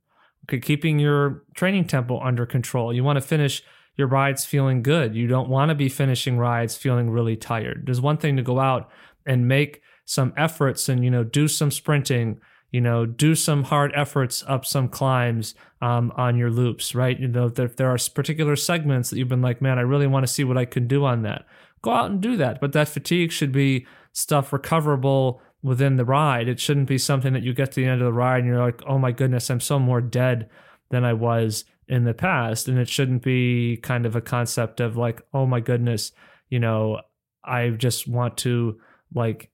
Okay, 0.44 0.60
keeping 0.60 1.00
your 1.00 1.42
training 1.54 1.86
tempo 1.86 2.20
under 2.20 2.46
control. 2.46 2.92
You 2.94 3.02
want 3.02 3.16
to 3.16 3.26
finish 3.26 3.64
your 3.96 4.06
rides 4.06 4.44
feeling 4.44 4.82
good. 4.82 5.16
You 5.16 5.26
don't 5.26 5.48
want 5.48 5.70
to 5.70 5.74
be 5.74 5.88
finishing 5.88 6.38
rides 6.38 6.76
feeling 6.76 7.10
really 7.10 7.36
tired. 7.36 7.82
There's 7.86 8.00
one 8.00 8.18
thing 8.18 8.36
to 8.36 8.42
go 8.42 8.60
out 8.60 8.88
and 9.26 9.48
make 9.48 9.82
some 10.06 10.32
efforts 10.36 10.88
and 10.88 11.04
you 11.04 11.10
know 11.10 11.24
do 11.24 11.48
some 11.48 11.70
sprinting 11.70 12.40
you 12.70 12.80
know 12.80 13.04
do 13.04 13.34
some 13.34 13.64
hard 13.64 13.92
efforts 13.94 14.42
up 14.46 14.64
some 14.64 14.88
climbs 14.88 15.54
um, 15.82 16.12
on 16.16 16.36
your 16.36 16.50
loops 16.50 16.94
right? 16.94 17.18
You 17.18 17.28
know 17.28 17.52
if 17.56 17.76
there 17.76 17.90
are 17.90 17.98
particular 18.14 18.56
segments 18.56 19.10
that 19.10 19.18
you've 19.18 19.28
been 19.28 19.42
like 19.42 19.60
man 19.60 19.78
i 19.78 19.82
really 19.82 20.06
want 20.06 20.26
to 20.26 20.32
see 20.32 20.44
what 20.44 20.58
i 20.58 20.64
can 20.64 20.86
do 20.86 21.04
on 21.04 21.22
that. 21.22 21.46
Go 21.82 21.92
out 21.92 22.10
and 22.10 22.20
do 22.20 22.36
that 22.36 22.60
but 22.60 22.72
that 22.72 22.88
fatigue 22.88 23.32
should 23.32 23.52
be 23.52 23.86
stuff 24.12 24.52
recoverable 24.52 25.40
within 25.62 25.96
the 25.96 26.04
ride. 26.04 26.48
It 26.48 26.60
shouldn't 26.60 26.88
be 26.88 26.98
something 26.98 27.32
that 27.32 27.42
you 27.42 27.52
get 27.52 27.72
to 27.72 27.80
the 27.80 27.86
end 27.86 28.00
of 28.00 28.06
the 28.06 28.12
ride 28.12 28.38
and 28.38 28.46
you're 28.46 28.64
like 28.64 28.82
oh 28.86 28.98
my 28.98 29.12
goodness 29.12 29.50
i'm 29.50 29.60
so 29.60 29.78
more 29.78 30.00
dead 30.00 30.48
than 30.90 31.04
i 31.04 31.12
was 31.12 31.64
in 31.88 32.04
the 32.04 32.14
past. 32.14 32.68
And 32.68 32.78
it 32.78 32.88
shouldn't 32.88 33.22
be 33.22 33.76
kind 33.76 34.06
of 34.06 34.16
a 34.16 34.20
concept 34.20 34.80
of 34.80 34.96
like 34.96 35.22
oh 35.32 35.46
my 35.46 35.60
goodness 35.60 36.12
you 36.48 36.58
know 36.58 37.00
i 37.44 37.68
just 37.70 38.08
want 38.08 38.36
to 38.38 38.80
like 39.14 39.50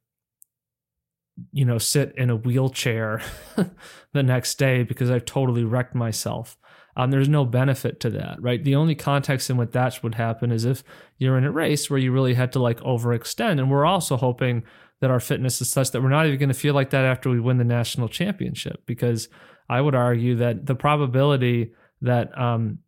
you 1.53 1.65
know, 1.65 1.79
sit 1.79 2.15
in 2.17 2.31
a 2.31 2.37
wheelchair 2.37 3.23
the 4.13 4.23
next 4.23 4.59
day 4.59 4.83
because 4.83 5.11
I've 5.11 5.25
totally 5.25 5.65
wrecked 5.65 5.95
myself. 5.95 6.57
Um, 6.97 7.11
there's 7.11 7.29
no 7.29 7.45
benefit 7.45 8.01
to 8.01 8.11
that, 8.11 8.43
right? 8.43 8.63
The 8.63 8.75
only 8.75 8.95
context 8.95 9.49
in 9.49 9.57
which 9.57 9.71
that 9.71 10.03
would 10.03 10.15
happen 10.15 10.53
is 10.53 10.65
if 10.67 10.85
you're 11.19 11.39
in 11.39 11.45
a 11.45 11.51
race 11.51 11.89
where 11.89 11.99
you 11.99 12.13
really 12.13 12.35
had 12.35 12.53
to 12.53 12.59
like 12.59 12.81
overextend. 12.81 13.53
And 13.53 13.71
we're 13.71 13.87
also 13.87 14.17
hoping 14.17 14.65
that 15.01 15.11
our 15.11 15.21
fitness 15.21 15.61
is 15.61 15.71
such 15.71 15.91
that 15.91 16.03
we're 16.03 16.11
not 16.11 16.27
even 16.27 16.39
going 16.39 16.49
to 16.51 16.55
feel 16.55 16.75
like 16.75 16.91
that 16.91 17.05
after 17.05 17.31
we 17.31 17.41
win 17.41 17.57
the 17.57 17.65
national 17.65 18.09
championship. 18.09 18.83
Because 18.85 19.29
I 19.71 19.81
would 19.81 19.95
argue 19.95 20.37
that 20.37 20.67
the 20.67 20.75
probability 20.75 21.73
that 22.03 22.39
um, 22.39 22.81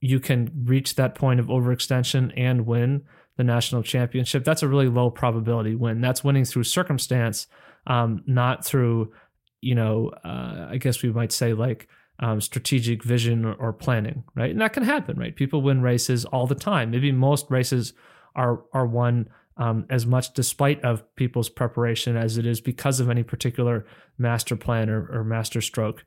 you 0.00 0.20
can 0.20 0.50
reach 0.64 0.94
that 0.94 1.14
point 1.14 1.38
of 1.38 1.46
overextension 1.46 2.32
and 2.36 2.66
win 2.66 3.02
the 3.36 3.44
national 3.44 3.82
championship, 3.82 4.42
that's 4.44 4.62
a 4.62 4.68
really 4.68 4.88
low 4.88 5.10
probability 5.10 5.74
win. 5.74 6.00
That's 6.00 6.24
winning 6.24 6.46
through 6.46 6.64
circumstance 6.64 7.46
um, 7.86 8.22
not 8.26 8.64
through, 8.64 9.12
you 9.60 9.74
know, 9.74 10.10
uh, 10.24 10.68
I 10.70 10.78
guess 10.78 11.02
we 11.02 11.12
might 11.12 11.32
say 11.32 11.52
like 11.52 11.88
um, 12.20 12.40
strategic 12.40 13.02
vision 13.02 13.44
or, 13.44 13.54
or, 13.54 13.72
planning, 13.72 14.22
right? 14.34 14.50
And 14.50 14.60
that 14.60 14.72
can 14.72 14.84
happen, 14.84 15.18
right? 15.18 15.34
People 15.34 15.62
win 15.62 15.82
races 15.82 16.24
all 16.24 16.46
the 16.46 16.54
time. 16.54 16.90
Maybe 16.90 17.10
most 17.10 17.46
races 17.50 17.92
are 18.36 18.62
are 18.72 18.86
won 18.86 19.28
um, 19.56 19.86
as 19.90 20.06
much 20.06 20.32
despite 20.32 20.82
of 20.84 21.02
people's 21.16 21.48
preparation 21.48 22.16
as 22.16 22.38
it 22.38 22.46
is 22.46 22.60
because 22.60 23.00
of 23.00 23.10
any 23.10 23.22
particular 23.22 23.86
master 24.18 24.56
plan 24.56 24.90
or, 24.90 25.08
or 25.12 25.24
master 25.24 25.60
stroke. 25.60 26.04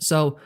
So 0.00 0.38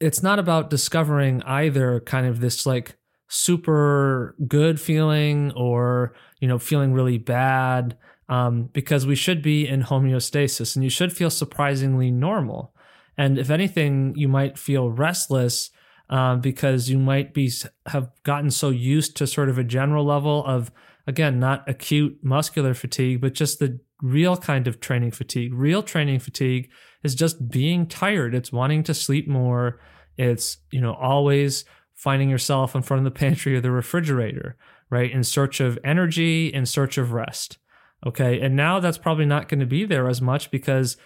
it's 0.00 0.22
not 0.22 0.38
about 0.38 0.70
discovering 0.70 1.42
either 1.42 2.00
kind 2.00 2.26
of 2.26 2.40
this 2.40 2.66
like 2.66 2.96
super 3.28 4.36
good 4.46 4.80
feeling 4.80 5.52
or 5.56 6.14
you 6.40 6.46
know 6.46 6.58
feeling 6.58 6.92
really 6.92 7.18
bad 7.18 7.96
um, 8.28 8.70
because 8.72 9.06
we 9.06 9.14
should 9.14 9.42
be 9.42 9.66
in 9.66 9.84
homeostasis 9.84 10.74
and 10.74 10.82
you 10.82 10.90
should 10.90 11.12
feel 11.12 11.30
surprisingly 11.30 12.10
normal. 12.10 12.74
And 13.16 13.38
if 13.38 13.50
anything, 13.50 14.14
you 14.16 14.28
might 14.28 14.58
feel 14.58 14.90
restless 14.90 15.70
um, 16.10 16.40
because 16.40 16.88
you 16.88 16.98
might 16.98 17.34
be 17.34 17.52
have 17.86 18.10
gotten 18.22 18.50
so 18.50 18.70
used 18.70 19.16
to 19.16 19.26
sort 19.26 19.48
of 19.48 19.58
a 19.58 19.64
general 19.64 20.04
level 20.04 20.44
of 20.44 20.70
again 21.06 21.40
not 21.40 21.68
acute 21.68 22.18
muscular 22.22 22.74
fatigue, 22.74 23.20
but 23.20 23.34
just 23.34 23.58
the 23.58 23.80
real 24.02 24.36
kind 24.36 24.68
of 24.68 24.80
training 24.80 25.10
fatigue. 25.10 25.54
Real 25.54 25.82
training 25.82 26.20
fatigue 26.20 26.70
is 27.02 27.14
just 27.14 27.48
being 27.48 27.86
tired. 27.86 28.34
It's 28.34 28.52
wanting 28.52 28.82
to 28.84 28.94
sleep 28.94 29.26
more. 29.26 29.80
It's 30.16 30.58
you 30.70 30.80
know 30.80 30.94
always 30.94 31.64
finding 31.94 32.28
yourself 32.28 32.74
in 32.74 32.82
front 32.82 33.04
of 33.04 33.04
the 33.04 33.18
pantry 33.18 33.56
or 33.56 33.60
the 33.60 33.70
refrigerator, 33.70 34.56
right, 34.90 35.10
in 35.10 35.24
search 35.24 35.60
of 35.60 35.78
energy, 35.82 36.48
in 36.48 36.66
search 36.66 36.98
of 36.98 37.12
rest. 37.12 37.58
Okay. 38.04 38.40
And 38.40 38.56
now 38.56 38.80
that's 38.80 38.98
probably 38.98 39.26
not 39.26 39.48
going 39.48 39.60
to 39.60 39.66
be 39.66 39.84
there 39.84 40.08
as 40.08 40.20
much 40.20 40.50
because 40.50 40.96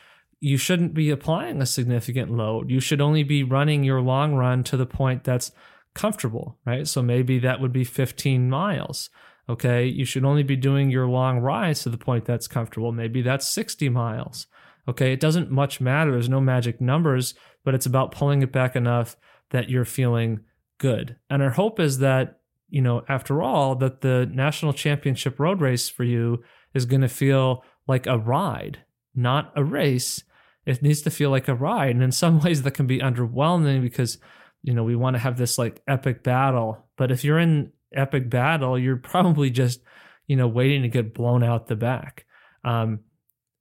you 0.41 0.57
shouldn't 0.57 0.95
be 0.95 1.11
applying 1.11 1.61
a 1.61 1.66
significant 1.66 2.30
load. 2.30 2.70
You 2.70 2.80
should 2.80 3.01
only 3.01 3.22
be 3.22 3.43
running 3.43 3.84
your 3.84 4.01
long 4.01 4.34
run 4.34 4.64
to 4.64 4.76
the 4.76 4.86
point 4.86 5.22
that's 5.22 5.53
comfortable, 5.95 6.59
right? 6.64 6.88
So 6.88 7.03
maybe 7.03 7.38
that 7.41 7.61
would 7.61 7.72
be 7.72 7.84
15 7.84 8.49
miles. 8.49 9.11
Okay. 9.49 9.84
You 9.86 10.05
should 10.05 10.24
only 10.24 10.43
be 10.43 10.57
doing 10.57 10.91
your 10.91 11.07
long 11.07 11.41
rides 11.41 11.82
to 11.82 11.91
the 11.91 11.99
point 11.99 12.24
that's 12.24 12.49
comfortable. 12.49 12.93
Maybe 12.93 13.22
that's 13.22 13.47
60 13.49 13.88
miles. 13.88 14.47
Okay. 14.88 15.12
It 15.12 15.20
doesn't 15.20 15.51
much 15.51 15.80
matter. 15.80 16.12
There's 16.12 16.28
no 16.28 16.41
magic 16.41 16.80
numbers, 16.80 17.34
but 17.64 17.74
it's 17.74 17.86
about 17.86 18.12
pulling 18.12 18.43
it 18.43 18.53
back 18.53 18.76
enough 18.76 19.16
that 19.51 19.68
you're 19.68 19.84
feeling 19.84 20.41
good. 20.78 21.16
And 21.28 21.43
our 21.43 21.51
hope 21.51 21.78
is 21.78 21.99
that, 21.99 22.41
you 22.68 22.80
know, 22.80 23.03
after 23.09 23.43
all, 23.43 23.74
that 23.76 24.01
the 24.01 24.28
national 24.32 24.72
championship 24.72 25.38
road 25.38 25.61
race 25.61 25.88
for 25.88 26.05
you 26.05 26.43
is 26.74 26.86
going 26.86 27.02
to 27.02 27.08
feel 27.08 27.64
like 27.86 28.06
a 28.06 28.18
ride, 28.18 28.78
not 29.14 29.52
a 29.56 29.64
race. 29.64 30.22
It 30.66 30.82
needs 30.82 31.02
to 31.02 31.10
feel 31.10 31.30
like 31.30 31.48
a 31.48 31.54
ride. 31.54 31.90
And 31.90 32.02
in 32.02 32.12
some 32.12 32.40
ways, 32.44 32.62
that 32.62 32.72
can 32.72 32.86
be 32.86 32.98
underwhelming 32.98 33.82
because, 33.82 34.18
you 34.62 34.74
know, 34.74 34.84
we 34.84 34.96
want 34.96 35.14
to 35.14 35.20
have 35.20 35.36
this 35.36 35.58
like 35.58 35.82
epic 35.88 36.22
battle. 36.22 36.86
But 36.96 37.10
if 37.10 37.24
you're 37.24 37.38
in 37.38 37.72
epic 37.92 38.30
battle, 38.30 38.78
you're 38.78 38.96
probably 39.12 39.50
just, 39.50 39.80
you 40.26 40.36
know, 40.36 40.48
waiting 40.48 40.82
to 40.82 40.88
get 40.88 41.14
blown 41.14 41.42
out 41.42 41.66
the 41.66 41.76
back. 41.76 42.24
Um, 42.64 43.00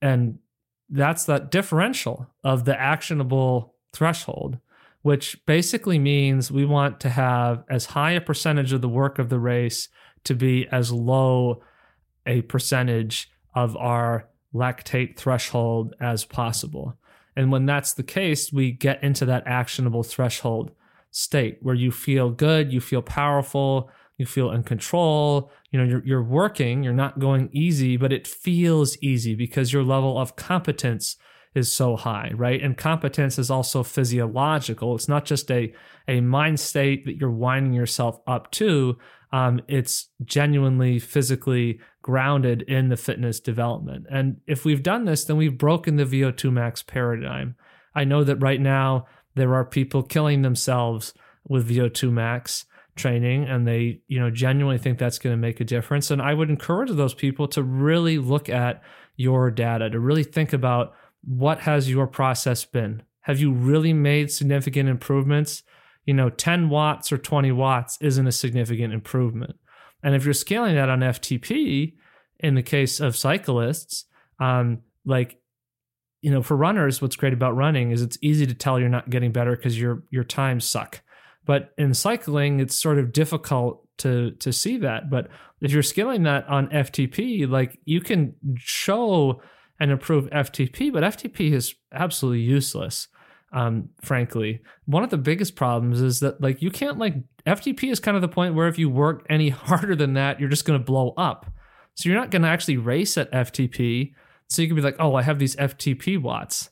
and 0.01 0.39
that's 0.89 1.26
that 1.26 1.51
differential 1.51 2.28
of 2.43 2.66
the 2.66 2.80
actionable 2.80 3.76
threshold, 3.93 4.57
which 5.01 5.43
basically 5.45 5.99
means 5.99 6.51
we 6.51 6.66
want 6.66 6.99
to 7.01 7.10
have 7.10 7.64
as 7.70 7.88
high 7.88 8.12
a 8.12 8.22
percentage 8.22 8.74
of 8.74 8.82
the 8.82 8.89
work 8.89 9.20
of 9.20 9.30
the 9.30 9.39
race 9.39 9.88
to 10.24 10.36
be 10.36 10.68
as 10.72 10.91
low 10.91 11.62
a 12.30 12.44
percentage 12.44 13.30
of 13.54 13.76
our 13.76 14.30
lactate 14.54 15.18
threshold 15.18 15.94
as 16.00 16.24
possible. 16.24 16.98
And 17.36 17.52
when 17.52 17.66
that's 17.66 17.94
the 17.94 18.04
case, 18.04 18.54
we 18.54 18.72
get 18.72 19.04
into 19.04 19.26
that 19.26 19.44
actionable 19.46 20.04
threshold 20.04 20.72
state 21.12 21.58
where 21.62 21.76
you 21.76 21.92
feel 21.92 22.30
good, 22.30 22.72
you 22.72 22.80
feel 22.80 23.02
powerful, 23.02 23.90
you 24.18 24.26
feel 24.26 24.52
in 24.52 24.64
control. 24.64 25.52
You 25.72 25.80
know, 25.80 25.86
you're, 25.86 26.06
you're 26.06 26.24
working, 26.24 26.84
you're 26.84 26.94
not 26.94 27.20
going 27.20 27.50
easy, 27.52 27.98
but 27.98 28.14
it 28.14 28.28
feels 28.28 28.98
easy 29.02 29.36
because 29.36 29.74
your 29.74 29.84
level 29.84 30.18
of 30.20 30.36
competence 30.36 31.16
is 31.56 31.72
so 31.72 31.96
high, 31.96 32.32
right? 32.36 32.62
And 32.62 32.78
competence 32.78 33.40
is 33.40 33.50
also 33.50 33.82
physiological. 33.82 34.96
It's 34.96 35.08
not 35.08 35.26
just 35.26 35.50
a, 35.50 35.74
a 36.08 36.22
mind 36.22 36.60
state 36.60 37.06
that 37.06 37.18
you're 37.18 37.32
winding 37.32 37.74
yourself 37.74 38.20
up 38.28 38.52
to. 38.52 38.98
Um, 39.32 39.62
it's 39.68 40.10
genuinely 40.26 41.00
physically 41.00 41.80
grounded 42.02 42.62
in 42.64 42.89
the 42.89 42.97
fitness 42.97 43.39
development. 43.39 44.06
And 44.10 44.38
if 44.47 44.66
we've 44.66 44.84
done 44.84 45.06
this, 45.06 45.26
then 45.26 45.38
we've 45.38 45.58
broken 45.58 45.97
the 45.97 46.06
VO2 46.06 46.52
max 46.52 46.82
paradigm. 46.82 47.56
I 47.93 48.04
know 48.04 48.24
that 48.24 48.38
right 48.38 48.62
now 48.62 49.06
there 49.36 49.54
are 49.54 49.66
people 49.66 50.04
killing 50.04 50.41
themselves 50.41 51.14
with 51.47 51.70
VO2 51.70 52.12
max 52.12 52.66
training 52.95 53.45
and 53.45 53.68
they, 53.68 54.02
you 54.08 54.20
know, 54.20 54.30
genuinely 54.30 54.78
think 54.78 55.00
that's 55.00 55.20
going 55.20 55.34
to 55.34 55.41
make 55.41 55.60
a 55.60 55.66
difference. 55.66 56.12
And 56.12 56.22
I 56.22 56.34
would 56.34 56.50
encourage 56.50 56.91
those 56.91 57.14
people 57.14 57.47
to 57.50 57.64
really 57.64 58.18
look 58.18 58.50
at 58.50 58.82
your 59.16 59.52
data, 59.52 59.89
to 59.89 60.00
really 60.00 60.24
think 60.24 60.54
about 60.54 60.93
what 61.24 61.60
has 61.62 61.89
your 61.89 62.08
process 62.08 62.64
been? 62.66 63.04
Have 63.22 63.39
you 63.39 63.52
really 63.52 63.93
made 63.93 64.32
significant 64.32 64.88
improvements? 64.89 65.64
You 66.06 66.14
know, 66.14 66.30
10 66.30 66.70
watts 66.70 67.12
or 67.12 67.18
20 67.18 67.52
watts 67.52 67.97
isn't 68.02 68.28
a 68.28 68.32
significant 68.32 68.93
improvement. 68.93 69.58
And 70.04 70.16
if 70.16 70.26
you're 70.26 70.34
scaling 70.34 70.76
that 70.76 70.89
on 70.89 71.00
FTP, 71.00 71.93
in 72.39 72.56
the 72.56 72.64
case 72.64 73.00
of 73.00 73.18
cyclists, 73.18 74.06
um, 74.39 74.80
like 75.06 75.39
you 76.22 76.32
know, 76.32 76.43
for 76.43 76.58
runners, 76.58 77.02
what's 77.02 77.16
great 77.16 77.32
about 77.32 77.56
running 77.56 77.91
is 77.91 78.02
it's 78.02 78.18
easy 78.22 78.45
to 78.45 78.54
tell 78.54 78.78
you're 78.80 78.89
not 78.89 79.10
getting 79.10 79.32
better 79.32 79.56
because 79.56 79.80
your 79.80 80.04
your 80.10 80.24
times 80.24 80.66
suck. 80.66 81.02
But 81.45 81.74
in 81.78 81.93
cycling, 81.93 82.60
it's 82.60 82.76
sort 82.76 83.00
of 83.00 83.14
difficult 83.14 83.88
to 84.00 84.32
to 84.32 84.52
see 84.52 84.78
that. 84.78 85.10
But 85.10 85.30
if 85.62 85.72
you're 85.72 85.84
scaling 85.84 86.24
that 86.24 86.47
on 86.47 86.68
FTP, 86.68 87.50
like 87.50 87.80
you 87.86 88.02
can 88.02 88.36
show 88.58 89.41
and 89.80 89.91
improve 89.91 90.30
FTP, 90.30 90.91
but 90.91 91.04
FTP 91.04 91.54
is 91.54 91.74
absolutely 91.93 92.41
useless. 92.41 93.08
Um, 93.52 93.89
frankly, 94.02 94.62
one 94.86 95.04
of 95.04 95.10
the 95.10 95.18
biggest 95.18 95.56
problems 95.56 96.02
is 96.02 96.20
that 96.20 96.39
like 96.39 96.62
you 96.62 96.70
can't 96.70 97.00
like 97.00 97.16
FTP 97.47 97.91
is 97.91 98.00
kind 98.00 98.16
of 98.16 98.22
the 98.22 98.28
point 98.28 98.54
where 98.54 98.68
if 98.68 98.78
you 98.78 98.89
work 98.89 99.26
any 99.30 99.50
harder 99.50 99.95
than 99.95 100.14
that, 100.14 100.39
you're 100.39 100.50
just 100.50 100.66
going 100.66 100.80
to 100.80 100.86
blow 100.86 101.14
up. 101.18 101.52
So 101.95 102.08
you're 102.08 102.18
not 102.18 102.32
going 102.32 102.43
to 102.43 102.47
actually 102.47 102.78
race 102.78 103.18
at 103.18 103.32
FTP. 103.32 104.14
So 104.47 104.62
you 104.62 104.68
can 104.68 104.76
be 104.76 104.82
like, 104.82 104.95
oh, 105.00 105.16
I 105.16 105.22
have 105.22 105.39
these 105.39 105.56
FTP 105.56 106.22
watts. 106.22 106.70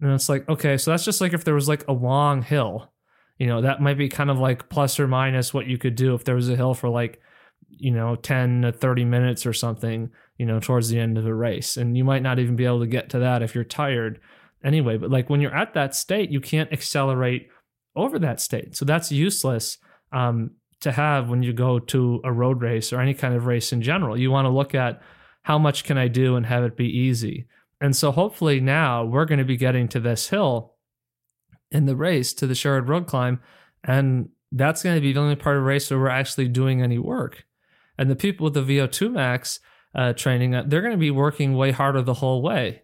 And 0.00 0.12
it's 0.12 0.28
like, 0.28 0.48
okay, 0.48 0.76
so 0.76 0.90
that's 0.90 1.04
just 1.04 1.20
like 1.20 1.32
if 1.32 1.44
there 1.44 1.54
was 1.54 1.68
like 1.68 1.86
a 1.88 1.92
long 1.92 2.42
hill, 2.42 2.92
you 3.38 3.46
know, 3.46 3.62
that 3.62 3.80
might 3.80 3.98
be 3.98 4.08
kind 4.08 4.30
of 4.30 4.38
like 4.38 4.68
plus 4.68 5.00
or 5.00 5.08
minus 5.08 5.54
what 5.54 5.66
you 5.66 5.78
could 5.78 5.94
do 5.94 6.14
if 6.14 6.24
there 6.24 6.34
was 6.34 6.48
a 6.48 6.56
hill 6.56 6.74
for 6.74 6.88
like, 6.88 7.20
you 7.68 7.90
know, 7.90 8.16
10 8.16 8.62
to 8.62 8.72
30 8.72 9.04
minutes 9.04 9.46
or 9.46 9.52
something, 9.52 10.10
you 10.38 10.46
know, 10.46 10.60
towards 10.60 10.88
the 10.88 10.98
end 10.98 11.18
of 11.18 11.26
a 11.26 11.34
race. 11.34 11.76
And 11.76 11.96
you 11.96 12.04
might 12.04 12.22
not 12.22 12.38
even 12.38 12.56
be 12.56 12.66
able 12.66 12.80
to 12.80 12.86
get 12.86 13.10
to 13.10 13.18
that 13.20 13.42
if 13.42 13.54
you're 13.54 13.64
tired. 13.64 14.20
Anyway. 14.66 14.98
But 14.98 15.10
like 15.10 15.30
when 15.30 15.40
you're 15.40 15.54
at 15.54 15.74
that 15.74 15.94
state, 15.94 16.30
you 16.30 16.40
can't 16.40 16.72
accelerate 16.72 17.48
over 17.94 18.18
that 18.18 18.40
state. 18.40 18.76
So 18.76 18.84
that's 18.84 19.10
useless 19.10 19.78
um, 20.12 20.50
to 20.80 20.92
have 20.92 21.30
when 21.30 21.42
you 21.42 21.52
go 21.52 21.78
to 21.78 22.20
a 22.24 22.32
road 22.32 22.60
race 22.60 22.92
or 22.92 23.00
any 23.00 23.14
kind 23.14 23.34
of 23.34 23.46
race 23.46 23.72
in 23.72 23.80
general. 23.80 24.18
You 24.18 24.30
want 24.30 24.44
to 24.44 24.50
look 24.50 24.74
at 24.74 25.00
how 25.42 25.58
much 25.58 25.84
can 25.84 25.96
I 25.96 26.08
do 26.08 26.36
and 26.36 26.44
have 26.44 26.64
it 26.64 26.76
be 26.76 26.88
easy. 26.88 27.46
And 27.80 27.94
so 27.94 28.10
hopefully 28.10 28.60
now 28.60 29.04
we're 29.04 29.24
going 29.24 29.38
to 29.38 29.44
be 29.44 29.56
getting 29.56 29.88
to 29.88 30.00
this 30.00 30.28
hill 30.28 30.74
in 31.70 31.86
the 31.86 31.96
race 31.96 32.32
to 32.34 32.46
the 32.46 32.54
Sherrod 32.54 32.88
Road 32.88 33.06
climb. 33.06 33.40
And 33.84 34.30
that's 34.50 34.82
going 34.82 34.96
to 34.96 35.00
be 35.00 35.12
the 35.12 35.20
only 35.20 35.36
part 35.36 35.56
of 35.56 35.62
the 35.62 35.66
race 35.66 35.90
where 35.90 36.00
we're 36.00 36.08
actually 36.08 36.48
doing 36.48 36.82
any 36.82 36.98
work. 36.98 37.44
And 37.98 38.10
the 38.10 38.16
people 38.16 38.44
with 38.44 38.54
the 38.54 38.62
VO2 38.62 39.12
max 39.12 39.60
uh, 39.94 40.12
training, 40.12 40.54
uh, 40.54 40.64
they're 40.66 40.82
going 40.82 40.92
to 40.92 40.98
be 40.98 41.10
working 41.10 41.54
way 41.54 41.70
harder 41.70 42.02
the 42.02 42.14
whole 42.14 42.42
way. 42.42 42.82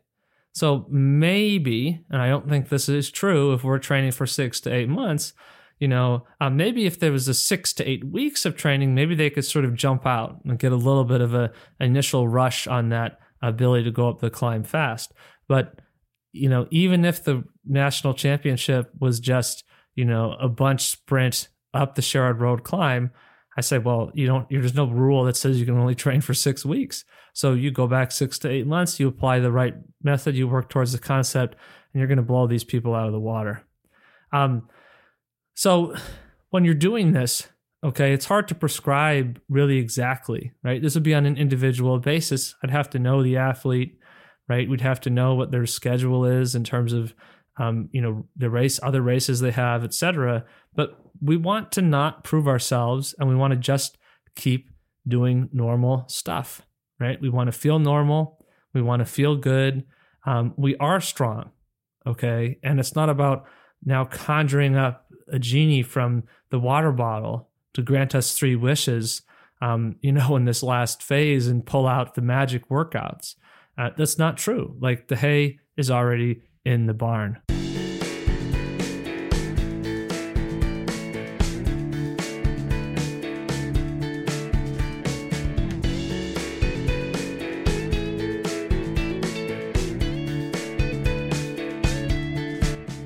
So 0.52 0.86
maybe, 0.90 2.04
and 2.10 2.20
I 2.20 2.28
don't 2.28 2.48
think 2.48 2.68
this 2.68 2.88
is 2.88 3.10
true 3.10 3.52
if 3.54 3.64
we're 3.64 3.78
training 3.78 4.12
for 4.12 4.26
six 4.26 4.60
to 4.60 4.72
eight 4.72 4.88
months, 4.88 5.32
you 5.78 5.88
know, 5.88 6.26
uh, 6.40 6.50
maybe 6.50 6.86
if 6.86 7.00
there 7.00 7.10
was 7.10 7.26
a 7.26 7.34
six 7.34 7.72
to 7.72 7.88
eight 7.88 8.04
weeks 8.04 8.44
of 8.44 8.56
training, 8.56 8.94
maybe 8.94 9.14
they 9.14 9.30
could 9.30 9.44
sort 9.44 9.64
of 9.64 9.74
jump 9.74 10.06
out 10.06 10.38
and 10.44 10.58
get 10.58 10.70
a 10.72 10.76
little 10.76 11.04
bit 11.04 11.20
of 11.20 11.34
a 11.34 11.50
initial 11.80 12.28
rush 12.28 12.66
on 12.66 12.90
that 12.90 13.18
ability 13.42 13.84
to 13.84 13.90
go 13.90 14.08
up 14.08 14.20
the 14.20 14.30
climb 14.30 14.62
fast. 14.62 15.12
But 15.48 15.80
you 16.32 16.48
know, 16.48 16.66
even 16.70 17.04
if 17.04 17.24
the 17.24 17.44
national 17.66 18.14
championship 18.14 18.90
was 19.00 19.18
just 19.20 19.64
you 19.96 20.04
know 20.04 20.36
a 20.40 20.48
bunch 20.48 20.82
sprint 20.82 21.48
up 21.74 21.94
the 21.94 22.02
Sherrod 22.02 22.38
Road 22.38 22.62
climb, 22.62 23.10
I 23.56 23.60
say, 23.60 23.78
well, 23.78 24.10
you 24.14 24.26
don't. 24.26 24.48
There's 24.48 24.74
no 24.74 24.86
rule 24.86 25.24
that 25.24 25.36
says 25.36 25.60
you 25.60 25.66
can 25.66 25.78
only 25.78 25.94
train 25.94 26.20
for 26.20 26.34
six 26.34 26.64
weeks. 26.64 27.04
So 27.34 27.52
you 27.54 27.70
go 27.70 27.86
back 27.86 28.10
six 28.10 28.38
to 28.40 28.50
eight 28.50 28.66
months, 28.66 28.98
you 28.98 29.08
apply 29.08 29.40
the 29.40 29.52
right 29.52 29.74
method, 30.02 30.36
you 30.36 30.48
work 30.48 30.68
towards 30.68 30.92
the 30.92 30.98
concept, 30.98 31.56
and 31.92 32.00
you're 32.00 32.08
going 32.08 32.16
to 32.16 32.22
blow 32.22 32.46
these 32.46 32.64
people 32.64 32.94
out 32.94 33.06
of 33.06 33.12
the 33.12 33.20
water. 33.20 33.64
Um, 34.32 34.68
so 35.54 35.94
when 36.50 36.64
you're 36.64 36.74
doing 36.74 37.12
this, 37.12 37.48
okay, 37.84 38.12
it's 38.12 38.26
hard 38.26 38.48
to 38.48 38.54
prescribe 38.54 39.40
really 39.48 39.78
exactly, 39.78 40.52
right? 40.62 40.80
This 40.80 40.94
would 40.94 41.02
be 41.02 41.14
on 41.14 41.26
an 41.26 41.36
individual 41.36 41.98
basis. 41.98 42.54
I'd 42.62 42.70
have 42.70 42.90
to 42.90 42.98
know 42.98 43.22
the 43.22 43.36
athlete, 43.36 43.98
right? 44.48 44.68
We'd 44.68 44.80
have 44.80 45.00
to 45.02 45.10
know 45.10 45.34
what 45.34 45.50
their 45.50 45.66
schedule 45.66 46.24
is 46.24 46.54
in 46.54 46.64
terms 46.64 46.92
of, 46.92 47.14
um, 47.58 47.88
you 47.92 48.00
know, 48.00 48.26
the 48.36 48.50
race, 48.50 48.80
other 48.82 49.02
races 49.02 49.40
they 49.40 49.50
have, 49.50 49.84
etc. 49.84 50.44
But 50.74 50.98
we 51.20 51.36
want 51.36 51.72
to 51.72 51.82
not 51.82 52.24
prove 52.24 52.48
ourselves, 52.48 53.14
and 53.18 53.28
we 53.28 53.34
want 53.34 53.52
to 53.52 53.58
just 53.58 53.98
keep 54.34 54.70
doing 55.06 55.48
normal 55.52 56.04
stuff, 56.08 56.62
right? 56.98 57.20
We 57.20 57.28
want 57.28 57.48
to 57.48 57.58
feel 57.58 57.78
normal. 57.78 58.44
We 58.72 58.82
want 58.82 59.00
to 59.00 59.06
feel 59.06 59.36
good. 59.36 59.84
Um, 60.24 60.54
we 60.56 60.76
are 60.76 61.00
strong, 61.00 61.50
okay, 62.06 62.58
and 62.62 62.78
it's 62.80 62.94
not 62.94 63.10
about 63.10 63.44
now 63.84 64.04
conjuring 64.04 64.76
up 64.76 65.06
a 65.28 65.38
genie 65.38 65.82
from 65.82 66.24
the 66.50 66.58
water 66.58 66.92
bottle 66.92 67.50
to 67.74 67.82
grant 67.82 68.14
us 68.14 68.34
three 68.34 68.56
wishes, 68.56 69.22
um, 69.60 69.96
you 70.00 70.12
know, 70.12 70.36
in 70.36 70.44
this 70.44 70.62
last 70.62 71.02
phase 71.02 71.48
and 71.48 71.66
pull 71.66 71.86
out 71.86 72.14
the 72.14 72.22
magic 72.22 72.68
workouts. 72.68 73.34
Uh, 73.76 73.90
that's 73.96 74.18
not 74.18 74.36
true. 74.36 74.76
Like 74.80 75.08
the 75.08 75.16
hay 75.16 75.58
is 75.76 75.90
already 75.90 76.42
in 76.64 76.86
the 76.86 76.94
barn. 76.94 77.38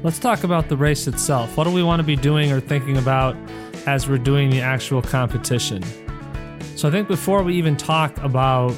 Let's 0.03 0.21
talk 0.21 0.45
about 0.45 0.69
the 0.69 0.77
race 0.77 1.09
itself. 1.09 1.57
What 1.57 1.65
do 1.65 1.73
we 1.73 1.83
want 1.83 1.99
to 1.99 2.05
be 2.05 2.15
doing 2.15 2.53
or 2.53 2.61
thinking 2.61 2.97
about 2.97 3.35
as 3.87 4.09
we're 4.09 4.19
doing 4.19 4.51
the 4.51 4.61
actual 4.61 5.03
competition? 5.03 5.83
So 6.77 6.87
I 6.87 6.93
think 6.93 7.09
before 7.09 7.43
we 7.43 7.57
even 7.57 7.77
talk 7.77 8.17
about 8.19 8.73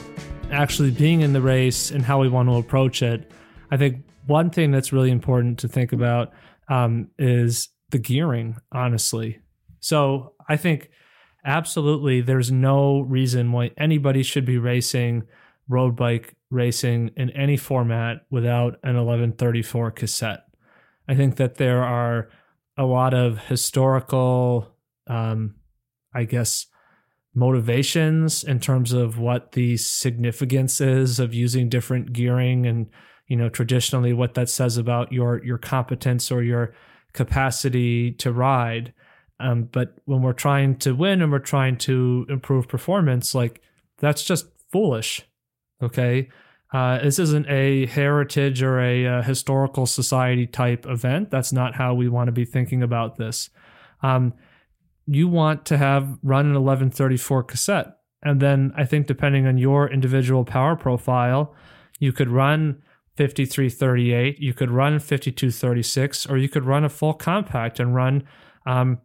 actually 0.51 0.91
being 0.91 1.21
in 1.21 1.35
the 1.35 1.43
race 1.43 1.91
and 1.91 2.03
how 2.03 2.19
we 2.19 2.31
want 2.31 2.49
to 2.49 2.55
approach 2.55 3.03
it, 3.03 3.31
I 3.71 3.77
think 3.77 4.05
one 4.29 4.51
thing 4.51 4.71
that's 4.71 4.93
really 4.93 5.11
important 5.11 5.59
to 5.61 5.69
think 5.69 5.93
about 5.93 6.33
um, 6.69 7.09
is 7.19 7.71
the 7.91 7.99
gearing, 7.99 8.57
honestly. 8.73 9.41
So 9.81 10.35
I 10.49 10.57
think 10.57 10.91
absolutely 11.45 12.21
there's 12.21 12.53
no 12.53 13.01
reason 13.01 13.53
why 13.53 13.71
anybody 13.79 14.23
should 14.23 14.45
be 14.45 14.59
racing 14.59 15.25
road 15.69 15.97
bike 15.97 16.35
racing 16.51 17.11
in 17.17 17.31
any 17.31 17.57
format 17.57 18.25
without 18.31 18.79
an 18.83 18.97
1134 18.97 19.91
cassette. 19.91 20.45
I 21.09 21.15
think 21.15 21.37
that 21.37 21.57
there 21.57 21.83
are 21.83 22.31
a 22.77 22.85
lot 22.85 23.13
of 23.13 23.39
historical, 23.39 24.75
um, 25.07 25.57
I 26.15 26.25
guess, 26.25 26.67
motivations 27.35 28.45
in 28.45 28.61
terms 28.61 28.93
of 28.93 29.19
what 29.19 29.53
the 29.53 29.77
significance 29.77 30.81
is 30.81 31.21
of 31.21 31.35
using 31.35 31.69
different 31.69 32.13
gearing 32.13 32.67
and 32.67 32.89
you 33.29 33.37
know 33.37 33.49
traditionally 33.49 34.13
what 34.13 34.35
that 34.35 34.49
says 34.49 34.77
about 34.77 35.13
your 35.13 35.43
your 35.45 35.59
competence 35.59 36.31
or 36.31 36.43
your 36.43 36.75
capacity 37.13 38.11
to 38.13 38.33
ride 38.33 38.93
um, 39.41 39.69
but 39.71 39.95
when 40.05 40.23
we're 40.23 40.33
trying 40.33 40.77
to 40.77 40.95
win 40.95 41.23
and 41.23 41.31
we're 41.31 41.39
trying 41.39 41.77
to 41.77 42.27
improve 42.29 42.67
performance 42.67 43.35
like 43.35 43.61
that's 43.99 44.25
just 44.25 44.47
foolish 44.71 45.23
okay 45.83 46.29
uh, 46.73 47.03
this 47.03 47.19
isn't 47.19 47.49
a 47.49 47.87
heritage 47.87 48.63
or 48.63 48.79
a, 48.81 49.05
a, 49.05 49.19
uh, 49.19 49.23
historical 49.23 49.87
society 49.87 50.47
type 50.47 50.87
event. 50.87 51.31
That's 51.31 51.53
not 51.53 51.75
how 51.75 51.95
we 51.95 52.09
want 52.09 52.29
to 52.29 52.33
be 52.33 52.45
thinking 52.45 52.83
about 52.83 53.17
this. 53.17 53.49
Um, 54.03 54.35
you 55.07 55.29
want 55.29 55.65
to 55.67 55.79
have 55.79 56.19
run 56.23 56.47
an 56.47 56.53
1134 56.53 57.43
cassette. 57.45 57.97
And 58.23 58.41
then 58.41 58.73
I 58.77 58.85
think 58.85 59.07
depending 59.07 59.47
on 59.47 59.57
your 59.57 59.91
individual 59.91 60.45
power 60.45 60.77
profile, 60.77 61.55
you 61.99 62.13
could 62.13 62.29
run 62.29 62.83
5338, 63.19 64.39
you 64.39 64.55
could 64.55 64.71
run 64.71 65.01
5236, 65.01 66.27
or 66.27 66.39
you 66.39 66.49
could 66.49 66.65
run 66.65 66.85
a 66.85 66.89
full 66.89 67.15
compact 67.15 67.81
and 67.81 67.93
run, 67.93 68.23
um, 68.65 69.01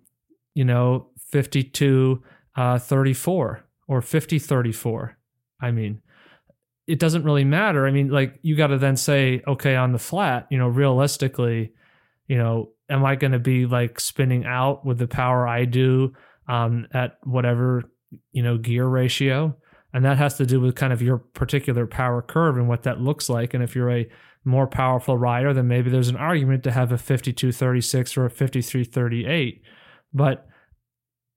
you 0.54 0.64
know, 0.64 1.08
5234 1.32 3.58
uh, 3.58 3.62
or 3.88 4.02
5034. 4.04 5.18
I 5.60 5.72
mean, 5.72 6.00
it 6.86 7.00
doesn't 7.00 7.24
really 7.24 7.44
matter. 7.44 7.88
I 7.88 7.92
mean, 7.92 8.10
like 8.10 8.38
you 8.44 8.56
got 8.56 8.68
to 8.68 8.78
then 8.78 8.98
say, 8.98 9.42
okay, 9.48 9.76
on 9.76 9.94
the 9.94 10.00
flat, 10.00 10.46
you 10.52 10.60
know, 10.60 10.68
realistically, 10.68 11.74
you 12.28 12.38
know, 12.38 12.70
am 12.90 13.04
I 13.04 13.16
going 13.16 13.32
to 13.32 13.40
be 13.40 13.66
like 13.66 14.00
spinning 14.00 14.46
out 14.46 14.86
with 14.86 15.00
the 15.00 15.08
power 15.08 15.48
I 15.48 15.66
do 15.66 16.14
um, 16.48 16.86
at 16.94 17.18
whatever, 17.24 17.86
you 18.32 18.44
know, 18.44 18.60
gear 18.60 18.86
ratio? 18.86 19.58
And 19.94 20.04
that 20.06 20.18
has 20.18 20.36
to 20.38 20.46
do 20.46 20.60
with 20.60 20.76
kind 20.76 20.92
of 20.92 21.02
your 21.02 21.20
particular 21.20 21.86
power 21.86 22.22
curve 22.22 22.58
and 22.58 22.68
what 22.68 22.84
that 22.84 23.00
looks 23.00 23.30
like. 23.30 23.54
And 23.54 23.64
if 23.64 23.76
you're 23.76 23.92
a 23.92 24.10
more 24.44 24.68
powerful 24.68 25.18
rider, 25.18 25.54
then 25.54 25.68
maybe 25.68 25.90
there's 25.90 26.10
an 26.10 26.18
argument 26.18 26.64
to 26.64 26.72
have 26.72 26.92
a 26.92 26.98
5236 26.98 28.18
or 28.18 28.26
a 28.26 28.30
5338. 28.30 29.62
But 30.14 30.48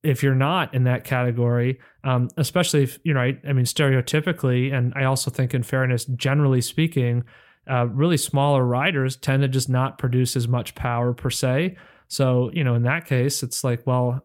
if 0.02 0.22
you're 0.22 0.34
not 0.34 0.74
in 0.74 0.84
that 0.84 1.04
category, 1.04 1.78
um, 2.04 2.28
especially 2.36 2.82
if 2.84 2.98
you 3.04 3.12
know, 3.12 3.20
I, 3.20 3.38
I, 3.46 3.52
mean, 3.52 3.64
stereotypically, 3.64 4.72
and 4.72 4.92
I 4.96 5.04
also 5.04 5.30
think, 5.30 5.52
in 5.52 5.62
fairness, 5.62 6.04
generally 6.04 6.60
speaking, 6.60 7.24
uh, 7.68 7.86
really 7.88 8.16
smaller 8.16 8.64
riders 8.64 9.16
tend 9.16 9.42
to 9.42 9.48
just 9.48 9.68
not 9.68 9.98
produce 9.98 10.36
as 10.36 10.46
much 10.46 10.74
power 10.74 11.12
per 11.12 11.30
se. 11.30 11.76
So, 12.08 12.50
you 12.52 12.62
know, 12.62 12.74
in 12.74 12.82
that 12.82 13.06
case, 13.06 13.42
it's 13.42 13.64
like, 13.64 13.84
well, 13.86 14.24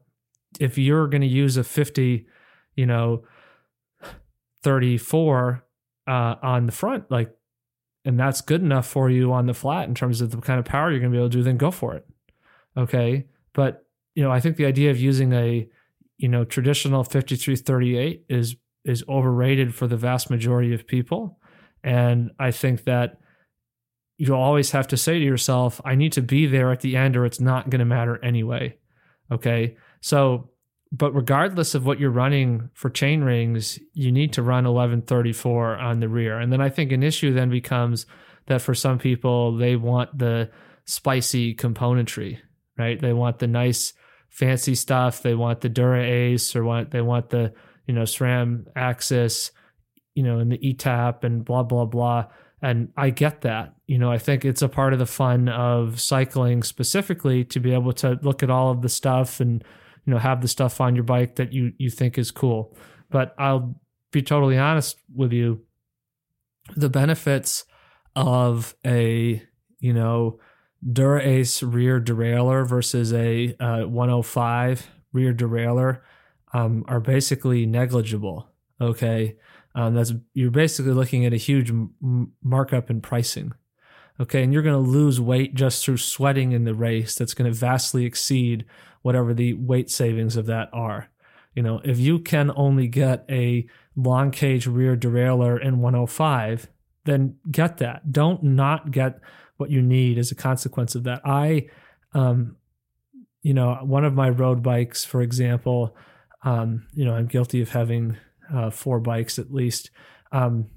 if 0.60 0.78
you're 0.78 1.08
going 1.08 1.22
to 1.22 1.28
use 1.28 1.58
a 1.58 1.64
50, 1.64 2.28
you 2.76 2.86
know, 2.86 3.24
34 4.64 5.64
uh, 6.08 6.36
on 6.42 6.66
the 6.66 6.72
front, 6.72 7.10
like, 7.10 7.36
and 8.04 8.20
that's 8.20 8.42
good 8.42 8.62
enough 8.62 8.88
for 8.88 9.10
you 9.10 9.32
on 9.32 9.46
the 9.46 9.54
flat 9.54 9.88
in 9.88 9.94
terms 9.94 10.22
of 10.22 10.32
the 10.32 10.38
kind 10.38 10.60
of 10.60 10.66
power 10.66 10.90
you're 10.90 11.00
going 11.00 11.12
to 11.12 11.16
be 11.16 11.20
able 11.20 11.30
to 11.30 11.38
do, 11.38 11.44
then 11.44 11.58
go 11.58 11.70
for 11.70 11.94
it. 11.94 12.08
Okay. 12.76 13.28
But 13.54 13.86
you 14.16 14.24
know, 14.24 14.32
I 14.32 14.40
think 14.40 14.58
the 14.58 14.66
idea 14.66 14.92
of 14.92 15.00
using 15.00 15.34
a, 15.34 15.68
you 16.18 16.28
know, 16.28 16.44
traditional 16.44 17.04
5338 17.04 18.26
is 18.30 18.56
is 18.84 19.04
overrated 19.08 19.76
for 19.76 19.88
the 19.88 19.98
vast 19.98 20.30
majority 20.30 20.74
of 20.74 20.88
people. 20.88 21.40
And 21.84 22.32
I 22.40 22.52
think 22.52 22.84
that 22.86 23.20
you'll 24.18 24.40
always 24.40 24.72
have 24.72 24.88
to 24.88 24.98
say 24.98 25.20
to 25.20 25.26
yourself, 25.26 25.82
I 25.86 25.96
need 25.96 26.14
to 26.14 26.22
be 26.22 26.46
there 26.46 26.72
at 26.72 26.82
the 26.82 26.96
end 26.96 27.16
or 27.16 27.26
it's 27.26 27.40
not 27.40 27.70
going 27.70 27.80
to 27.80 27.86
matter 27.86 28.24
anyway. 28.24 28.78
Okay. 29.32 29.78
So, 30.02 30.51
but 30.92 31.14
regardless 31.16 31.74
of 31.74 31.86
what 31.86 32.00
you're 32.00 32.10
running 32.10 32.70
for 32.74 32.90
chain 32.90 33.24
rings, 33.24 33.80
you 33.94 34.12
need 34.12 34.34
to 34.34 34.42
run 34.42 34.66
1134 34.66 35.78
on 35.78 36.00
the 36.02 36.10
rear. 36.10 36.38
And 36.40 36.52
then 36.52 36.60
I 36.60 36.70
think 36.70 36.92
an 36.92 37.02
issue 37.02 37.34
then 37.34 37.50
becomes 37.50 38.06
that 38.48 38.62
for 38.62 38.76
some 38.76 39.00
people, 39.00 39.56
they 39.56 39.78
want 39.78 40.18
the 40.18 40.50
spicy 40.86 41.56
componentry, 41.56 42.40
right? 42.78 43.00
They 43.00 43.14
want 43.14 43.40
the 43.40 43.48
nice 43.48 43.94
fancy 44.30 44.76
stuff. 44.76 45.22
They 45.22 45.34
want 45.34 45.62
the 45.62 45.70
Dura 45.70 46.04
Ace 46.04 46.56
or 46.56 46.64
want 46.64 46.92
they 46.92 47.02
want 47.02 47.30
the 47.30 47.54
you 47.88 47.94
know 47.94 48.04
SRAM 48.04 48.66
AXS, 48.76 49.52
you 50.16 50.24
know, 50.24 50.40
and 50.40 50.52
the 50.52 50.58
ETAP 50.58 51.24
and 51.24 51.46
blah 51.46 51.64
blah 51.64 51.86
blah. 51.86 52.26
And 52.62 52.90
I 52.98 53.12
get 53.12 53.42
that. 53.42 53.76
You 53.88 53.98
know, 53.98 54.12
I 54.12 54.18
think 54.18 54.44
it's 54.44 54.62
a 54.62 54.70
part 54.70 54.94
of 54.94 55.00
the 55.00 55.06
fun 55.06 55.48
of 55.48 56.02
cycling 56.02 56.64
specifically 56.64 57.46
to 57.46 57.60
be 57.60 57.74
able 57.74 57.94
to 57.94 58.20
look 58.22 58.44
at 58.44 58.50
all 58.50 58.72
of 58.72 58.82
the 58.82 58.90
stuff 58.90 59.40
and, 59.40 59.64
you 60.06 60.14
know, 60.14 60.20
have 60.20 60.42
the 60.42 60.48
stuff 60.48 60.82
on 60.82 60.96
your 60.96 61.04
bike 61.04 61.36
that 61.36 61.54
you 61.54 61.74
you 61.78 61.90
think 61.90 62.18
is 62.18 62.32
cool. 62.32 62.76
But 63.10 63.36
I'll 63.38 63.76
be 64.12 64.22
totally 64.22 64.58
honest 64.58 64.98
with 65.14 65.32
you. 65.32 65.62
The 66.76 66.90
benefits 66.90 67.66
of 68.16 68.76
a, 68.86 69.42
you 69.80 69.94
know, 69.94 70.40
Dura-Ace 70.90 71.64
rear 71.64 72.02
derailleur 72.02 72.68
versus 72.68 73.14
a 73.14 73.56
uh, 73.60 73.84
105 73.84 74.88
rear 75.14 75.34
derailleur 75.34 76.02
um, 76.54 76.84
are 76.88 77.00
basically 77.00 77.66
negligible. 77.66 78.50
Okay, 78.80 79.38
um, 79.76 79.94
that's 79.94 80.14
you're 80.34 80.52
basically 80.52 80.94
looking 80.94 81.26
at 81.26 81.34
a 81.34 81.38
huge 81.38 81.70
m- 81.70 82.32
markup 82.44 82.90
in 82.90 83.02
pricing. 83.02 83.54
Okay, 84.20 84.44
and 84.44 84.52
you're 84.52 84.64
going 84.64 84.84
to 84.84 84.92
lose 84.92 85.22
weight 85.22 85.54
just 85.54 85.84
through 85.84 85.98
sweating 85.98 86.52
in 86.52 86.64
the 86.64 86.74
race. 86.74 87.16
That's 87.16 87.34
going 87.34 87.52
to 87.52 87.58
vastly 87.58 88.06
exceed 88.06 88.66
whatever 89.02 89.34
the 89.34 89.54
weight 89.54 89.90
savings 89.90 90.36
of 90.38 90.46
that 90.48 90.70
are. 90.74 91.10
You 91.56 91.64
know, 91.64 91.82
if 91.84 92.00
you 92.00 92.20
can 92.20 92.52
only 92.56 92.88
get 92.88 93.26
a 93.30 93.66
long 93.96 94.32
cage 94.32 94.68
rear 94.68 94.96
derailleur 94.96 95.62
in 95.62 95.80
105, 95.80 96.68
then 97.06 97.36
get 97.50 97.78
that. 97.78 98.12
Don't 98.12 98.44
not 98.44 98.92
get 98.92 99.20
what 99.58 99.70
you 99.70 99.82
need 99.82 100.18
as 100.18 100.32
a 100.32 100.36
consequence 100.36 100.96
of 100.96 101.04
that. 101.04 101.22
I, 101.26 101.68
um, 102.14 102.58
you 103.42 103.54
know, 103.54 103.76
one 103.82 104.06
of 104.06 104.14
my 104.14 104.30
road 104.30 104.64
bikes, 104.64 105.04
for 105.04 105.22
example, 105.22 105.96
um, 106.44 106.88
you 106.94 107.06
know, 107.06 107.14
I'm 107.14 107.28
guilty 107.28 107.62
of 107.62 107.70
having 107.70 108.18
uh, 108.54 108.70
four 108.70 109.00
bikes 109.00 109.38
at 109.38 109.54
least. 109.54 109.92
Um, 110.32 110.68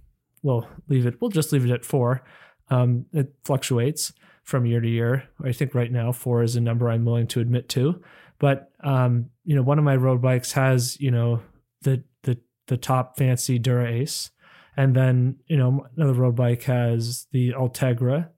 we'll 0.42 0.68
leave 0.88 1.06
it. 1.06 1.20
We'll 1.20 1.30
just 1.30 1.52
leave 1.52 1.64
it 1.64 1.70
at 1.70 1.84
four. 1.84 2.24
Um, 2.68 3.06
it 3.12 3.34
fluctuates 3.44 4.12
from 4.44 4.66
year 4.66 4.80
to 4.80 4.88
year. 4.88 5.24
I 5.42 5.52
think 5.52 5.74
right 5.74 5.90
now 5.90 6.12
four 6.12 6.42
is 6.42 6.56
a 6.56 6.60
number 6.60 6.88
I'm 6.88 7.04
willing 7.04 7.26
to 7.28 7.40
admit 7.40 7.68
to. 7.70 8.02
But 8.38 8.70
um, 8.82 9.30
you 9.44 9.56
know, 9.56 9.62
one 9.62 9.78
of 9.78 9.84
my 9.84 9.96
road 9.96 10.22
bikes 10.22 10.52
has 10.52 11.00
you 11.00 11.10
know 11.10 11.40
the 11.82 12.04
the 12.22 12.38
the 12.66 12.76
top 12.76 13.16
fancy 13.16 13.58
Dura-Ace, 13.58 14.30
and 14.76 14.94
then 14.94 15.36
you 15.46 15.56
know 15.56 15.86
another 15.96 16.14
road 16.14 16.36
bike 16.36 16.62
has 16.64 17.26
the 17.32 17.52
Ultegra. 17.52 18.28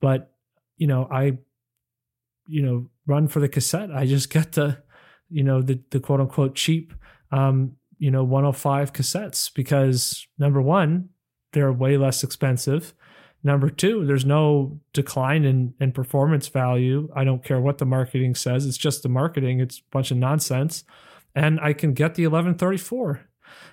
But 0.00 0.32
you 0.76 0.86
know, 0.86 1.08
I 1.10 1.38
you 2.46 2.62
know 2.62 2.88
run 3.06 3.28
for 3.28 3.40
the 3.40 3.48
cassette. 3.48 3.90
I 3.92 4.06
just 4.06 4.30
get 4.32 4.52
the 4.52 4.78
you 5.28 5.42
know 5.42 5.60
the 5.60 5.80
the 5.90 6.00
quote 6.00 6.20
unquote 6.20 6.54
cheap 6.54 6.92
um, 7.32 7.72
you 7.98 8.10
know 8.10 8.24
105 8.24 8.92
cassettes 8.92 9.52
because 9.52 10.26
number 10.38 10.60
one 10.60 11.10
they're 11.52 11.72
way 11.72 11.96
less 11.96 12.22
expensive 12.22 12.94
number 13.42 13.70
two 13.70 14.04
there's 14.04 14.24
no 14.24 14.80
decline 14.92 15.44
in 15.44 15.74
in 15.80 15.92
performance 15.92 16.48
value. 16.48 17.08
I 17.14 17.24
don't 17.24 17.44
care 17.44 17.60
what 17.60 17.78
the 17.78 17.86
marketing 17.86 18.34
says. 18.34 18.66
It's 18.66 18.78
just 18.78 19.02
the 19.02 19.08
marketing. 19.08 19.60
It's 19.60 19.78
a 19.78 19.82
bunch 19.90 20.10
of 20.10 20.16
nonsense. 20.16 20.84
And 21.34 21.60
i 21.60 21.72
can 21.72 21.92
get 21.92 22.14
the 22.14 22.26
1134 22.26 23.20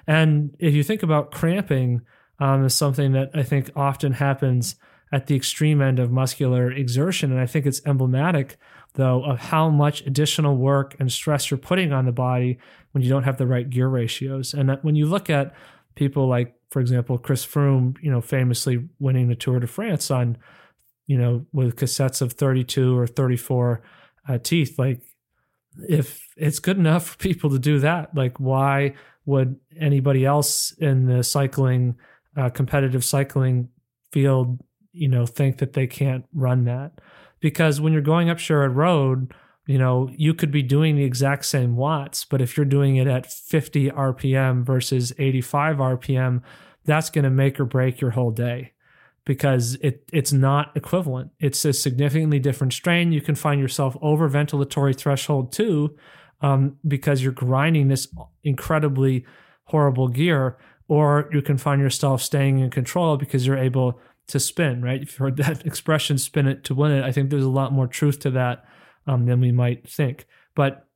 and 0.08 0.56
if 0.60 0.74
you 0.74 0.84
think 0.84 1.04
about 1.04 1.32
cramping 1.32 2.02
um, 2.40 2.66
is 2.66 2.76
something 2.76 3.14
that 3.14 3.32
i 3.34 3.44
think 3.44 3.72
often 3.76 4.14
happens 4.14 4.76
at 5.12 5.28
the 5.28 5.36
extreme 5.36 5.82
end 5.82 6.00
of 6.00 6.12
muscular 6.12 6.72
exertion. 6.72 7.32
And 7.32 7.40
i 7.40 7.46
think 7.46 7.66
it's 7.66 7.82
emblematic 7.86 8.58
though, 8.96 9.24
of 9.24 9.40
how 9.40 9.70
much 9.70 10.02
additional 10.06 10.58
work 10.58 10.96
and 11.00 11.12
stress 11.12 11.52
you're 11.52 11.58
putting 11.58 11.94
on 11.94 12.06
the 12.06 12.12
body 12.12 12.58
when 12.92 13.04
you 13.04 13.10
don't 13.10 13.24
have 13.24 13.38
the 13.38 13.48
right 13.48 13.70
gear 13.70 13.88
ratios. 13.88 14.54
And 14.54 14.70
that 14.70 14.84
when 14.84 14.96
you 14.96 15.06
look 15.06 15.30
at 15.30 15.54
people 15.96 16.28
like, 16.28 16.56
for 16.70 16.80
example, 16.80 17.18
Chris 17.18 17.46
Froome, 17.46 17.98
you 18.02 18.12
know, 18.12 18.22
famously 18.22 18.88
winning 19.00 19.28
the 19.28 19.36
Tour 19.36 19.60
de 19.60 19.68
France 19.68 20.12
on, 20.12 20.38
you 21.08 21.18
know, 21.18 21.46
with 21.54 21.76
cassettes 21.76 22.22
of 22.22 22.34
32 22.34 22.98
or 22.98 23.08
34 23.08 23.82
uh, 24.28 24.38
teeth, 24.40 24.78
like 24.78 25.02
if 25.90 26.28
it's 26.38 26.60
good 26.60 26.78
enough 26.78 27.08
for 27.08 27.18
people 27.18 27.50
to 27.50 27.60
do 27.60 27.80
that, 27.80 28.16
like 28.16 28.40
why 28.40 28.94
would 29.26 29.58
anybody 29.80 30.26
else 30.26 30.72
in 30.80 31.06
the 31.06 31.24
cycling, 31.24 31.96
uh, 32.38 32.50
competitive 32.50 33.04
cycling 33.04 33.70
field, 34.12 34.60
you 34.92 35.08
know, 35.08 35.26
think 35.26 35.58
that 35.58 35.74
they 35.74 35.88
can't 35.88 36.26
run 36.34 36.66
that? 36.66 37.00
because 37.46 37.80
when 37.80 37.94
you're 37.94 38.02
going 38.02 38.28
up 38.28 38.40
Sherrod 38.40 38.74
Road, 38.74 39.32
you 39.66 39.78
know, 39.78 40.10
you 40.16 40.34
could 40.34 40.52
be 40.52 40.62
doing 40.62 40.96
the 40.96 41.04
exact 41.04 41.46
same 41.46 41.76
watts, 41.76 42.24
but 42.24 42.42
if 42.42 42.56
you're 42.56 42.66
doing 42.66 42.98
it 42.98 43.08
at 43.08 43.32
50 43.32 43.90
RPM 43.90 44.64
versus 44.64 45.12
85 45.18 45.78
RPM, 45.78 46.42
that's 46.86 47.10
going 47.10 47.24
to 47.24 47.32
make 47.32 47.60
or 47.60 47.66
break 47.66 48.00
your 48.00 48.12
whole 48.12 48.32
day 48.32 48.74
because 49.26 49.74
it 49.82 50.08
it's 50.14 50.32
not 50.32 50.72
equivalent. 50.76 51.32
It's 51.40 51.66
a 51.66 51.74
significantly 51.74 52.40
different 52.40 52.74
strain. 52.74 53.12
You 53.12 53.22
can 53.22 53.34
find 53.34 53.60
yourself 53.60 53.98
over 54.02 54.30
ventilatory 54.30 54.96
threshold 54.96 55.52
too, 55.52 55.98
um, 56.42 56.78
because 56.88 57.24
you're 57.24 57.32
grinding 57.32 57.88
this 57.88 58.08
incredibly 58.44 59.26
horrible 59.66 60.10
gear, 60.10 60.58
or 60.88 61.28
you 61.32 61.42
can 61.42 61.58
find 61.58 61.82
yourself 61.82 62.22
staying 62.22 62.60
in 62.60 62.70
control 62.70 63.18
because 63.18 63.48
you're 63.48 63.58
able 63.58 64.00
to 64.28 64.40
spin, 64.40 64.84
right? 64.84 65.00
You've 65.00 65.16
heard 65.16 65.38
that 65.38 65.66
expression, 65.66 66.20
spin 66.20 66.48
it 66.48 66.64
to 66.66 66.76
win 66.76 66.92
it, 66.92 67.04
I 67.04 67.12
think 67.12 67.32
there's 67.32 67.44
a 67.44 67.50
lot 67.50 67.74
more 67.74 67.88
truth 67.88 68.20
to 68.20 68.30
that 68.32 68.64
um, 69.08 69.26
than 69.26 69.40
we 69.40 69.52
might 69.52 69.88
think. 69.88 70.26
But 70.56 70.88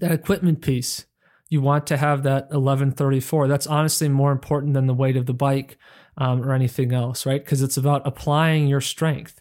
that 0.00 0.12
equipment 0.12 0.62
piece, 0.62 1.06
you 1.48 1.60
want 1.60 1.86
to 1.88 1.96
have 1.96 2.22
that 2.24 2.50
1134. 2.50 3.48
That's 3.48 3.66
honestly 3.66 4.08
more 4.08 4.32
important 4.32 4.74
than 4.74 4.86
the 4.86 4.94
weight 4.94 5.16
of 5.16 5.26
the 5.26 5.34
bike 5.34 5.78
um, 6.18 6.42
or 6.42 6.52
anything 6.52 6.92
else, 6.92 7.24
right? 7.24 7.42
Because 7.42 7.62
it's 7.62 7.76
about 7.76 8.06
applying 8.06 8.68
your 8.68 8.80
strength, 8.80 9.40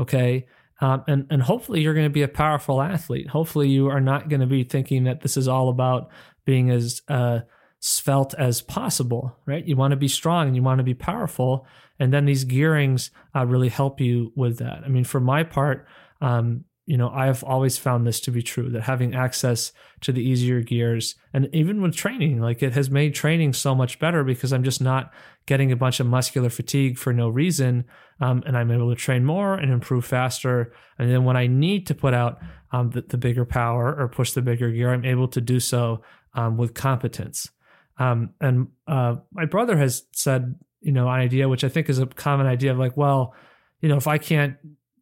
okay? 0.00 0.46
Um, 0.80 1.04
and, 1.06 1.26
and 1.30 1.42
hopefully 1.42 1.80
you're 1.80 1.94
going 1.94 2.06
to 2.06 2.10
be 2.10 2.22
a 2.22 2.28
powerful 2.28 2.82
athlete. 2.82 3.28
Hopefully 3.28 3.68
you 3.68 3.88
are 3.88 4.00
not 4.00 4.28
going 4.28 4.40
to 4.40 4.46
be 4.46 4.64
thinking 4.64 5.04
that 5.04 5.20
this 5.20 5.36
is 5.36 5.46
all 5.46 5.68
about 5.68 6.10
being 6.44 6.70
as 6.70 7.02
uh, 7.08 7.40
svelte 7.80 8.34
as 8.34 8.60
possible, 8.60 9.36
right? 9.46 9.66
You 9.66 9.76
want 9.76 9.92
to 9.92 9.96
be 9.96 10.08
strong 10.08 10.48
and 10.48 10.56
you 10.56 10.62
want 10.62 10.78
to 10.78 10.84
be 10.84 10.94
powerful. 10.94 11.66
And 12.00 12.12
then 12.12 12.24
these 12.24 12.44
gearings 12.44 13.10
uh, 13.36 13.46
really 13.46 13.68
help 13.68 14.00
you 14.00 14.32
with 14.34 14.58
that. 14.58 14.82
I 14.84 14.88
mean, 14.88 15.04
for 15.04 15.20
my 15.20 15.44
part, 15.44 15.86
um, 16.20 16.64
you 16.86 16.96
know, 16.96 17.08
I've 17.08 17.42
always 17.42 17.78
found 17.78 18.06
this 18.06 18.20
to 18.20 18.30
be 18.30 18.42
true 18.42 18.68
that 18.70 18.82
having 18.82 19.14
access 19.14 19.72
to 20.02 20.12
the 20.12 20.22
easier 20.22 20.60
gears 20.60 21.14
and 21.32 21.48
even 21.54 21.80
with 21.80 21.96
training, 21.96 22.40
like 22.40 22.62
it 22.62 22.72
has 22.74 22.90
made 22.90 23.14
training 23.14 23.54
so 23.54 23.74
much 23.74 23.98
better 23.98 24.22
because 24.22 24.52
I'm 24.52 24.64
just 24.64 24.82
not 24.82 25.12
getting 25.46 25.72
a 25.72 25.76
bunch 25.76 26.00
of 26.00 26.06
muscular 26.06 26.50
fatigue 26.50 26.98
for 26.98 27.12
no 27.12 27.28
reason. 27.28 27.84
Um, 28.20 28.42
and 28.46 28.56
I'm 28.56 28.70
able 28.70 28.90
to 28.90 28.96
train 28.96 29.24
more 29.24 29.54
and 29.54 29.72
improve 29.72 30.04
faster. 30.04 30.72
And 30.98 31.10
then 31.10 31.24
when 31.24 31.36
I 31.36 31.46
need 31.46 31.86
to 31.88 31.94
put 31.94 32.14
out 32.14 32.38
um, 32.70 32.90
the, 32.90 33.02
the, 33.02 33.18
bigger 33.18 33.44
power 33.44 33.94
or 33.98 34.08
push 34.08 34.32
the 34.32 34.42
bigger 34.42 34.70
gear, 34.70 34.92
I'm 34.92 35.04
able 35.04 35.28
to 35.28 35.40
do 35.40 35.58
so 35.60 36.02
um, 36.34 36.56
with 36.56 36.74
competence. 36.74 37.50
Um, 37.98 38.30
and 38.40 38.68
uh, 38.86 39.16
my 39.32 39.46
brother 39.46 39.76
has 39.76 40.04
said 40.12 40.54
you 40.84 40.92
know, 40.92 41.08
an 41.08 41.20
idea, 41.20 41.48
which 41.48 41.64
I 41.64 41.68
think 41.70 41.88
is 41.88 41.98
a 41.98 42.06
common 42.06 42.46
idea 42.46 42.70
of 42.70 42.78
like, 42.78 42.96
well, 42.96 43.34
you 43.80 43.88
know, 43.88 43.96
if 43.96 44.06
I 44.06 44.18
can't, 44.18 44.56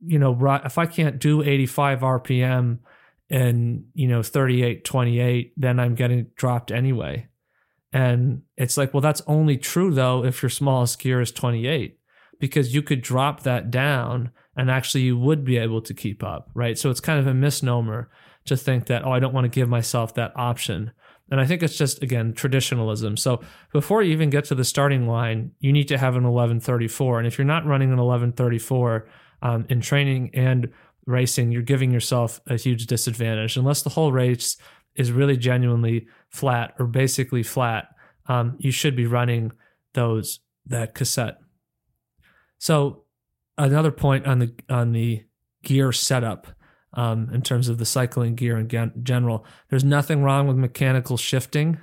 you 0.05 0.19
know, 0.19 0.37
if 0.65 0.79
I 0.79 0.87
can't 0.87 1.19
do 1.19 1.43
85 1.43 2.01
RPM 2.01 2.79
and, 3.31 3.85
you 3.95 4.09
know, 4.09 4.23
38, 4.23 4.85
28, 4.85 5.53
then 5.57 5.81
I'm 5.81 5.95
getting 5.95 6.27
dropped 6.37 6.71
anyway. 6.71 7.29
And 7.93 8.43
it's 8.57 8.77
like, 8.77 8.93
well, 8.93 9.01
that's 9.01 9.23
only 9.27 9.57
true 9.57 9.93
though 9.93 10.25
if 10.25 10.43
your 10.43 10.51
smallest 10.51 10.99
gear 10.99 11.21
is 11.21 11.31
28, 11.31 11.99
because 12.41 12.75
you 12.75 12.83
could 12.83 13.03
drop 13.03 13.43
that 13.43 13.71
down 13.71 14.31
and 14.57 14.71
actually 14.71 15.03
you 15.03 15.19
would 15.19 15.45
be 15.45 15.57
able 15.57 15.81
to 15.83 15.95
keep 15.95 16.23
up, 16.23 16.51
right? 16.55 16.79
So 16.79 16.91
it's 16.91 17.01
kind 17.01 17.19
of 17.19 17.27
a 17.27 17.35
misnomer 17.35 18.11
to 18.45 18.57
think 18.57 18.87
that, 18.87 19.05
oh, 19.05 19.13
I 19.13 19.21
don't 19.21 19.33
want 19.33 19.45
to 19.45 19.61
give 19.61 19.69
myself 19.69 20.15
that 20.15 20.33
option. 20.37 20.93
And 21.31 21.41
I 21.41 21.47
think 21.47 21.63
it's 21.63 21.79
just, 21.79 22.03
again, 22.03 22.35
traditionalism. 22.35 23.17
So 23.17 23.41
before 23.73 24.03
you 24.03 24.13
even 24.13 24.29
get 24.29 24.45
to 24.47 24.55
the 24.55 24.65
starting 24.65 25.07
line, 25.07 25.53
you 25.61 25.73
need 25.73 25.89
to 25.89 25.97
have 25.97 26.17
an 26.17 26.25
1134. 26.25 27.19
And 27.19 27.27
if 27.27 27.39
you're 27.39 27.47
not 27.47 27.65
running 27.65 27.91
an 27.91 27.97
1134 27.97 29.09
um, 29.43 29.66
in 29.68 29.80
training 29.80 30.30
and 30.34 30.70
racing, 31.07 31.53
you're 31.53 31.62
giving 31.62 31.90
yourself 31.90 32.40
a 32.47 32.57
huge 32.57 32.86
disadvantage. 32.86 33.57
Unless 33.57 33.82
the 33.82 33.90
whole 33.90 34.12
race 34.12 34.57
is 34.95 35.12
really 35.12 35.36
genuinely 35.36 36.07
flat 36.30 36.74
or 36.78 36.86
basically 36.86 37.43
flat, 37.43 37.88
um, 38.26 38.57
you 38.59 38.70
should 38.70 38.97
be 38.97 39.07
running 39.07 39.53
those 39.95 40.40
that 40.66 40.95
cassette. 40.95 41.38
So 42.59 43.05
another 43.59 43.90
point 43.90 44.26
on 44.26 44.38
the 44.38 44.55
on 44.68 44.93
the 44.93 45.24
gear 45.62 45.93
setup 45.93 46.47
um, 46.95 47.30
in 47.32 47.43
terms 47.43 47.68
of 47.68 47.78
the 47.78 47.84
cycling 47.84 48.34
gear 48.34 48.59
in 48.59 48.68
gen- 48.68 48.93
general. 49.03 49.45
There's 49.70 49.84
nothing 49.84 50.22
wrong 50.22 50.47
with 50.47 50.57
mechanical 50.57 51.16
shifting. 51.16 51.78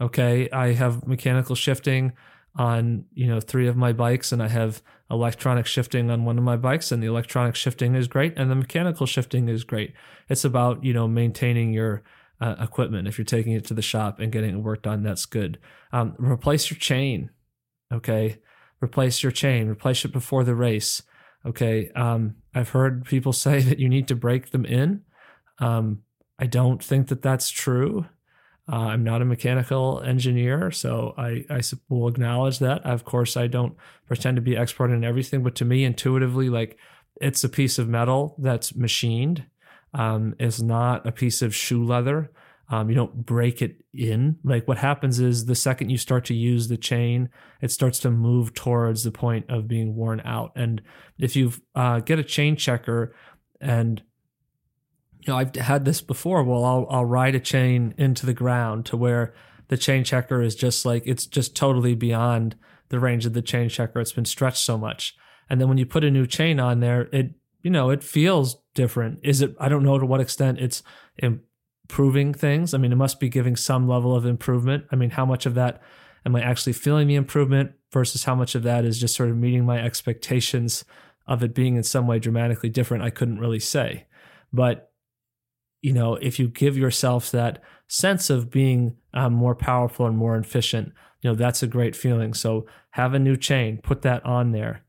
Okay, 0.00 0.48
I 0.50 0.72
have 0.72 1.06
mechanical 1.06 1.54
shifting 1.54 2.12
on 2.56 3.04
you 3.12 3.26
know 3.26 3.40
three 3.40 3.68
of 3.68 3.76
my 3.76 3.92
bikes, 3.92 4.32
and 4.32 4.42
I 4.42 4.48
have 4.48 4.82
electronic 5.10 5.66
shifting 5.66 6.10
on 6.10 6.24
one 6.24 6.38
of 6.38 6.44
my 6.44 6.56
bikes, 6.56 6.92
and 6.92 7.02
the 7.02 7.06
electronic 7.06 7.54
shifting 7.54 7.94
is 7.94 8.08
great, 8.08 8.34
and 8.36 8.50
the 8.50 8.54
mechanical 8.54 9.06
shifting 9.06 9.48
is 9.48 9.64
great. 9.64 9.92
It's 10.28 10.44
about 10.44 10.84
you 10.84 10.92
know 10.92 11.08
maintaining 11.08 11.72
your 11.72 12.02
uh, 12.40 12.56
equipment. 12.60 13.08
If 13.08 13.18
you're 13.18 13.24
taking 13.24 13.52
it 13.52 13.64
to 13.66 13.74
the 13.74 13.82
shop 13.82 14.20
and 14.20 14.32
getting 14.32 14.56
it 14.56 14.62
worked 14.62 14.86
on, 14.86 15.02
that's 15.02 15.26
good. 15.26 15.58
Um, 15.92 16.14
replace 16.18 16.70
your 16.70 16.78
chain. 16.78 17.30
Okay, 17.92 18.38
replace 18.80 19.22
your 19.22 19.32
chain, 19.32 19.68
replace 19.68 20.04
it 20.04 20.12
before 20.12 20.44
the 20.44 20.54
race. 20.54 21.02
Okay. 21.44 21.90
Um, 21.94 22.36
I've 22.54 22.70
heard 22.70 23.04
people 23.04 23.32
say 23.46 23.60
that 23.60 23.78
you 23.78 23.88
need 23.88 24.08
to 24.08 24.16
break 24.16 24.50
them 24.50 24.64
in. 24.64 25.02
Um, 25.58 26.02
I 26.38 26.46
don't 26.46 26.82
think 26.82 27.08
that 27.08 27.22
that's 27.22 27.50
true. 27.50 28.06
Uh, 28.70 28.76
I'm 28.76 29.02
not 29.02 29.22
a 29.22 29.24
mechanical 29.24 30.00
engineer, 30.00 30.70
so 30.70 31.14
I, 31.18 31.44
I 31.50 31.60
will 31.88 32.08
acknowledge 32.08 32.60
that. 32.60 32.84
Of 32.86 33.04
course, 33.04 33.36
I 33.36 33.48
don't 33.48 33.74
pretend 34.06 34.36
to 34.36 34.42
be 34.42 34.56
expert 34.56 34.90
in 34.90 35.02
everything, 35.02 35.42
but 35.42 35.56
to 35.56 35.64
me, 35.64 35.84
intuitively, 35.84 36.48
like 36.48 36.78
it's 37.20 37.42
a 37.42 37.48
piece 37.48 37.78
of 37.78 37.88
metal 37.88 38.36
that's 38.38 38.74
machined. 38.76 39.44
Um, 39.92 40.36
it's 40.38 40.60
not 40.60 41.04
a 41.06 41.12
piece 41.12 41.42
of 41.42 41.54
shoe 41.54 41.84
leather. 41.84 42.30
Um, 42.68 42.88
you 42.88 42.94
don't 42.94 43.26
break 43.26 43.60
it 43.60 43.82
in. 43.92 44.38
Like 44.44 44.68
what 44.68 44.78
happens 44.78 45.18
is 45.18 45.46
the 45.46 45.56
second 45.56 45.90
you 45.90 45.98
start 45.98 46.24
to 46.26 46.34
use 46.34 46.68
the 46.68 46.76
chain, 46.76 47.28
it 47.60 47.72
starts 47.72 47.98
to 48.00 48.10
move 48.12 48.54
towards 48.54 49.02
the 49.02 49.10
point 49.10 49.46
of 49.48 49.66
being 49.66 49.96
worn 49.96 50.22
out. 50.24 50.52
And 50.54 50.80
if 51.18 51.34
you 51.34 51.52
uh, 51.74 51.98
get 51.98 52.20
a 52.20 52.24
chain 52.24 52.54
checker, 52.54 53.16
and 53.60 54.02
you 55.20 55.32
know 55.32 55.38
I've 55.38 55.54
had 55.54 55.84
this 55.84 56.00
before. 56.00 56.42
Well, 56.42 56.64
I'll 56.64 56.86
I'll 56.90 57.04
ride 57.04 57.34
a 57.34 57.40
chain 57.40 57.94
into 57.98 58.26
the 58.26 58.34
ground 58.34 58.86
to 58.86 58.96
where 58.96 59.34
the 59.68 59.76
chain 59.76 60.04
checker 60.04 60.42
is 60.42 60.54
just 60.54 60.84
like 60.84 61.02
it's 61.06 61.26
just 61.26 61.54
totally 61.54 61.94
beyond 61.94 62.56
the 62.88 63.00
range 63.00 63.26
of 63.26 63.32
the 63.32 63.42
chain 63.42 63.68
checker. 63.68 64.00
It's 64.00 64.12
been 64.12 64.24
stretched 64.24 64.64
so 64.64 64.76
much, 64.78 65.16
and 65.48 65.60
then 65.60 65.68
when 65.68 65.78
you 65.78 65.86
put 65.86 66.04
a 66.04 66.10
new 66.10 66.26
chain 66.26 66.58
on 66.58 66.80
there, 66.80 67.02
it 67.12 67.32
you 67.62 67.70
know 67.70 67.90
it 67.90 68.02
feels 68.02 68.56
different. 68.74 69.20
Is 69.22 69.42
it? 69.42 69.54
I 69.60 69.68
don't 69.68 69.84
know 69.84 69.98
to 69.98 70.06
what 70.06 70.20
extent 70.20 70.58
it's 70.58 70.82
improving 71.18 72.32
things. 72.32 72.72
I 72.72 72.78
mean, 72.78 72.92
it 72.92 72.96
must 72.96 73.20
be 73.20 73.28
giving 73.28 73.56
some 73.56 73.88
level 73.88 74.14
of 74.14 74.24
improvement. 74.24 74.84
I 74.90 74.96
mean, 74.96 75.10
how 75.10 75.26
much 75.26 75.46
of 75.46 75.54
that 75.54 75.82
am 76.24 76.36
I 76.36 76.42
actually 76.42 76.72
feeling 76.72 77.08
the 77.08 77.14
improvement 77.14 77.72
versus 77.92 78.24
how 78.24 78.34
much 78.34 78.54
of 78.54 78.62
that 78.62 78.84
is 78.84 79.00
just 79.00 79.14
sort 79.14 79.30
of 79.30 79.36
meeting 79.36 79.64
my 79.64 79.78
expectations 79.82 80.84
of 81.26 81.42
it 81.42 81.54
being 81.54 81.76
in 81.76 81.82
some 81.82 82.06
way 82.06 82.18
dramatically 82.18 82.68
different? 82.68 83.04
I 83.04 83.10
couldn't 83.10 83.38
really 83.38 83.60
say. 83.60 84.06
But, 84.52 84.89
you 85.82 85.92
know, 85.92 86.14
if 86.16 86.38
you 86.38 86.48
give 86.48 86.76
yourself 86.76 87.30
that 87.30 87.62
sense 87.88 88.30
of 88.30 88.50
being 88.50 88.96
um, 89.14 89.32
more 89.32 89.54
powerful 89.54 90.06
and 90.06 90.16
more 90.16 90.36
efficient, 90.36 90.92
you 91.22 91.30
know, 91.30 91.34
that's 91.34 91.62
a 91.62 91.66
great 91.66 91.96
feeling. 91.96 92.34
So 92.34 92.66
have 92.90 93.14
a 93.14 93.18
new 93.18 93.36
chain, 93.36 93.78
put 93.82 94.02
that 94.02 94.24
on 94.24 94.52
there. 94.52 94.82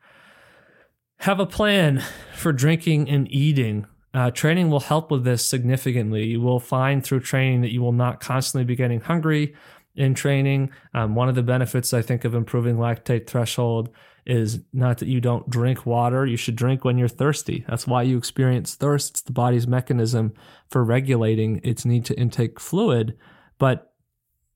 Have 1.20 1.40
a 1.40 1.46
plan 1.46 2.04
for 2.36 2.52
drinking 2.52 3.10
and 3.10 3.32
eating 3.32 3.86
uh, 4.14 4.32
training 4.32 4.70
will 4.70 4.82
help 4.82 5.10
with 5.10 5.24
this 5.24 5.48
significantly. 5.48 6.26
You 6.26 6.42
will 6.42 6.60
find 6.60 7.04
through 7.04 7.22
training 7.22 7.62
that 7.62 7.72
you 7.72 7.82
will 7.82 7.94
not 7.94 8.20
constantly 8.20 8.66
be 8.66 8.76
getting 8.76 9.00
hungry 9.00 9.56
in 9.96 10.14
training. 10.14 10.72
Um, 10.94 11.16
one 11.16 11.30
of 11.30 11.36
the 11.36 11.44
benefits 11.44 11.94
I 11.94 12.02
think 12.02 12.26
of 12.26 12.36
improving 12.36 12.76
lactate 12.76 13.28
threshold 13.28 13.90
is 14.26 14.60
not 14.74 14.98
that 15.00 15.08
you 15.08 15.22
don't 15.22 15.50
drink 15.50 15.86
water. 15.86 16.26
You 16.26 16.38
should 16.38 16.56
drink 16.56 16.84
when 16.84 16.98
you're 16.98 17.08
thirsty. 17.08 17.66
That's 17.68 17.88
why 17.88 18.04
you 18.04 18.18
experience 18.18 18.76
thirst. 18.76 19.12
It's 19.12 19.22
the 19.22 19.32
body's 19.32 19.68
mechanism 19.68 20.34
for 20.72 20.84
regulating 20.84 21.60
its 21.64 21.86
need 21.86 22.06
to 22.06 22.18
intake 22.20 22.60
fluid. 22.60 23.16
But 23.60 23.94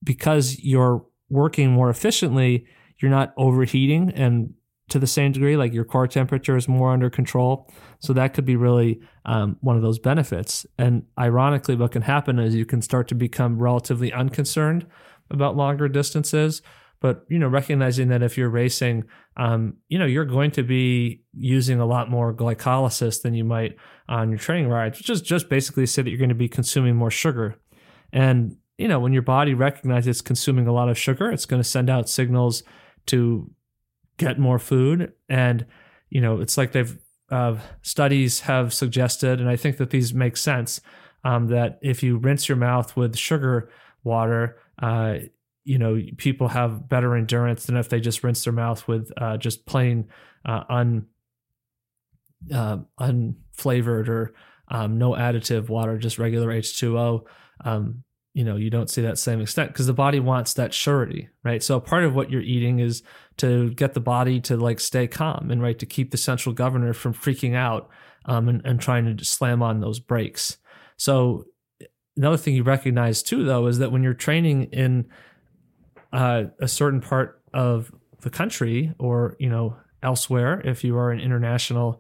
because 0.04 0.58
you're 0.60 1.06
working 1.30 1.72
more 1.72 1.90
efficiently, 1.90 2.66
you're 3.00 3.12
not 3.12 3.34
overheating 3.38 4.12
and 4.14 4.54
to 4.88 5.00
the 5.00 5.08
same 5.08 5.32
degree, 5.32 5.58
like 5.58 5.74
your 5.74 5.84
core 5.84 6.08
temperature 6.08 6.56
is 6.56 6.68
more 6.68 6.92
under 6.92 7.10
control. 7.10 7.72
So 8.00 8.14
that 8.14 8.34
could 8.34 8.46
be 8.46 8.56
really 8.56 9.02
um, 9.26 9.58
one 9.62 9.76
of 9.76 9.82
those 9.82 9.98
benefits. 10.00 10.66
And 10.78 11.04
ironically, 11.20 11.76
what 11.76 11.92
can 11.92 12.04
happen 12.04 12.38
is 12.40 12.54
you 12.54 12.66
can 12.66 12.82
start 12.82 13.08
to 13.08 13.16
become 13.16 13.58
relatively 13.58 14.14
unconcerned 14.14 14.86
about 15.32 15.58
longer 15.58 15.88
distances. 15.88 16.62
But 17.02 17.26
you 17.30 17.40
know, 17.40 17.48
recognizing 17.48 18.08
that 18.10 18.24
if 18.24 18.38
you're 18.38 18.50
racing, 18.50 19.06
um, 19.38 19.76
you 19.90 20.00
know, 20.00 20.06
you're 20.06 20.26
going 20.26 20.52
to 20.52 20.64
be 20.64 21.24
using 21.34 21.80
a 21.80 21.86
lot 21.86 22.10
more 22.10 22.34
glycolysis 22.34 23.22
than 23.22 23.34
you 23.34 23.44
might 23.44 23.76
on 24.08 24.30
your 24.30 24.40
training 24.40 24.70
rides, 24.70 24.98
which 24.98 25.10
is 25.10 25.22
just 25.22 25.50
basically 25.50 25.86
say 25.86 26.02
that 26.02 26.10
you're 26.10 26.20
going 26.20 26.30
to 26.30 26.36
be 26.36 26.50
consuming 26.50 26.96
more 26.96 27.12
sugar. 27.12 27.56
And 28.12 28.58
you 28.78 28.88
know, 28.88 29.00
when 29.00 29.14
your 29.14 29.22
body 29.22 29.54
recognizes 29.54 30.08
it's 30.08 30.22
consuming 30.22 30.68
a 30.68 30.74
lot 30.74 30.90
of 30.90 30.98
sugar, 30.98 31.32
it's 31.32 31.46
going 31.46 31.62
to 31.62 31.68
send 31.68 31.90
out 31.90 32.10
signals 32.10 32.64
to 33.08 33.50
get 34.18 34.40
more 34.40 34.60
food. 34.60 35.14
And, 35.30 35.66
you 36.10 36.22
know, 36.22 36.42
it's 36.42 36.58
like 36.58 36.72
they've, 36.72 36.98
uh, 37.32 37.56
studies 37.82 38.42
have 38.42 38.74
suggested, 38.74 39.40
and 39.40 39.50
I 39.50 39.56
think 39.56 39.78
that 39.78 39.90
these 39.90 40.14
make 40.14 40.38
sense, 40.38 40.82
um, 41.24 41.48
that 41.48 41.80
if 41.82 42.04
you 42.04 42.18
rinse 42.18 42.48
your 42.48 42.58
mouth 42.58 42.96
with 42.96 43.18
sugar 43.18 43.70
water, 44.04 44.58
uh, 44.82 45.16
you 45.66 45.78
know, 45.78 46.00
people 46.18 46.48
have 46.48 46.88
better 46.88 47.16
endurance 47.16 47.66
than 47.66 47.76
if 47.76 47.90
they 47.90 48.00
just 48.00 48.24
rinse 48.24 48.44
their 48.44 48.54
mouth 48.54 48.88
with 48.88 49.12
uh, 49.18 49.36
just 49.38 49.66
plain 49.66 50.08
uh, 50.46 50.64
un 50.70 51.08
uh, 52.54 52.78
unflavored 53.00 54.08
or 54.08 54.34
um, 54.70 54.98
no 54.98 55.12
additive 55.12 55.70
water, 55.70 55.98
just 55.98 56.20
regular 56.20 56.50
H2O. 56.50 57.22
Um, 57.64 58.04
you 58.36 58.44
know 58.44 58.58
you 58.58 58.70
don't 58.70 58.90
see 58.90 59.02
that 59.02 59.18
same 59.18 59.42
extent 59.42 59.72
because 59.72 59.88
the 59.88 59.94
body 59.94 60.20
wants 60.20 60.54
that 60.54 60.74
surety 60.74 61.30
right 61.44 61.64
so 61.64 61.80
part 61.80 62.04
of 62.04 62.14
what 62.14 62.30
you're 62.30 62.42
eating 62.42 62.80
is 62.80 63.02
to 63.38 63.72
get 63.72 63.94
the 63.94 64.00
body 64.00 64.40
to 64.42 64.58
like 64.58 64.80
stay 64.80 65.08
calm 65.08 65.50
and 65.50 65.62
right 65.62 65.80
to 65.80 65.86
keep 65.86 66.12
the 66.12 66.18
central 66.18 66.54
governor 66.54 66.94
from 66.94 67.14
freaking 67.14 67.56
out 67.56 67.90
um, 68.26 68.50
and, 68.50 68.62
and 68.66 68.80
trying 68.80 69.18
to 69.18 69.26
slam 69.26 69.64
on 69.64 69.80
those 69.80 70.00
brakes 70.00 70.58
so 70.98 71.46
another 72.18 72.38
thing 72.38 72.54
you 72.54 72.64
recognize 72.64 73.24
too 73.24 73.46
though 73.46 73.68
is 73.68 73.80
that 73.80 73.92
when 73.92 74.04
you're 74.04 74.14
training 74.14 74.64
in 74.66 75.06
uh, 76.14 76.44
a 76.60 76.68
certain 76.68 77.02
part 77.02 77.42
of 77.54 77.92
the 78.22 78.30
country 78.30 78.94
or 79.00 79.36
you 79.40 79.50
know 79.50 79.78
elsewhere 80.04 80.62
if 80.66 80.84
you 80.84 80.98
are 80.98 81.12
an 81.12 81.20
internationally 81.20 81.98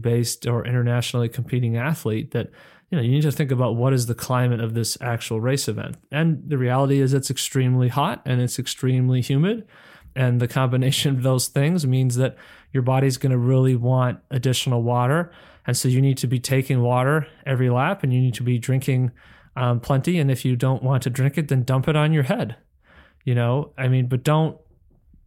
based 0.00 0.46
or 0.46 0.64
internationally 0.64 1.28
competing 1.28 1.76
athlete 1.76 2.30
that 2.32 2.50
you 2.92 2.98
know, 2.98 3.02
you 3.02 3.10
need 3.10 3.22
to 3.22 3.32
think 3.32 3.50
about 3.50 3.74
what 3.74 3.94
is 3.94 4.04
the 4.04 4.14
climate 4.14 4.60
of 4.60 4.74
this 4.74 4.98
actual 5.00 5.40
race 5.40 5.66
event. 5.66 5.96
And 6.10 6.42
the 6.46 6.58
reality 6.58 7.00
is 7.00 7.14
it's 7.14 7.30
extremely 7.30 7.88
hot 7.88 8.20
and 8.26 8.38
it's 8.42 8.58
extremely 8.58 9.22
humid. 9.22 9.66
And 10.14 10.40
the 10.40 10.46
combination 10.46 11.16
of 11.16 11.22
those 11.22 11.48
things 11.48 11.86
means 11.86 12.16
that 12.16 12.36
your 12.70 12.82
body's 12.82 13.16
going 13.16 13.32
to 13.32 13.38
really 13.38 13.76
want 13.76 14.18
additional 14.30 14.82
water. 14.82 15.32
And 15.66 15.74
so 15.74 15.88
you 15.88 16.02
need 16.02 16.18
to 16.18 16.26
be 16.26 16.38
taking 16.38 16.82
water 16.82 17.26
every 17.46 17.70
lap 17.70 18.02
and 18.02 18.12
you 18.12 18.20
need 18.20 18.34
to 18.34 18.42
be 18.42 18.58
drinking 18.58 19.10
um, 19.56 19.80
plenty. 19.80 20.18
And 20.18 20.30
if 20.30 20.44
you 20.44 20.54
don't 20.54 20.82
want 20.82 21.02
to 21.04 21.10
drink 21.10 21.38
it, 21.38 21.48
then 21.48 21.62
dump 21.62 21.88
it 21.88 21.96
on 21.96 22.12
your 22.12 22.24
head. 22.24 22.56
You 23.24 23.34
know, 23.34 23.72
I 23.78 23.88
mean, 23.88 24.08
but 24.08 24.24
don't, 24.24 24.58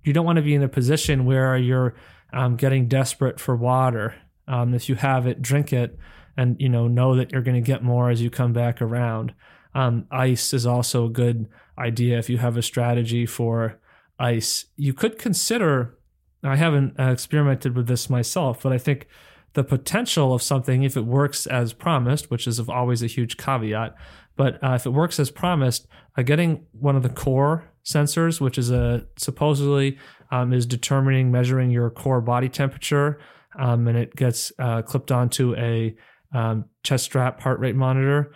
you 0.03 0.13
don't 0.13 0.25
want 0.25 0.37
to 0.37 0.41
be 0.41 0.53
in 0.53 0.63
a 0.63 0.69
position 0.69 1.25
where 1.25 1.57
you're 1.57 1.95
um, 2.33 2.55
getting 2.55 2.87
desperate 2.87 3.39
for 3.39 3.55
water. 3.55 4.15
Um, 4.47 4.73
if 4.73 4.89
you 4.89 4.95
have 4.95 5.25
it, 5.25 5.41
drink 5.41 5.73
it 5.73 5.97
and 6.37 6.55
you 6.59 6.69
know 6.69 6.87
know 6.87 7.15
that 7.15 7.31
you're 7.31 7.41
going 7.41 7.55
to 7.55 7.65
get 7.65 7.83
more 7.83 8.09
as 8.09 8.21
you 8.21 8.29
come 8.29 8.53
back 8.53 8.81
around. 8.81 9.33
Um, 9.73 10.05
ice 10.11 10.53
is 10.53 10.65
also 10.65 11.05
a 11.05 11.09
good 11.09 11.47
idea 11.77 12.17
if 12.17 12.29
you 12.29 12.37
have 12.37 12.57
a 12.57 12.61
strategy 12.61 13.25
for 13.25 13.79
ice. 14.19 14.65
You 14.75 14.93
could 14.93 15.17
consider. 15.17 15.97
I 16.43 16.55
haven't 16.55 16.99
uh, 16.99 17.11
experimented 17.11 17.75
with 17.75 17.87
this 17.87 18.09
myself, 18.09 18.61
but 18.61 18.71
I 18.71 18.77
think 18.77 19.07
the 19.53 19.63
potential 19.63 20.33
of 20.33 20.43
something, 20.43 20.83
if 20.83 20.95
it 20.95 21.05
works 21.05 21.47
as 21.47 21.73
promised, 21.73 22.29
which 22.29 22.45
is 22.45 22.59
always 22.59 23.01
a 23.01 23.07
huge 23.07 23.37
caveat, 23.37 23.95
but 24.35 24.63
uh, 24.63 24.73
if 24.73 24.85
it 24.85 24.91
works 24.91 25.19
as 25.19 25.31
promised, 25.31 25.87
uh, 26.17 26.21
getting 26.21 26.65
one 26.73 26.95
of 26.95 27.03
the 27.03 27.09
core 27.09 27.71
sensors, 27.85 28.41
which 28.41 28.57
is 28.57 28.71
a 28.71 29.05
supposedly 29.17 29.97
um, 30.31 30.53
is 30.53 30.65
determining 30.65 31.31
measuring 31.31 31.69
your 31.69 31.89
core 31.89 32.21
body 32.21 32.49
temperature, 32.49 33.19
um, 33.57 33.87
and 33.87 33.97
it 33.97 34.15
gets 34.15 34.51
uh, 34.59 34.81
clipped 34.81 35.11
onto 35.11 35.55
a 35.55 35.95
um, 36.33 36.65
chest 36.83 37.05
strap 37.05 37.39
heart 37.39 37.59
rate 37.59 37.75
monitor, 37.75 38.31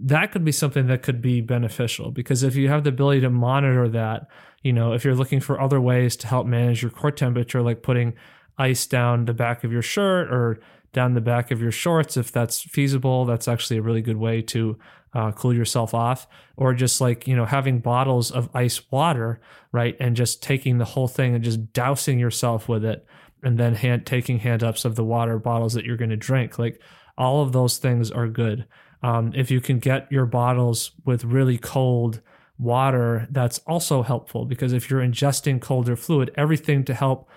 that 0.00 0.32
could 0.32 0.44
be 0.44 0.52
something 0.52 0.88
that 0.88 1.02
could 1.02 1.22
be 1.22 1.40
beneficial 1.40 2.10
because 2.10 2.42
if 2.42 2.56
you 2.56 2.68
have 2.68 2.82
the 2.82 2.90
ability 2.90 3.20
to 3.20 3.30
monitor 3.30 3.88
that, 3.88 4.26
you 4.62 4.72
know, 4.72 4.92
if 4.92 5.04
you're 5.04 5.14
looking 5.14 5.40
for 5.40 5.60
other 5.60 5.80
ways 5.80 6.16
to 6.16 6.26
help 6.26 6.46
manage 6.46 6.82
your 6.82 6.90
core 6.90 7.12
temperature, 7.12 7.62
like 7.62 7.82
putting 7.82 8.14
ice 8.58 8.86
down 8.86 9.26
the 9.26 9.34
back 9.34 9.62
of 9.62 9.72
your 9.72 9.82
shirt 9.82 10.32
or 10.32 10.58
down 10.92 11.14
the 11.14 11.20
back 11.20 11.50
of 11.50 11.60
your 11.60 11.72
shorts, 11.72 12.16
if 12.16 12.32
that's 12.32 12.60
feasible, 12.60 13.24
that's 13.24 13.48
actually 13.48 13.78
a 13.78 13.82
really 13.82 14.02
good 14.02 14.16
way 14.16 14.42
to 14.42 14.78
uh, 15.14 15.32
cool 15.32 15.54
yourself 15.54 15.94
off. 15.94 16.26
Or 16.56 16.74
just 16.74 17.00
like, 17.00 17.26
you 17.26 17.36
know, 17.36 17.46
having 17.46 17.78
bottles 17.80 18.30
of 18.30 18.48
ice 18.54 18.90
water, 18.90 19.40
right? 19.72 19.96
And 20.00 20.16
just 20.16 20.42
taking 20.42 20.78
the 20.78 20.84
whole 20.84 21.08
thing 21.08 21.34
and 21.34 21.44
just 21.44 21.72
dousing 21.72 22.18
yourself 22.18 22.68
with 22.68 22.84
it 22.84 23.06
and 23.42 23.58
then 23.58 23.74
hand 23.74 24.06
taking 24.06 24.38
hand 24.38 24.62
ups 24.62 24.84
of 24.84 24.94
the 24.94 25.04
water 25.04 25.38
bottles 25.38 25.74
that 25.74 25.84
you're 25.84 25.96
going 25.96 26.10
to 26.10 26.16
drink. 26.16 26.58
Like, 26.58 26.80
all 27.18 27.42
of 27.42 27.52
those 27.52 27.78
things 27.78 28.10
are 28.10 28.28
good. 28.28 28.66
Um, 29.02 29.32
if 29.34 29.50
you 29.50 29.60
can 29.60 29.78
get 29.78 30.10
your 30.10 30.26
bottles 30.26 30.92
with 31.04 31.24
really 31.24 31.58
cold 31.58 32.20
water, 32.58 33.26
that's 33.30 33.58
also 33.60 34.02
helpful 34.02 34.44
because 34.44 34.72
if 34.72 34.88
you're 34.88 35.00
ingesting 35.00 35.60
colder 35.60 35.96
fluid, 35.96 36.30
everything 36.36 36.84
to 36.84 36.94
help 36.94 37.28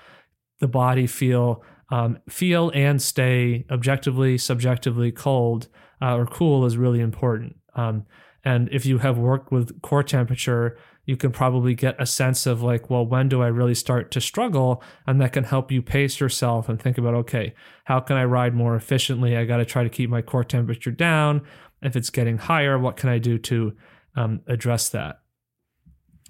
the 0.60 0.68
body 0.68 1.08
feel 1.08 1.64
um, 1.90 2.20
feel 2.30 2.72
and 2.74 3.02
stay 3.02 3.66
objectively, 3.70 4.38
subjectively 4.38 5.12
cold 5.12 5.68
uh, 6.02 6.16
or 6.16 6.26
cool 6.26 6.66
is 6.66 6.78
really 6.78 7.00
important. 7.00 7.58
Um, 7.76 8.06
And 8.44 8.70
if 8.72 8.86
you 8.86 9.00
have 9.00 9.18
worked 9.18 9.52
with 9.52 9.82
core 9.82 10.04
temperature, 10.04 10.78
you 11.06 11.18
can 11.18 11.32
probably 11.32 11.74
get 11.76 11.96
a 12.00 12.06
sense 12.06 12.46
of 12.46 12.62
like, 12.62 12.90
well, 12.90 13.06
when 13.06 13.28
do 13.28 13.42
I 13.42 13.48
really 13.48 13.76
start 13.76 14.12
to 14.12 14.22
struggle? 14.22 14.84
And 15.08 15.20
that 15.20 15.34
can 15.34 15.44
help 15.44 15.72
you 15.72 15.82
pace 15.82 16.20
yourself 16.20 16.70
and 16.70 16.80
think 16.80 16.98
about, 16.98 17.16
okay, 17.16 17.54
how 17.86 18.00
can 18.02 18.18
I 18.18 18.26
ride 18.26 18.54
more 18.54 18.76
efficiently? 18.76 19.36
I 19.36 19.46
got 19.46 19.58
to 19.58 19.66
try 19.66 19.84
to 19.84 19.90
keep 19.90 20.10
my 20.10 20.22
core 20.22 20.44
temperature 20.44 20.92
down. 20.92 21.42
If 21.82 21.96
it's 21.96 22.12
getting 22.12 22.38
higher, 22.38 22.78
what 22.78 22.98
can 22.98 23.10
I 23.10 23.20
do 23.20 23.38
to 23.40 23.74
um, 24.16 24.42
address 24.48 24.90
that? 24.90 25.22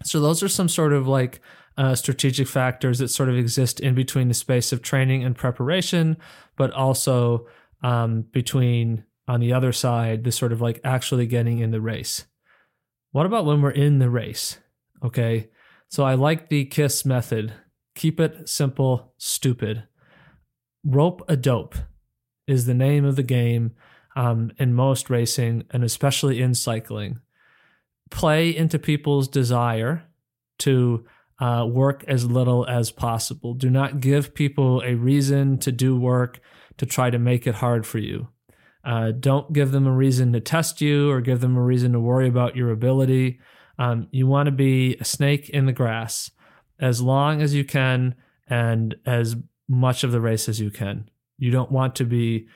So, 0.04 0.20
those 0.20 0.44
are 0.44 0.50
some 0.50 0.70
sort 0.70 0.94
of 0.94 1.08
like 1.08 1.42
uh, 1.78 1.96
strategic 1.96 2.48
factors 2.48 3.00
that 3.00 3.10
sort 3.10 3.30
of 3.30 3.38
exist 3.38 3.80
in 3.80 3.96
between 3.96 4.28
the 4.28 4.34
space 4.34 4.72
of 4.72 4.82
training 4.82 5.24
and 5.24 5.36
preparation, 5.36 6.18
but 6.56 6.72
also 6.72 7.48
um, 7.84 8.22
between 8.32 9.04
on 9.28 9.40
the 9.40 9.54
other 9.54 9.72
side, 9.72 10.24
the 10.24 10.32
sort 10.32 10.52
of 10.52 10.62
like 10.62 10.80
actually 10.84 11.26
getting 11.28 11.60
in 11.60 11.72
the 11.72 11.82
race. 11.82 12.26
What 13.12 13.26
about 13.26 13.46
when 13.46 13.62
we're 13.62 13.72
in 13.72 14.00
the 14.00 14.10
race? 14.10 14.60
Okay. 15.04 15.50
So 15.90 16.04
I 16.04 16.16
like 16.16 16.50
the 16.50 16.66
KISS 16.66 17.06
method. 17.06 17.54
Keep 17.96 18.20
it 18.20 18.50
simple, 18.50 19.14
stupid. 19.18 19.84
Rope 20.84 21.24
a 21.28 21.38
dope 21.38 21.76
is 22.48 22.66
the 22.66 22.74
name 22.74 23.06
of 23.06 23.16
the 23.16 23.24
game 23.24 23.74
um, 24.16 24.52
in 24.58 24.74
most 24.74 25.10
racing 25.10 25.64
and 25.72 25.84
especially 25.84 26.42
in 26.42 26.54
cycling. 26.54 27.20
Play 28.12 28.56
into 28.56 28.78
people's 28.78 29.28
desire 29.28 30.04
to 30.60 31.06
uh, 31.40 31.68
work 31.70 32.04
as 32.08 32.26
little 32.26 32.66
as 32.68 32.92
possible. 32.92 33.54
Do 33.54 33.70
not 33.70 34.00
give 34.00 34.34
people 34.34 34.82
a 34.82 34.96
reason 34.96 35.58
to 35.60 35.72
do 35.72 35.98
work 36.00 36.40
to 36.78 36.86
try 36.86 37.10
to 37.10 37.20
make 37.20 37.46
it 37.48 37.56
hard 37.56 37.86
for 37.86 38.00
you. 38.00 38.30
Uh, 38.84 39.12
don't 39.12 39.52
give 39.52 39.72
them 39.72 39.88
a 39.88 39.92
reason 39.92 40.32
to 40.34 40.40
test 40.40 40.80
you 40.80 41.10
or 41.10 41.20
give 41.20 41.42
them 41.42 41.58
a 41.58 41.62
reason 41.62 41.94
to 41.94 42.00
worry 42.00 42.28
about 42.28 42.56
your 42.56 42.70
ability. 42.70 43.40
Um, 43.80 44.08
you 44.12 44.28
want 44.28 44.46
to 44.48 44.52
be 44.52 44.96
a 45.00 45.06
snake 45.06 45.50
in 45.50 45.66
the 45.66 45.74
grass 45.74 46.30
as 46.80 47.02
long 47.02 47.42
as 47.42 47.54
you 47.54 47.66
can 47.66 48.16
and 48.48 48.96
as 49.06 49.36
much 49.68 50.04
of 50.04 50.12
the 50.12 50.22
race 50.22 50.48
as 50.48 50.60
you 50.60 50.70
can. 50.70 51.10
You 51.38 51.52
don't 51.52 51.72
want 51.72 51.96
to 51.96 52.06
be 52.06 52.48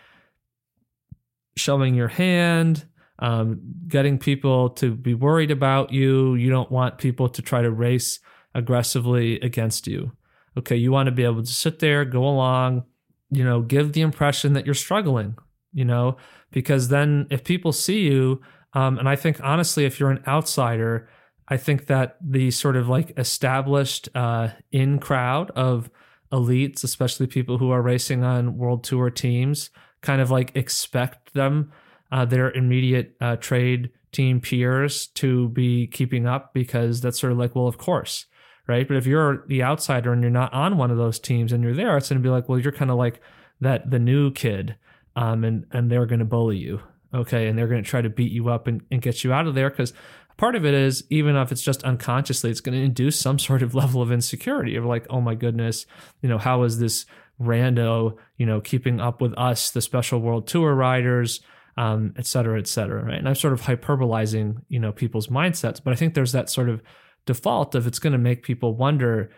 showing 1.57 1.95
your 1.95 2.07
hand, 2.07 2.87
um, 3.17 3.59
getting 3.87 4.17
people 4.17 4.69
to 4.71 4.93
be 4.95 5.13
worried 5.13 5.51
about 5.51 5.91
you. 5.91 6.35
You 6.35 6.49
don't 6.49 6.71
want 6.71 6.99
people 6.99 7.27
to 7.29 7.41
try 7.41 7.61
to 7.61 7.71
race 7.71 8.19
aggressively 8.55 9.39
against 9.41 9.87
you. 9.87 10.11
Okay, 10.57 10.75
you 10.75 10.91
want 10.91 11.07
to 11.07 11.11
be 11.11 11.23
able 11.23 11.43
to 11.43 11.53
sit 11.53 11.79
there, 11.79 12.03
go 12.05 12.27
along, 12.27 12.83
you 13.29 13.43
know, 13.43 13.61
give 13.61 13.93
the 13.93 14.01
impression 14.01 14.53
that 14.53 14.65
you're 14.65 14.75
struggling 14.75 15.35
you 15.73 15.85
know, 15.85 16.17
because 16.51 16.89
then 16.89 17.27
if 17.29 17.43
people 17.43 17.71
see 17.71 18.01
you, 18.01 18.41
um, 18.73 18.97
and 18.97 19.07
I 19.07 19.15
think 19.15 19.39
honestly, 19.43 19.85
if 19.85 19.99
you're 19.99 20.11
an 20.11 20.23
outsider, 20.27 21.09
I 21.47 21.57
think 21.57 21.87
that 21.87 22.17
the 22.21 22.51
sort 22.51 22.75
of 22.75 22.87
like 22.87 23.17
established 23.17 24.09
uh, 24.15 24.49
in 24.71 24.99
crowd 24.99 25.51
of 25.51 25.89
elites, 26.31 26.83
especially 26.83 27.27
people 27.27 27.57
who 27.57 27.71
are 27.71 27.81
racing 27.81 28.23
on 28.23 28.57
world 28.57 28.83
tour 28.83 29.09
teams, 29.09 29.71
kind 30.01 30.21
of 30.21 30.29
like 30.29 30.55
expect 30.55 31.33
them, 31.33 31.71
uh, 32.11 32.25
their 32.25 32.51
immediate 32.51 33.15
uh, 33.19 33.35
trade 33.35 33.91
team 34.11 34.39
peers 34.39 35.07
to 35.07 35.49
be 35.49 35.87
keeping 35.87 36.25
up 36.25 36.53
because 36.53 37.01
that's 37.01 37.19
sort 37.19 37.31
of 37.31 37.37
like, 37.37 37.55
well, 37.55 37.67
of 37.67 37.77
course, 37.77 38.25
right? 38.69 38.87
But 38.87 38.97
if 38.97 39.05
you're 39.05 39.43
the 39.47 39.63
outsider 39.63 40.13
and 40.13 40.21
you're 40.21 40.31
not 40.31 40.53
on 40.53 40.77
one 40.77 40.91
of 40.91 40.97
those 40.97 41.19
teams 41.19 41.51
and 41.51 41.63
you're 41.63 41.73
there, 41.73 41.97
it's 41.97 42.07
going 42.07 42.21
to 42.21 42.25
be 42.25 42.31
like, 42.31 42.47
well, 42.47 42.59
you're 42.59 42.71
kind 42.71 42.91
of 42.91 42.97
like 42.97 43.19
that 43.59 43.89
the 43.89 43.99
new 43.99 44.31
kid 44.31 44.77
um, 45.15 45.43
and 45.43 45.65
and 45.71 45.91
they're 45.91 46.05
going 46.05 46.19
to 46.19 46.25
bully 46.25 46.57
you, 46.57 46.79
okay, 47.13 47.47
and 47.47 47.57
they're 47.57 47.67
going 47.67 47.83
to 47.83 47.89
try 47.89 48.01
to 48.01 48.09
beat 48.09 48.31
you 48.31 48.49
up 48.49 48.67
and, 48.67 48.81
and 48.91 49.01
get 49.01 49.23
you 49.23 49.33
out 49.33 49.47
of 49.47 49.55
there 49.55 49.69
because 49.69 49.91
part 50.37 50.55
of 50.55 50.65
it 50.65 50.73
is 50.73 51.03
even 51.09 51.35
if 51.35 51.51
it's 51.51 51.63
just 51.63 51.83
unconsciously, 51.83 52.51
it's 52.51 52.61
going 52.61 52.77
to 52.77 52.85
induce 52.85 53.19
some 53.19 53.39
sort 53.39 53.61
of 53.61 53.75
level 53.81 54.01
of 54.01 54.11
insecurity 54.11 54.75
of 54.75 54.85
like, 54.85 55.05
oh 55.09 55.19
my 55.19 55.35
goodness, 55.35 55.85
you 56.21 56.29
know, 56.29 56.37
how 56.37 56.63
is 56.63 56.79
this 56.79 57.05
rando, 57.41 58.17
you 58.37 58.45
know, 58.45 58.61
keeping 58.61 59.01
up 59.01 59.19
with 59.19 59.33
us, 59.37 59.71
the 59.71 59.81
special 59.81 60.19
world 60.19 60.47
tour 60.47 60.73
riders, 60.73 61.41
um, 61.77 62.13
et 62.17 62.25
cetera, 62.25 62.59
et 62.59 62.67
cetera, 62.67 63.03
right? 63.03 63.17
And 63.17 63.27
I'm 63.27 63.35
sort 63.35 63.53
of 63.53 63.61
hyperbolizing, 63.61 64.61
you 64.67 64.79
know, 64.79 64.91
people's 64.91 65.27
mindsets, 65.27 65.81
but 65.83 65.91
I 65.91 65.95
think 65.95 66.13
there's 66.13 66.33
that 66.33 66.49
sort 66.49 66.69
of 66.69 66.83
default 67.29 67.75
of 67.75 67.85
it's 67.85 67.99
going 67.99 68.13
to 68.13 68.19
make 68.19 68.41
people 68.41 68.73
wonder 68.75 69.29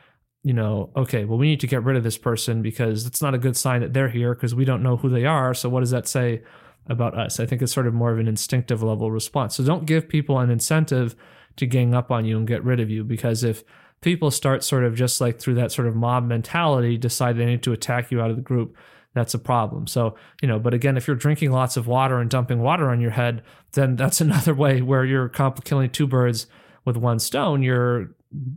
you 0.44 0.54
know, 0.54 0.89
okay, 0.96 1.24
well, 1.24 1.38
we 1.38 1.48
need 1.48 1.60
to 1.60 1.68
get 1.68 1.84
rid 1.84 1.96
of 1.96 2.04
this 2.04 2.18
person 2.18 2.64
because 2.64 3.06
it's 3.06 3.22
not 3.22 3.36
a 3.36 3.38
good 3.38 3.56
sign 3.56 3.82
that 3.82 3.94
they're 3.94 4.10
here 4.10 4.34
because 4.34 4.56
we 4.56 4.66
don't 4.66 4.82
know 4.82 4.98
who 4.98 5.10
they 5.10 5.26
are. 5.26 5.54
So, 5.54 5.70
what 5.70 5.82
does 5.82 5.92
that 5.92 6.08
say 6.08 6.42
about 6.88 7.16
us? 7.16 7.39
I 7.39 7.46
think 7.46 7.62
it's 7.62 7.72
sort 7.72 7.86
of 7.86 7.94
more 7.94 8.12
of 8.12 8.18
an 8.18 8.28
instinctive 8.28 8.82
level 8.82 9.12
response. 9.12 9.56
So, 9.56 9.64
don't 9.64 9.86
give 9.86 10.10
people 10.10 10.39
an 10.39 10.50
incentive 10.50 11.16
to 11.58 11.68
gang 11.68 11.94
up 11.94 12.10
on 12.10 12.26
you 12.26 12.38
and 12.38 12.48
get 12.48 12.64
rid 12.64 12.80
of 12.80 12.89
you 12.89 13.04
because 13.04 13.44
if 13.44 13.64
people 14.02 14.32
start 14.32 14.64
sort 14.64 14.84
of 14.84 14.96
just 14.96 15.22
like 15.22 15.39
through 15.39 15.56
that 15.56 15.72
sort 15.72 15.88
of 15.88 15.96
mob 15.96 16.26
mentality, 16.26 16.98
decide 16.98 17.38
they 17.38 17.46
need 17.46 17.62
to 17.64 17.74
attack 17.74 18.10
you 18.10 18.20
out 18.20 18.32
of 18.32 18.36
the 18.36 18.42
group, 18.42 18.76
that's 19.14 19.36
a 19.36 19.39
problem. 19.39 19.86
So, 19.86 20.16
you 20.42 20.48
know, 20.48 20.58
but 20.58 20.74
again, 20.74 20.98
if 20.98 21.06
you're 21.06 21.16
drinking 21.16 21.52
lots 21.52 21.78
of 21.78 21.86
water 21.86 22.20
and 22.20 22.32
dumping 22.32 22.62
water 22.62 22.89
on 22.89 23.00
your 23.00 23.12
head, 23.12 23.44
then 23.74 23.96
that's 23.96 24.22
another 24.22 24.56
way 24.56 24.82
where 24.82 25.06
you're 25.06 25.30
killing 25.30 25.92
two 25.92 26.08
birds 26.08 26.48
with 26.86 26.98
one 26.98 27.20
stone. 27.20 27.64
You're 27.64 28.16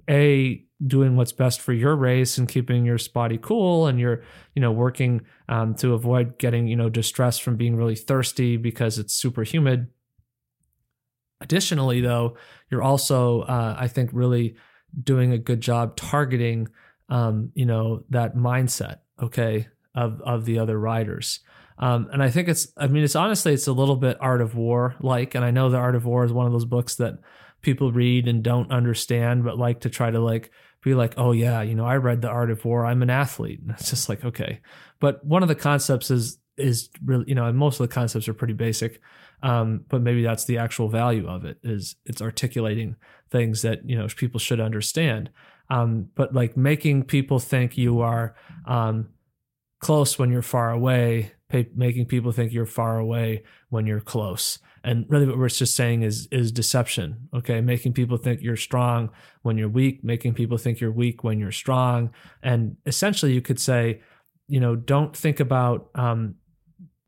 a 0.09 0.65
doing 0.87 1.17
what's 1.17 1.33
best 1.33 1.61
for 1.61 1.73
your 1.73 1.97
race 1.97 2.37
and 2.39 2.49
keeping 2.49 2.85
your 2.85 2.99
spotty 2.99 3.39
cool 3.39 3.87
and 3.87 3.99
you're 3.99 4.23
you 4.55 4.61
know 4.61 4.73
working 4.73 5.21
um, 5.49 5.75
to 5.75 5.95
avoid 5.95 6.39
getting 6.39 6.67
you 6.67 6.77
know 6.77 6.89
distress 6.89 7.39
from 7.39 7.57
being 7.57 7.77
really 7.77 7.95
thirsty 7.95 8.57
because 8.57 8.99
it's 8.99 9.15
super 9.15 9.43
humid 9.43 9.89
additionally 11.41 12.01
though 12.01 12.37
you're 12.71 12.83
also 12.83 13.43
uh, 13.43 13.77
i 13.79 13.89
think 13.89 14.11
really 14.13 14.57
doing 15.03 15.33
a 15.33 15.39
good 15.39 15.61
job 15.61 15.97
targeting 15.97 16.69
um, 17.09 17.51
you 17.55 17.67
know 17.67 18.05
that 18.11 18.37
mindset 18.37 18.99
okay 19.23 19.69
of 19.95 20.21
of 20.23 20.45
the 20.45 20.59
other 20.59 20.79
riders 20.79 21.41
um, 21.79 22.09
and 22.13 22.23
i 22.23 22.31
think 22.31 22.49
it's 22.49 22.69
i 22.77 22.87
mean 22.87 23.05
it's 23.05 23.17
honestly 23.17 23.55
it's 23.55 23.69
a 23.69 23.73
little 23.73 23.97
bit 23.97 24.17
art 24.21 24.41
of 24.41 24.55
war 24.55 24.97
like 25.01 25.35
and 25.35 25.45
i 25.45 25.51
know 25.51 25.71
the 25.71 25.79
art 25.79 25.95
of 25.95 26.05
war 26.05 26.25
is 26.25 26.33
one 26.33 26.47
of 26.47 26.53
those 26.53 26.65
books 26.65 26.97
that 26.97 27.19
people 27.65 27.93
read 27.93 28.29
and 28.29 28.43
don't 28.43 28.71
understand, 28.71 29.45
but 29.45 29.59
like 29.59 29.81
to 29.81 29.91
try 29.91 30.11
to 30.11 30.21
like 30.21 30.51
be 30.83 30.95
like, 30.95 31.15
oh 31.17 31.33
yeah, 31.33 31.63
you 31.63 31.75
know, 31.75 31.87
I 31.87 31.97
read 31.97 32.23
The 32.23 32.29
Art 32.29 32.51
of 32.51 32.65
War. 32.65 32.85
I'm 32.85 33.03
an 33.03 33.11
athlete. 33.11 33.61
And 33.61 33.71
it's 33.73 33.91
just 33.91 34.09
like, 34.09 34.25
okay. 34.25 34.61
But 35.01 35.25
one 35.25 35.43
of 35.43 35.49
the 35.49 35.55
concepts 35.55 36.11
is 36.11 36.39
is 36.57 36.89
really, 37.05 37.25
you 37.27 37.35
know, 37.35 37.47
and 37.47 37.59
most 37.59 37.81
of 37.81 37.89
the 37.89 37.93
concepts 37.93 38.29
are 38.29 38.35
pretty 38.35 38.55
basic. 38.55 39.01
Um, 39.43 39.85
but 39.89 40.03
maybe 40.03 40.23
that's 40.23 40.45
the 40.45 40.59
actual 40.59 40.89
value 40.89 41.27
of 41.29 41.45
it 41.45 41.59
is 41.65 41.97
it's 42.07 42.23
articulating 42.23 42.95
things 43.31 43.63
that, 43.63 43.89
you 43.89 43.99
know, 43.99 44.07
people 44.07 44.39
should 44.39 44.61
understand. 44.61 45.31
Um, 45.69 46.09
but 46.15 46.33
like 46.33 46.57
making 46.57 47.05
people 47.05 47.41
think 47.41 47.77
you 47.77 48.01
are 48.01 48.37
um, 48.67 49.09
close 49.81 50.19
when 50.19 50.31
you're 50.31 50.43
far 50.43 50.71
away, 50.71 51.33
making 51.75 52.07
people 52.07 52.31
think 52.31 52.53
you're 52.53 52.67
far 52.67 52.99
away 52.99 53.43
when 53.69 53.87
you're 53.87 54.01
close 54.01 54.59
and 54.85 55.07
really 55.09 55.27
what 55.27 55.39
we're 55.39 55.49
just 55.49 55.75
saying 55.75 56.03
is 56.03 56.29
is 56.31 56.53
deception 56.53 57.29
okay? 57.35 57.61
Making 57.61 57.95
people 57.95 58.17
think 58.17 58.43
you're 58.43 58.57
strong 58.57 59.11
when 59.43 59.57
you're 59.59 59.69
weak 59.69 60.05
making 60.05 60.35
people 60.35 60.59
think 60.59 60.81
you're 60.81 60.93
weak 60.93 61.25
when 61.25 61.39
you're 61.39 61.53
strong. 61.53 62.11
And 62.43 62.77
essentially 62.87 63.33
you 63.33 63.41
could 63.41 63.59
say 63.59 64.03
you 64.47 64.61
know 64.61 64.77
don't 64.77 65.17
think 65.17 65.41
about 65.41 65.89
um, 65.95 66.37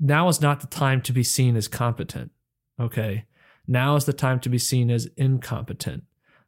now 0.01 0.29
is 0.29 0.41
not 0.41 0.61
the 0.61 0.67
time 0.67 1.01
to 1.03 1.13
be 1.13 1.23
seen 1.23 1.57
as 1.57 1.69
competent 1.69 2.33
okay? 2.81 3.25
Now 3.69 3.97
is 3.97 4.05
the 4.05 4.13
time 4.13 4.41
to 4.41 4.49
be 4.49 4.59
seen 4.59 4.91
as 4.91 5.07
incompetent 5.17 6.05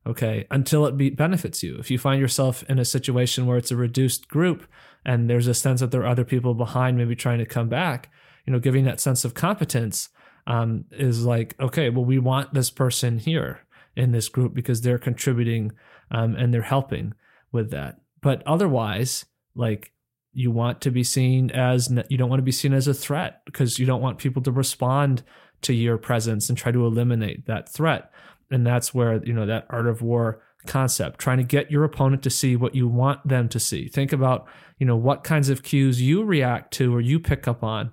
okay? 0.07 0.47
Until 0.51 0.87
it 0.87 0.97
be, 0.97 1.11
benefits 1.11 1.62
you. 1.62 1.76
If 1.79 1.91
you 1.91 1.99
find 1.99 2.20
yourself 2.20 2.62
in 2.68 2.79
a 2.79 2.85
situation 2.85 3.47
where 3.47 3.59
it's 3.59 3.70
a 3.70 3.76
reduced 3.76 4.29
group 4.29 4.66
and 5.05 5.29
there's 5.29 5.47
a 5.47 5.55
sense 5.55 5.81
that 5.81 5.91
there 5.91 6.03
are 6.03 6.09
other 6.09 6.24
people 6.24 6.55
behind 6.55 6.97
maybe 6.97 7.14
trying 7.14 7.39
to 7.39 7.47
come 7.47 7.68
back 7.68 8.11
you 8.49 8.53
know 8.53 8.59
giving 8.59 8.85
that 8.85 8.99
sense 8.99 9.26
of 9.26 9.35
competence 9.35 10.09
um, 10.49 10.86
is 10.90 11.24
like, 11.24 11.55
okay, 11.61 11.90
well, 11.90 12.07
we 12.07 12.18
want 12.18 12.55
this 12.55 12.70
person 12.70 13.18
here 13.18 13.61
in 13.94 14.12
this 14.12 14.28
group 14.30 14.55
because 14.55 14.80
they're 14.80 14.99
contributing 14.99 15.72
um, 16.11 16.34
and 16.34 16.53
they're 16.53 16.62
helping 16.62 17.12
with 17.53 17.70
that. 17.70 18.01
But 18.22 18.42
otherwise, 18.46 19.26
like, 19.55 19.92
you 20.32 20.51
want 20.51 20.80
to 20.80 20.90
be 20.90 21.05
seen 21.05 21.51
as 21.51 21.92
you 22.09 22.16
don't 22.16 22.30
want 22.30 22.38
to 22.38 22.44
be 22.44 22.53
seen 22.53 22.72
as 22.72 22.88
a 22.88 22.94
threat 22.94 23.42
because 23.44 23.78
you 23.78 23.84
don't 23.84 24.01
want 24.01 24.18
people 24.18 24.40
to 24.42 24.51
respond 24.53 25.22
to 25.62 25.74
your 25.74 25.99
presence 25.99 26.49
and 26.49 26.57
try 26.57 26.72
to 26.72 26.86
eliminate 26.86 27.46
that 27.46 27.68
threat. 27.68 28.11
And 28.51 28.66
that's 28.66 28.94
where, 28.94 29.22
you 29.24 29.34
know, 29.34 29.46
that 29.46 29.66
art 29.68 29.86
of 29.86 30.01
war 30.01 30.42
concept, 30.66 31.18
trying 31.18 31.38
to 31.38 31.44
get 31.44 31.70
your 31.70 31.84
opponent 31.84 32.22
to 32.22 32.30
see 32.30 32.57
what 32.57 32.74
you 32.74 32.88
want 32.88 33.26
them 33.26 33.49
to 33.51 33.61
see. 33.61 33.88
Think 33.88 34.12
about, 34.12 34.46
you 34.78 34.86
know, 34.86 34.96
what 34.96 35.24
kinds 35.24 35.51
of 35.51 35.62
cues 35.62 36.01
you 36.01 36.24
react 36.24 36.72
to 36.74 36.94
or 36.94 37.01
you 37.01 37.20
pick 37.20 37.46
up 37.46 37.62
on 37.62 37.92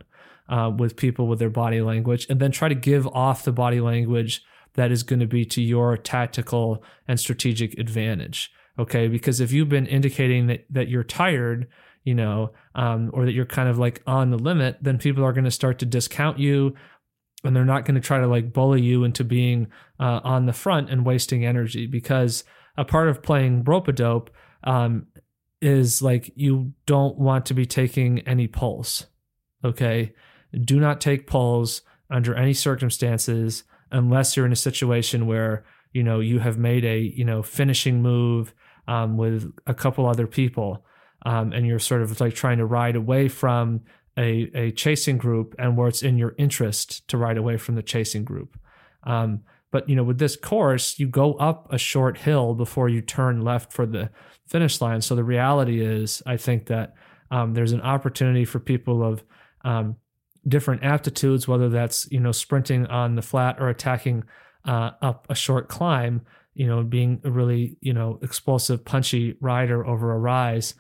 uh, 0.49 0.71
with 0.75 0.95
people 0.95 1.27
with 1.27 1.39
their 1.39 1.49
body 1.49 1.81
language, 1.81 2.27
and 2.29 2.39
then 2.39 2.51
try 2.51 2.67
to 2.69 2.75
give 2.75 3.07
off 3.07 3.43
the 3.43 3.51
body 3.51 3.81
language 3.81 4.43
that 4.73 4.91
is 4.91 5.03
going 5.03 5.19
to 5.21 5.27
be 5.27 5.45
to 5.45 5.61
your 5.61 5.97
tactical 5.97 6.83
and 7.07 7.19
strategic 7.19 7.77
advantage. 7.79 8.51
Okay, 8.77 9.07
because 9.07 9.39
if 9.39 9.51
you've 9.51 9.69
been 9.69 9.87
indicating 9.87 10.47
that 10.47 10.65
that 10.69 10.89
you're 10.89 11.03
tired, 11.03 11.67
you 12.03 12.13
know, 12.13 12.51
um, 12.75 13.09
or 13.13 13.25
that 13.25 13.33
you're 13.33 13.45
kind 13.45 13.69
of 13.69 13.77
like 13.77 14.01
on 14.05 14.29
the 14.29 14.37
limit, 14.37 14.77
then 14.81 14.97
people 14.97 15.23
are 15.23 15.33
going 15.33 15.45
to 15.45 15.51
start 15.51 15.79
to 15.79 15.85
discount 15.85 16.39
you. 16.39 16.75
and 17.43 17.55
they're 17.55 17.63
not 17.63 17.85
going 17.85 17.95
to 17.95 18.01
try 18.01 18.19
to 18.19 18.27
like 18.27 18.51
bully 18.51 18.81
you 18.81 19.03
into 19.03 19.23
being 19.23 19.67
uh, 19.99 20.19
on 20.23 20.45
the 20.45 20.53
front 20.53 20.89
and 20.89 21.05
wasting 21.05 21.45
energy 21.45 21.85
because 21.87 22.43
a 22.77 22.83
part 22.83 23.07
of 23.07 23.21
playing 23.23 23.63
rope 23.63 23.87
a 23.87 23.91
dope 23.91 24.29
um, 24.63 25.07
is 25.61 26.01
like 26.01 26.31
you 26.35 26.73
don't 26.85 27.17
want 27.17 27.45
to 27.45 27.53
be 27.53 27.65
taking 27.65 28.19
any 28.21 28.47
pulls. 28.47 29.07
Okay. 29.63 30.13
Do 30.63 30.79
not 30.79 31.01
take 31.01 31.27
pulls 31.27 31.81
under 32.09 32.35
any 32.35 32.53
circumstances 32.53 33.63
unless 33.91 34.35
you're 34.35 34.45
in 34.45 34.51
a 34.51 34.55
situation 34.55 35.27
where, 35.27 35.65
you 35.91 36.03
know, 36.03 36.19
you 36.19 36.39
have 36.39 36.57
made 36.57 36.85
a, 36.85 36.99
you 36.99 37.25
know, 37.25 37.41
finishing 37.43 38.01
move 38.01 38.53
um, 38.87 39.17
with 39.17 39.51
a 39.67 39.73
couple 39.73 40.07
other 40.07 40.27
people. 40.27 40.85
Um, 41.25 41.51
and 41.53 41.65
you're 41.65 41.79
sort 41.79 42.01
of 42.01 42.19
like 42.19 42.35
trying 42.35 42.59
to 42.59 42.65
ride 42.65 42.95
away 42.95 43.27
from 43.27 43.81
a, 44.17 44.49
a 44.53 44.71
chasing 44.71 45.17
group 45.17 45.55
and 45.57 45.75
where 45.75 45.87
it's 45.87 46.03
in 46.03 46.17
your 46.17 46.35
interest 46.37 47.07
to 47.07 47.17
ride 47.17 47.37
away 47.37 47.57
from 47.57 47.75
the 47.75 47.83
chasing 47.83 48.23
group. 48.23 48.57
Um, 49.03 49.41
but 49.71 49.89
you 49.89 49.95
know, 49.95 50.03
with 50.03 50.19
this 50.19 50.35
course, 50.35 50.99
you 50.99 51.07
go 51.07 51.33
up 51.33 51.67
a 51.73 51.77
short 51.77 52.17
hill 52.17 52.53
before 52.53 52.87
you 52.87 53.01
turn 53.01 53.41
left 53.41 53.73
for 53.73 53.85
the 53.85 54.09
finish 54.47 54.79
line. 54.79 55.01
So 55.01 55.15
the 55.15 55.23
reality 55.23 55.83
is, 55.83 56.21
I 56.25 56.37
think 56.37 56.67
that 56.67 56.93
um, 57.31 57.53
there's 57.53 57.71
an 57.71 57.81
opportunity 57.81 58.45
for 58.45 58.59
people 58.59 59.03
of 59.03 59.23
um, 59.63 59.97
different 60.47 60.83
aptitudes, 60.83 61.47
whether 61.47 61.69
that's 61.69 62.07
you 62.11 62.19
know 62.19 62.31
sprinting 62.31 62.85
on 62.87 63.15
the 63.15 63.21
flat 63.21 63.57
or 63.59 63.69
attacking 63.69 64.23
uh, 64.65 64.91
up 65.01 65.27
a 65.29 65.35
short 65.35 65.67
climb. 65.69 66.21
You 66.53 66.67
know, 66.67 66.83
being 66.83 67.21
a 67.23 67.31
really 67.31 67.77
you 67.81 67.93
know 67.93 68.19
explosive, 68.21 68.85
punchy 68.85 69.37
rider 69.41 69.85
over 69.85 70.11
a 70.11 70.19
rise. 70.19 70.75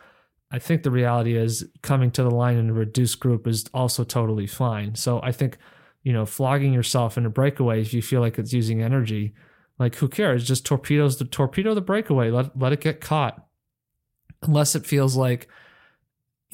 I 0.51 0.59
think 0.59 0.83
the 0.83 0.91
reality 0.91 1.35
is 1.35 1.67
coming 1.81 2.11
to 2.11 2.23
the 2.23 2.31
line 2.31 2.55
in 2.55 2.69
a 2.69 2.73
reduced 2.73 3.19
group 3.19 3.47
is 3.47 3.65
also 3.73 4.03
totally 4.03 4.47
fine. 4.47 4.95
So 4.95 5.19
I 5.21 5.31
think, 5.31 5.57
you 6.03 6.13
know, 6.13 6.25
flogging 6.25 6.71
yourself 6.71 7.17
in 7.17 7.25
a 7.25 7.31
breakaway 7.31 7.81
if 7.81 7.93
you 7.93 8.01
feel 8.01 8.21
like 8.21 8.37
it's 8.37 8.53
using 8.53 8.81
energy, 8.81 9.33
like 9.79 9.95
who 9.95 10.07
cares? 10.07 10.47
Just 10.47 10.65
torpedoes 10.65 11.17
the 11.17 11.25
torpedo 11.25 11.73
the 11.73 11.81
breakaway. 11.81 12.29
Let 12.29 12.57
let 12.57 12.73
it 12.73 12.79
get 12.79 13.01
caught. 13.01 13.45
Unless 14.43 14.75
it 14.75 14.85
feels 14.85 15.17
like, 15.17 15.47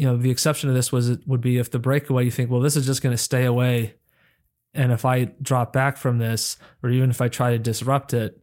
you 0.01 0.07
know, 0.07 0.17
the 0.17 0.31
exception 0.31 0.67
to 0.67 0.73
this 0.73 0.91
was 0.91 1.09
it 1.09 1.27
would 1.27 1.41
be 1.41 1.59
if 1.59 1.69
the 1.69 1.77
breakaway 1.77 2.25
you 2.25 2.31
think, 2.31 2.49
well, 2.49 2.59
this 2.59 2.75
is 2.75 2.87
just 2.87 3.03
going 3.03 3.15
to 3.15 3.21
stay 3.21 3.45
away, 3.45 3.93
and 4.73 4.91
if 4.91 5.05
I 5.05 5.25
drop 5.43 5.71
back 5.71 5.95
from 5.95 6.17
this, 6.17 6.57
or 6.81 6.89
even 6.89 7.11
if 7.11 7.21
I 7.21 7.27
try 7.27 7.51
to 7.51 7.59
disrupt 7.59 8.11
it, 8.11 8.41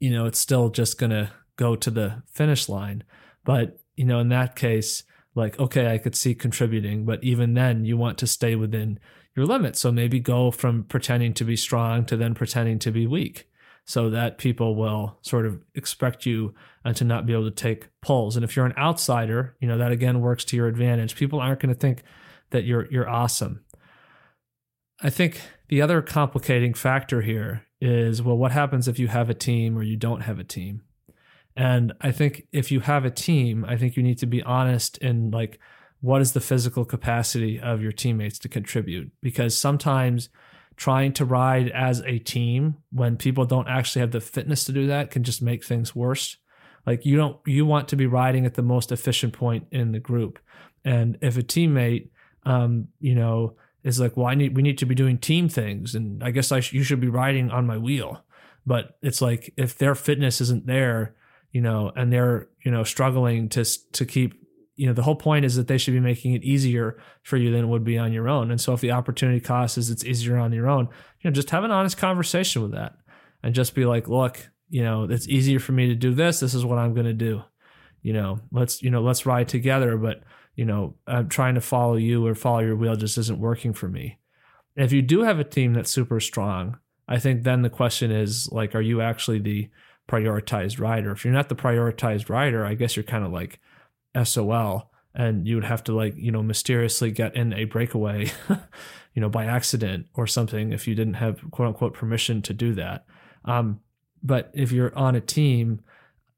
you 0.00 0.10
know, 0.10 0.26
it's 0.26 0.38
still 0.38 0.68
just 0.68 0.98
going 0.98 1.08
to 1.08 1.30
go 1.56 1.76
to 1.76 1.90
the 1.90 2.22
finish 2.30 2.68
line. 2.68 3.04
But 3.42 3.80
you 3.96 4.04
know, 4.04 4.18
in 4.18 4.28
that 4.28 4.54
case, 4.54 5.02
like, 5.34 5.58
okay, 5.58 5.90
I 5.90 5.96
could 5.96 6.14
see 6.14 6.34
contributing, 6.34 7.06
but 7.06 7.24
even 7.24 7.54
then, 7.54 7.86
you 7.86 7.96
want 7.96 8.18
to 8.18 8.26
stay 8.26 8.54
within 8.54 8.98
your 9.34 9.46
limit. 9.46 9.76
So 9.76 9.90
maybe 9.90 10.20
go 10.20 10.50
from 10.50 10.84
pretending 10.84 11.32
to 11.34 11.44
be 11.44 11.56
strong 11.56 12.04
to 12.04 12.18
then 12.18 12.34
pretending 12.34 12.78
to 12.80 12.90
be 12.90 13.06
weak 13.06 13.48
so 13.86 14.10
that 14.10 14.36
people 14.36 14.74
will 14.74 15.16
sort 15.22 15.46
of 15.46 15.64
expect 15.74 16.26
you 16.26 16.52
uh, 16.88 16.92
to 16.94 17.04
not 17.04 17.26
be 17.26 17.32
able 17.32 17.44
to 17.44 17.50
take 17.50 17.88
pulls. 18.00 18.36
And 18.36 18.44
if 18.44 18.56
you're 18.56 18.66
an 18.66 18.76
outsider, 18.78 19.54
you 19.60 19.68
know, 19.68 19.78
that 19.78 19.92
again 19.92 20.20
works 20.20 20.44
to 20.46 20.56
your 20.56 20.68
advantage. 20.68 21.16
People 21.16 21.40
aren't 21.40 21.60
going 21.60 21.74
to 21.74 21.78
think 21.78 22.02
that 22.50 22.64
you're 22.64 22.86
you're 22.90 23.08
awesome. 23.08 23.64
I 25.00 25.10
think 25.10 25.40
the 25.68 25.82
other 25.82 26.02
complicating 26.02 26.74
factor 26.74 27.20
here 27.20 27.66
is 27.80 28.22
well, 28.22 28.36
what 28.36 28.52
happens 28.52 28.88
if 28.88 28.98
you 28.98 29.08
have 29.08 29.30
a 29.30 29.34
team 29.34 29.76
or 29.76 29.82
you 29.82 29.96
don't 29.96 30.22
have 30.22 30.38
a 30.38 30.44
team? 30.44 30.82
And 31.54 31.92
I 32.00 32.12
think 32.12 32.46
if 32.52 32.70
you 32.70 32.80
have 32.80 33.04
a 33.04 33.10
team, 33.10 33.64
I 33.64 33.76
think 33.76 33.96
you 33.96 34.02
need 34.02 34.18
to 34.18 34.26
be 34.26 34.42
honest 34.42 34.96
in 34.98 35.30
like 35.30 35.58
what 36.00 36.22
is 36.22 36.32
the 36.32 36.40
physical 36.40 36.84
capacity 36.84 37.60
of 37.60 37.82
your 37.82 37.92
teammates 37.92 38.38
to 38.38 38.48
contribute 38.48 39.10
because 39.20 39.56
sometimes 39.56 40.28
trying 40.76 41.12
to 41.12 41.24
ride 41.24 41.68
as 41.70 42.00
a 42.06 42.20
team 42.20 42.76
when 42.92 43.16
people 43.16 43.44
don't 43.44 43.66
actually 43.66 44.00
have 44.00 44.12
the 44.12 44.20
fitness 44.20 44.62
to 44.64 44.72
do 44.72 44.86
that 44.86 45.10
can 45.10 45.24
just 45.24 45.42
make 45.42 45.64
things 45.64 45.94
worse. 45.94 46.36
Like 46.86 47.04
you 47.04 47.16
don't 47.16 47.38
you 47.46 47.66
want 47.66 47.88
to 47.88 47.96
be 47.96 48.06
riding 48.06 48.46
at 48.46 48.54
the 48.54 48.62
most 48.62 48.92
efficient 48.92 49.32
point 49.32 49.66
in 49.70 49.92
the 49.92 50.00
group. 50.00 50.38
And 50.84 51.18
if 51.20 51.36
a 51.36 51.42
teammate 51.42 52.08
um, 52.48 52.88
you 53.00 53.14
know, 53.14 53.56
is 53.84 54.00
like, 54.00 54.16
well, 54.16 54.26
I 54.26 54.34
need 54.34 54.56
we 54.56 54.62
need 54.62 54.78
to 54.78 54.86
be 54.86 54.94
doing 54.94 55.18
team 55.18 55.48
things, 55.48 55.94
and 55.94 56.22
I 56.24 56.30
guess 56.30 56.50
I 56.50 56.60
sh- 56.60 56.72
you 56.72 56.82
should 56.82 57.00
be 57.00 57.08
riding 57.08 57.50
on 57.50 57.66
my 57.66 57.76
wheel. 57.76 58.24
But 58.66 58.96
it's 59.02 59.20
like 59.20 59.52
if 59.56 59.78
their 59.78 59.94
fitness 59.94 60.40
isn't 60.40 60.66
there, 60.66 61.14
you 61.52 61.60
know, 61.60 61.92
and 61.94 62.12
they're, 62.12 62.48
you 62.64 62.70
know, 62.70 62.84
struggling 62.84 63.48
to 63.50 63.64
to 63.92 64.04
keep, 64.04 64.34
you 64.76 64.86
know, 64.86 64.92
the 64.92 65.02
whole 65.02 65.16
point 65.16 65.44
is 65.44 65.56
that 65.56 65.68
they 65.68 65.78
should 65.78 65.94
be 65.94 66.00
making 66.00 66.32
it 66.32 66.42
easier 66.42 66.98
for 67.22 67.36
you 67.36 67.50
than 67.50 67.64
it 67.64 67.68
would 67.68 67.84
be 67.84 67.98
on 67.98 68.12
your 68.12 68.28
own. 68.28 68.50
And 68.50 68.60
so 68.60 68.72
if 68.72 68.80
the 68.80 68.92
opportunity 68.92 69.40
cost 69.40 69.78
is 69.78 69.90
it's 69.90 70.04
easier 70.04 70.38
on 70.38 70.52
your 70.52 70.68
own, 70.68 70.88
you 71.20 71.30
know, 71.30 71.34
just 71.34 71.50
have 71.50 71.64
an 71.64 71.70
honest 71.70 71.98
conversation 71.98 72.62
with 72.62 72.72
that 72.72 72.96
and 73.42 73.54
just 73.54 73.74
be 73.74 73.84
like, 73.84 74.08
look, 74.08 74.50
you 74.68 74.82
know, 74.82 75.04
it's 75.04 75.28
easier 75.28 75.58
for 75.58 75.72
me 75.72 75.86
to 75.88 75.94
do 75.94 76.14
this. 76.14 76.40
This 76.40 76.54
is 76.54 76.64
what 76.64 76.78
I'm 76.78 76.94
going 76.94 77.06
to 77.06 77.12
do. 77.12 77.42
You 78.02 78.12
know, 78.12 78.40
let's, 78.52 78.82
you 78.82 78.90
know, 78.90 79.02
let's 79.02 79.26
ride 79.26 79.48
together, 79.48 79.96
but 79.96 80.22
you 80.54 80.64
know, 80.64 80.94
I'm 81.06 81.28
trying 81.28 81.54
to 81.54 81.60
follow 81.60 81.96
you 81.96 82.26
or 82.26 82.34
follow 82.34 82.60
your 82.60 82.76
wheel 82.76 82.96
just 82.96 83.18
isn't 83.18 83.40
working 83.40 83.72
for 83.72 83.88
me. 83.88 84.18
And 84.76 84.84
if 84.84 84.92
you 84.92 85.02
do 85.02 85.22
have 85.22 85.38
a 85.38 85.44
team 85.44 85.72
that's 85.72 85.90
super 85.90 86.20
strong, 86.20 86.78
I 87.06 87.18
think 87.18 87.42
then 87.42 87.62
the 87.62 87.70
question 87.70 88.10
is 88.10 88.48
like, 88.50 88.74
are 88.74 88.80
you 88.80 89.00
actually 89.00 89.38
the 89.38 89.70
prioritized 90.08 90.80
rider. 90.80 91.12
If 91.12 91.24
you're 91.24 91.34
not 91.34 91.48
the 91.48 91.54
prioritized 91.54 92.28
rider, 92.28 92.64
I 92.64 92.74
guess 92.74 92.96
you're 92.96 93.04
kind 93.04 93.24
of 93.24 93.32
like 93.32 93.60
SOL 94.24 94.90
and 95.14 95.46
you 95.46 95.54
would 95.56 95.64
have 95.64 95.84
to 95.84 95.94
like, 95.94 96.14
you 96.16 96.32
know, 96.32 96.42
mysteriously 96.42 97.10
get 97.10 97.36
in 97.36 97.52
a 97.52 97.64
breakaway, 97.64 98.30
you 99.14 99.20
know, 99.20 99.28
by 99.28 99.44
accident 99.44 100.06
or 100.14 100.26
something 100.26 100.72
if 100.72 100.88
you 100.88 100.94
didn't 100.94 101.14
have 101.14 101.40
quote 101.50 101.68
unquote 101.68 101.94
permission 101.94 102.42
to 102.42 102.54
do 102.54 102.74
that. 102.74 103.04
Um, 103.44 103.80
but 104.22 104.50
if 104.54 104.72
you're 104.72 104.96
on 104.96 105.16
a 105.16 105.20
team, 105.20 105.80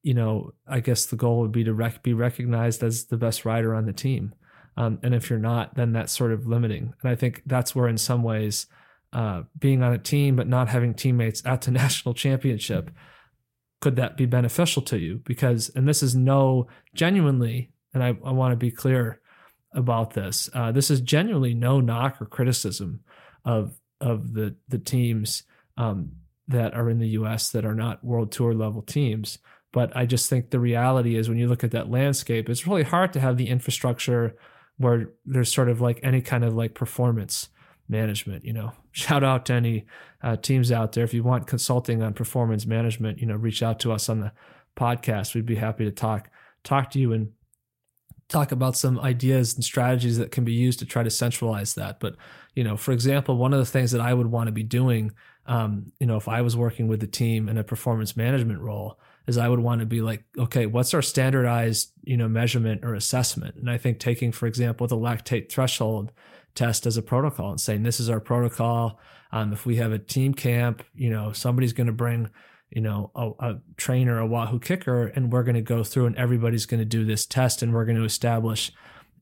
you 0.02 0.14
know, 0.14 0.52
I 0.66 0.80
guess 0.80 1.06
the 1.06 1.16
goal 1.16 1.40
would 1.40 1.52
be 1.52 1.64
to 1.64 1.74
rec- 1.74 2.02
be 2.02 2.14
recognized 2.14 2.82
as 2.82 3.06
the 3.06 3.16
best 3.16 3.44
rider 3.44 3.74
on 3.74 3.86
the 3.86 3.92
team. 3.92 4.34
Um, 4.76 4.98
and 5.02 5.14
if 5.14 5.28
you're 5.28 5.38
not, 5.38 5.74
then 5.74 5.92
that's 5.92 6.12
sort 6.12 6.32
of 6.32 6.46
limiting. 6.46 6.94
And 7.02 7.10
I 7.10 7.14
think 7.14 7.42
that's 7.44 7.74
where, 7.74 7.88
in 7.88 7.98
some 7.98 8.22
ways, 8.22 8.66
uh, 9.12 9.42
being 9.58 9.82
on 9.82 9.92
a 9.92 9.98
team 9.98 10.36
but 10.36 10.46
not 10.46 10.68
having 10.68 10.94
teammates 10.94 11.42
at 11.44 11.62
the 11.62 11.70
national 11.72 12.14
championship 12.14 12.90
could 13.80 13.96
that 13.96 14.16
be 14.16 14.26
beneficial 14.26 14.82
to 14.82 14.98
you? 14.98 15.20
Because, 15.24 15.70
and 15.74 15.88
this 15.88 16.02
is 16.02 16.14
no 16.14 16.68
genuinely, 16.94 17.72
and 17.94 18.02
I, 18.02 18.08
I 18.24 18.32
want 18.32 18.52
to 18.52 18.56
be 18.56 18.70
clear 18.70 19.20
about 19.72 20.12
this. 20.12 20.50
Uh, 20.52 20.70
this 20.72 20.90
is 20.90 21.00
genuinely 21.00 21.54
no 21.54 21.80
knock 21.80 22.20
or 22.20 22.26
criticism 22.26 23.00
of 23.44 23.78
of 24.00 24.34
the 24.34 24.56
the 24.68 24.78
teams 24.78 25.44
um, 25.76 26.12
that 26.50 26.74
are 26.74 26.90
in 26.90 26.98
the 26.98 27.08
U.S. 27.10 27.50
that 27.50 27.64
are 27.64 27.74
not 27.74 28.04
World 28.04 28.32
Tour 28.32 28.52
level 28.52 28.82
teams. 28.82 29.38
But 29.72 29.96
I 29.96 30.04
just 30.04 30.28
think 30.28 30.50
the 30.50 30.58
reality 30.58 31.16
is 31.16 31.28
when 31.28 31.38
you 31.38 31.48
look 31.48 31.62
at 31.62 31.70
that 31.70 31.90
landscape, 31.90 32.48
it's 32.48 32.66
really 32.66 32.82
hard 32.82 33.12
to 33.12 33.20
have 33.20 33.36
the 33.36 33.48
infrastructure 33.48 34.36
where 34.78 35.10
there's 35.24 35.52
sort 35.52 35.68
of 35.68 35.80
like 35.80 36.00
any 36.02 36.20
kind 36.20 36.44
of 36.44 36.54
like 36.54 36.74
performance 36.74 37.48
management. 37.88 38.44
You 38.44 38.52
know, 38.52 38.72
shout 38.92 39.22
out 39.22 39.46
to 39.46 39.52
any 39.52 39.86
uh, 40.22 40.36
teams 40.36 40.72
out 40.72 40.92
there. 40.92 41.04
If 41.04 41.14
you 41.14 41.22
want 41.22 41.46
consulting 41.46 42.02
on 42.02 42.14
performance 42.14 42.66
management, 42.66 43.18
you 43.18 43.26
know, 43.26 43.36
reach 43.36 43.62
out 43.62 43.78
to 43.80 43.92
us 43.92 44.08
on 44.08 44.20
the 44.20 44.32
podcast. 44.76 45.34
We'd 45.34 45.46
be 45.46 45.56
happy 45.56 45.84
to 45.84 45.92
talk 45.92 46.30
talk 46.64 46.90
to 46.90 46.98
you 46.98 47.12
and 47.12 47.30
talk 48.28 48.52
about 48.52 48.76
some 48.76 48.98
ideas 49.00 49.54
and 49.54 49.64
strategies 49.64 50.18
that 50.18 50.30
can 50.30 50.44
be 50.44 50.52
used 50.52 50.78
to 50.78 50.86
try 50.86 51.02
to 51.02 51.10
centralize 51.10 51.74
that. 51.74 52.00
But 52.00 52.16
you 52.54 52.64
know, 52.64 52.76
for 52.76 52.92
example, 52.92 53.36
one 53.36 53.52
of 53.52 53.60
the 53.60 53.66
things 53.66 53.92
that 53.92 54.00
I 54.00 54.14
would 54.14 54.26
want 54.26 54.48
to 54.48 54.52
be 54.52 54.62
doing, 54.62 55.12
um, 55.46 55.92
you 55.98 56.06
know, 56.06 56.16
if 56.16 56.28
I 56.28 56.42
was 56.42 56.56
working 56.56 56.88
with 56.88 57.00
the 57.00 57.06
team 57.06 57.48
in 57.48 57.58
a 57.58 57.64
performance 57.64 58.16
management 58.16 58.60
role, 58.60 58.98
is 59.26 59.38
I 59.38 59.48
would 59.48 59.60
want 59.60 59.80
to 59.80 59.86
be 59.86 60.02
like, 60.02 60.24
okay, 60.38 60.66
what's 60.66 60.94
our 60.94 61.02
standardized, 61.02 61.92
you 62.02 62.16
know, 62.16 62.28
measurement 62.28 62.84
or 62.84 62.94
assessment? 62.94 63.56
And 63.56 63.70
I 63.70 63.78
think 63.78 63.98
taking, 63.98 64.32
for 64.32 64.46
example, 64.46 64.86
the 64.86 64.96
lactate 64.96 65.50
threshold 65.50 66.12
test 66.54 66.86
as 66.86 66.96
a 66.96 67.02
protocol 67.02 67.50
and 67.50 67.60
saying 67.60 67.82
this 67.82 68.00
is 68.00 68.10
our 68.10 68.20
protocol. 68.20 68.98
Um, 69.32 69.52
if 69.52 69.64
we 69.64 69.76
have 69.76 69.92
a 69.92 69.98
team 69.98 70.34
camp, 70.34 70.82
you 70.94 71.10
know, 71.10 71.32
somebody's 71.32 71.72
going 71.72 71.86
to 71.86 71.92
bring, 71.92 72.30
you 72.70 72.80
know, 72.80 73.10
a, 73.14 73.30
a, 73.38 73.58
trainer, 73.76 74.18
a 74.18 74.26
Wahoo 74.26 74.58
KICKR, 74.58 75.12
and 75.14 75.32
we're 75.32 75.44
going 75.44 75.54
to 75.54 75.62
go 75.62 75.84
through 75.84 76.06
and 76.06 76.16
everybody's 76.16 76.66
going 76.66 76.80
to 76.80 76.84
do 76.84 77.04
this 77.04 77.26
test 77.26 77.62
and 77.62 77.72
we're 77.72 77.84
going 77.84 77.98
to 77.98 78.04
establish 78.04 78.72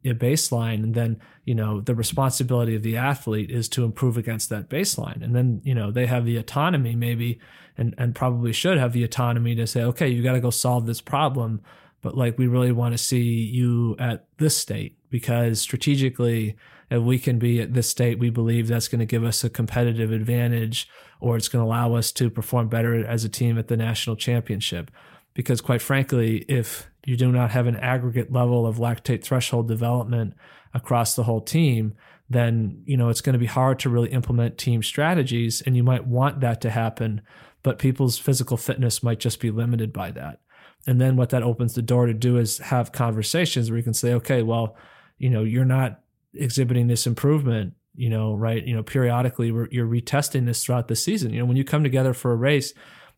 a 0.04 0.14
baseline. 0.14 0.82
And 0.82 0.94
then, 0.94 1.20
you 1.44 1.54
know, 1.54 1.80
the 1.80 1.94
responsibility 1.94 2.74
of 2.74 2.82
the 2.82 2.96
athlete 2.96 3.50
is 3.50 3.68
to 3.70 3.84
improve 3.84 4.16
against 4.16 4.48
that 4.50 4.68
baseline. 4.68 5.22
And 5.22 5.34
then, 5.34 5.60
you 5.64 5.74
know, 5.74 5.90
they 5.90 6.06
have 6.06 6.24
the 6.24 6.36
autonomy 6.36 6.94
maybe 6.94 7.40
and, 7.76 7.94
and 7.98 8.14
probably 8.14 8.52
should 8.52 8.78
have 8.78 8.92
the 8.92 9.04
autonomy 9.04 9.54
to 9.56 9.66
say, 9.66 9.82
okay, 9.82 10.08
you 10.08 10.22
got 10.22 10.32
to 10.32 10.40
go 10.40 10.50
solve 10.50 10.86
this 10.86 11.00
problem. 11.00 11.60
But 12.00 12.16
like, 12.16 12.38
we 12.38 12.46
really 12.46 12.72
want 12.72 12.94
to 12.94 12.98
see 12.98 13.22
you 13.22 13.96
at 13.98 14.26
this 14.38 14.56
state 14.56 14.96
because 15.10 15.60
strategically, 15.60 16.56
if 16.90 17.02
we 17.02 17.18
can 17.18 17.38
be 17.38 17.60
at 17.60 17.74
this 17.74 17.88
state, 17.88 18.18
we 18.18 18.30
believe 18.30 18.68
that's 18.68 18.88
going 18.88 19.00
to 19.00 19.06
give 19.06 19.24
us 19.24 19.44
a 19.44 19.50
competitive 19.50 20.12
advantage 20.12 20.88
or 21.20 21.36
it's 21.36 21.48
going 21.48 21.62
to 21.62 21.68
allow 21.68 21.94
us 21.94 22.12
to 22.12 22.30
perform 22.30 22.68
better 22.68 23.04
as 23.04 23.24
a 23.24 23.28
team 23.28 23.58
at 23.58 23.68
the 23.68 23.76
national 23.76 24.16
championship. 24.16 24.90
Because 25.38 25.60
quite 25.60 25.80
frankly, 25.80 26.38
if 26.48 26.90
you 27.06 27.16
do 27.16 27.30
not 27.30 27.52
have 27.52 27.68
an 27.68 27.76
aggregate 27.76 28.32
level 28.32 28.66
of 28.66 28.78
lactate 28.78 29.22
threshold 29.22 29.68
development 29.68 30.34
across 30.74 31.14
the 31.14 31.22
whole 31.22 31.40
team, 31.40 31.94
then 32.28 32.82
you 32.86 32.96
know 32.96 33.08
it's 33.08 33.20
going 33.20 33.34
to 33.34 33.38
be 33.38 33.46
hard 33.46 33.78
to 33.78 33.88
really 33.88 34.10
implement 34.10 34.58
team 34.58 34.82
strategies 34.82 35.62
and 35.64 35.76
you 35.76 35.84
might 35.84 36.04
want 36.04 36.40
that 36.40 36.60
to 36.60 36.70
happen 36.70 37.22
but 37.62 37.78
people's 37.78 38.18
physical 38.18 38.56
fitness 38.56 39.00
might 39.02 39.20
just 39.20 39.38
be 39.38 39.50
limited 39.52 39.92
by 39.92 40.10
that. 40.10 40.40
And 40.88 41.00
then 41.00 41.16
what 41.16 41.30
that 41.30 41.44
opens 41.44 41.74
the 41.74 41.82
door 41.82 42.06
to 42.06 42.14
do 42.14 42.36
is 42.36 42.58
have 42.58 42.90
conversations 42.90 43.70
where 43.70 43.78
you 43.78 43.84
can 43.84 43.94
say 43.94 44.14
okay 44.14 44.42
well 44.42 44.76
you 45.18 45.30
know 45.30 45.44
you're 45.44 45.64
not 45.64 46.00
exhibiting 46.34 46.88
this 46.88 47.06
improvement 47.06 47.74
you 47.94 48.10
know 48.10 48.34
right 48.34 48.66
you 48.66 48.74
know 48.74 48.82
periodically 48.82 49.46
you're 49.70 49.86
retesting 49.86 50.46
this 50.46 50.64
throughout 50.64 50.88
the 50.88 50.96
season. 50.96 51.32
You 51.32 51.38
know 51.38 51.46
when 51.46 51.56
you 51.56 51.64
come 51.64 51.84
together 51.84 52.12
for 52.12 52.32
a 52.32 52.36
race 52.36 52.74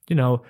you 0.06 0.16
know 0.16 0.42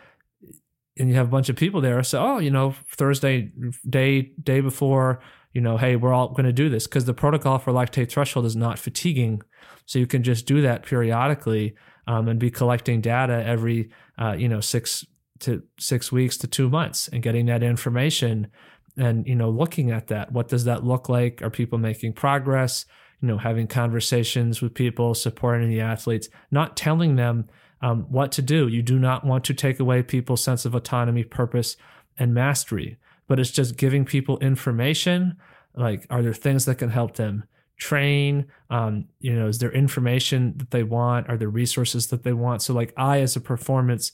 and 1.01 1.09
you 1.09 1.17
have 1.17 1.27
a 1.27 1.31
bunch 1.31 1.49
of 1.49 1.57
people 1.57 1.81
there 1.81 2.03
so 2.03 2.23
oh 2.23 2.39
you 2.39 2.51
know 2.51 2.75
thursday 2.97 3.51
day 3.89 4.31
day 4.43 4.61
before 4.61 5.21
you 5.53 5.61
know, 5.61 5.77
hey, 5.77 5.97
we're 5.97 6.13
all 6.13 6.29
going 6.29 6.47
to 6.47 6.53
do 6.53 6.69
this 6.69 6.87
because 6.87 7.05
the 7.05 7.15
protocol 7.15 7.59
for 7.59 7.73
lactate 7.73 8.11
threshold 8.11 8.47
is 8.47 8.57
not 8.57 8.79
fatiguing. 8.79 9.43
So 9.87 9.99
you 9.99 10.07
can 10.07 10.23
just 10.23 10.47
do 10.47 10.63
that 10.63 10.85
periodically 10.85 11.75
um, 12.07 12.29
and 12.29 12.39
be 12.39 12.51
collecting 12.51 13.01
data 13.01 13.43
every, 13.45 13.91
uh, 14.19 14.33
you 14.33 14.49
know, 14.49 14.61
six 14.61 15.05
to 15.41 15.63
six 15.79 16.13
weeks 16.13 16.37
to 16.39 16.47
two 16.47 16.69
months 16.69 17.09
and 17.09 17.23
getting 17.23 17.47
that 17.47 17.63
information 17.63 18.49
and, 18.97 19.27
you 19.27 19.35
know, 19.35 19.51
looking 19.51 19.91
at 19.91 20.09
that. 20.09 20.31
What 20.33 20.49
does 20.49 20.65
that 20.65 20.85
look 20.85 21.09
like? 21.09 21.43
Are 21.43 21.51
people 21.51 21.79
making 21.79 22.13
progress? 22.13 22.85
You 23.21 23.29
know, 23.29 23.39
having 23.39 23.67
conversations 23.67 24.63
with 24.63 24.75
people, 24.75 25.15
supporting 25.15 25.69
the 25.69 25.81
athletes, 25.81 26.29
not 26.51 26.77
telling 26.77 27.17
them 27.17 27.49
um, 27.83 28.07
what 28.11 28.33
to 28.33 28.43
do. 28.43 28.69
You 28.69 28.83
do 28.83 28.99
not 28.99 29.25
want 29.25 29.45
to 29.45 29.55
take 29.55 29.81
away 29.81 30.03
people's 30.03 30.43
sense 30.43 30.65
of 30.65 30.75
autonomy, 30.75 31.25
purpose, 31.25 31.77
and 32.19 32.35
mastery 32.35 32.99
but 33.31 33.39
it's 33.39 33.53
just 33.53 33.77
giving 33.77 34.05
people 34.05 34.41
information. 34.41 35.37
Like, 35.77 36.05
are 36.11 36.21
there 36.21 36.35
things 36.35 36.65
that 36.65 36.79
can 36.79 36.91
help 36.91 37.15
them 37.15 37.45
train? 37.77 38.47
Um, 38.71 39.05
you 39.21 39.37
know, 39.37 39.47
is 39.47 39.61
there 39.61 39.71
information 39.71 40.55
that 40.57 40.73
they 40.73 40.83
want? 40.83 41.29
Are 41.29 41.37
there 41.37 41.49
resources 41.49 42.09
that 42.09 42.25
they 42.25 42.33
want? 42.33 42.61
So, 42.61 42.75
like, 42.75 42.93
I, 42.97 43.21
as 43.21 43.37
a 43.37 43.41
performance, 43.41 44.11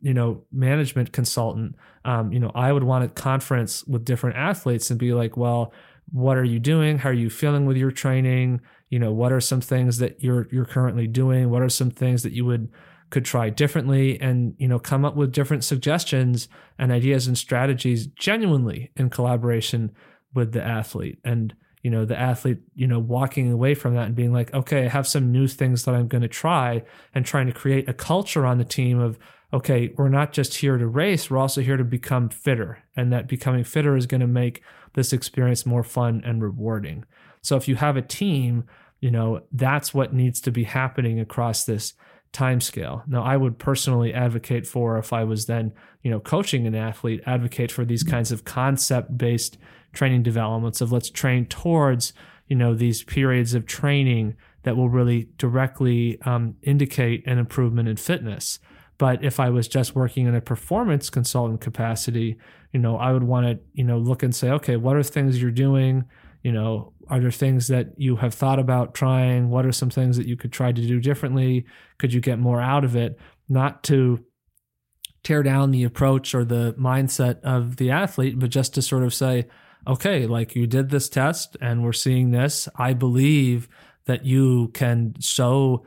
you 0.00 0.14
know, 0.14 0.44
management 0.50 1.12
consultant, 1.12 1.76
um, 2.06 2.32
you 2.32 2.40
know, 2.40 2.50
I 2.54 2.72
would 2.72 2.82
want 2.82 3.04
a 3.04 3.08
conference 3.08 3.84
with 3.84 4.06
different 4.06 4.38
athletes 4.38 4.88
and 4.88 4.98
be 4.98 5.12
like, 5.12 5.36
well, 5.36 5.74
what 6.10 6.38
are 6.38 6.44
you 6.44 6.58
doing? 6.58 6.96
How 6.96 7.10
are 7.10 7.12
you 7.12 7.28
feeling 7.28 7.66
with 7.66 7.76
your 7.76 7.90
training? 7.90 8.62
You 8.90 8.98
know, 8.98 9.12
what 9.12 9.32
are 9.32 9.40
some 9.40 9.60
things 9.60 9.98
that 9.98 10.22
you're 10.22 10.48
you're 10.50 10.66
currently 10.66 11.06
doing? 11.06 11.48
What 11.48 11.62
are 11.62 11.68
some 11.68 11.90
things 11.90 12.22
that 12.24 12.32
you 12.32 12.44
would 12.44 12.70
could 13.10 13.24
try 13.24 13.50
differently 13.50 14.20
and 14.20 14.54
you 14.58 14.68
know 14.68 14.78
come 14.78 15.04
up 15.04 15.16
with 15.16 15.32
different 15.32 15.64
suggestions 15.64 16.48
and 16.78 16.92
ideas 16.92 17.26
and 17.26 17.36
strategies 17.36 18.06
genuinely 18.06 18.90
in 18.96 19.10
collaboration 19.10 19.90
with 20.32 20.52
the 20.52 20.62
athlete 20.62 21.18
and 21.24 21.54
you 21.82 21.90
know 21.90 22.04
the 22.04 22.18
athlete 22.18 22.58
you 22.74 22.86
know 22.86 22.98
walking 22.98 23.50
away 23.50 23.74
from 23.74 23.94
that 23.94 24.06
and 24.06 24.14
being 24.14 24.32
like 24.32 24.52
okay 24.54 24.84
i 24.84 24.88
have 24.88 25.06
some 25.06 25.32
new 25.32 25.48
things 25.48 25.84
that 25.84 25.94
i'm 25.94 26.08
going 26.08 26.22
to 26.22 26.28
try 26.28 26.82
and 27.14 27.26
trying 27.26 27.46
to 27.46 27.52
create 27.52 27.88
a 27.88 27.92
culture 27.92 28.46
on 28.46 28.58
the 28.58 28.64
team 28.64 28.98
of 29.00 29.18
okay 29.52 29.92
we're 29.96 30.08
not 30.08 30.32
just 30.32 30.58
here 30.58 30.78
to 30.78 30.86
race 30.86 31.28
we're 31.28 31.38
also 31.38 31.60
here 31.60 31.76
to 31.76 31.84
become 31.84 32.28
fitter 32.28 32.78
and 32.96 33.12
that 33.12 33.26
becoming 33.26 33.64
fitter 33.64 33.96
is 33.96 34.06
going 34.06 34.20
to 34.20 34.26
make 34.26 34.62
this 34.94 35.12
experience 35.12 35.66
more 35.66 35.82
fun 35.82 36.22
and 36.24 36.42
rewarding 36.42 37.04
so 37.42 37.56
if 37.56 37.68
you 37.68 37.76
have 37.76 37.96
a 37.96 38.02
team 38.02 38.64
you 39.00 39.10
know 39.10 39.40
that's 39.52 39.94
what 39.94 40.12
needs 40.12 40.40
to 40.40 40.50
be 40.50 40.64
happening 40.64 41.20
across 41.20 41.64
this 41.64 41.94
time 42.32 42.60
scale. 42.60 43.02
Now, 43.06 43.22
I 43.22 43.36
would 43.36 43.58
personally 43.58 44.14
advocate 44.14 44.66
for 44.66 44.98
if 44.98 45.12
I 45.12 45.24
was 45.24 45.46
then, 45.46 45.72
you 46.02 46.10
know, 46.10 46.20
coaching 46.20 46.66
an 46.66 46.74
athlete, 46.74 47.22
advocate 47.26 47.72
for 47.72 47.84
these 47.84 48.02
kinds 48.02 48.30
of 48.30 48.44
concept-based 48.44 49.58
training 49.92 50.22
developments 50.22 50.80
of 50.80 50.92
let's 50.92 51.10
train 51.10 51.46
towards, 51.46 52.12
you 52.46 52.54
know, 52.54 52.74
these 52.74 53.02
periods 53.02 53.54
of 53.54 53.66
training 53.66 54.36
that 54.62 54.76
will 54.76 54.88
really 54.88 55.28
directly 55.38 56.20
um, 56.22 56.54
indicate 56.62 57.26
an 57.26 57.38
improvement 57.38 57.88
in 57.88 57.96
fitness. 57.96 58.60
But 58.98 59.24
if 59.24 59.40
I 59.40 59.48
was 59.48 59.66
just 59.66 59.96
working 59.96 60.26
in 60.26 60.34
a 60.34 60.40
performance 60.40 61.10
consultant 61.10 61.60
capacity, 61.60 62.38
you 62.70 62.78
know, 62.78 62.96
I 62.96 63.12
would 63.12 63.24
want 63.24 63.46
to, 63.46 63.58
you 63.72 63.82
know, 63.82 63.98
look 63.98 64.22
and 64.22 64.34
say, 64.34 64.50
okay, 64.50 64.76
what 64.76 64.96
are 64.96 65.02
things 65.02 65.40
you're 65.40 65.50
doing? 65.50 66.04
You 66.42 66.52
know, 66.52 66.92
are 67.08 67.20
there 67.20 67.30
things 67.30 67.68
that 67.68 67.88
you 67.96 68.16
have 68.16 68.34
thought 68.34 68.58
about 68.58 68.94
trying? 68.94 69.50
What 69.50 69.66
are 69.66 69.72
some 69.72 69.90
things 69.90 70.16
that 70.16 70.26
you 70.26 70.36
could 70.36 70.52
try 70.52 70.72
to 70.72 70.86
do 70.86 71.00
differently? 71.00 71.66
Could 71.98 72.12
you 72.12 72.20
get 72.20 72.38
more 72.38 72.60
out 72.60 72.84
of 72.84 72.96
it? 72.96 73.18
Not 73.48 73.82
to 73.84 74.24
tear 75.22 75.42
down 75.42 75.70
the 75.70 75.84
approach 75.84 76.34
or 76.34 76.44
the 76.44 76.74
mindset 76.78 77.40
of 77.42 77.76
the 77.76 77.90
athlete, 77.90 78.38
but 78.38 78.50
just 78.50 78.74
to 78.74 78.82
sort 78.82 79.02
of 79.02 79.12
say, 79.12 79.46
okay, 79.86 80.26
like 80.26 80.54
you 80.54 80.66
did 80.66 80.88
this 80.88 81.08
test 81.08 81.56
and 81.60 81.82
we're 81.82 81.92
seeing 81.92 82.30
this. 82.30 82.68
I 82.76 82.94
believe 82.94 83.68
that 84.06 84.24
you 84.24 84.68
can 84.68 85.14
show 85.20 85.84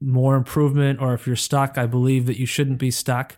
more 0.00 0.34
improvement, 0.34 1.00
or 1.00 1.14
if 1.14 1.28
you're 1.28 1.36
stuck, 1.36 1.78
I 1.78 1.86
believe 1.86 2.26
that 2.26 2.38
you 2.40 2.46
shouldn't 2.46 2.78
be 2.78 2.90
stuck. 2.90 3.36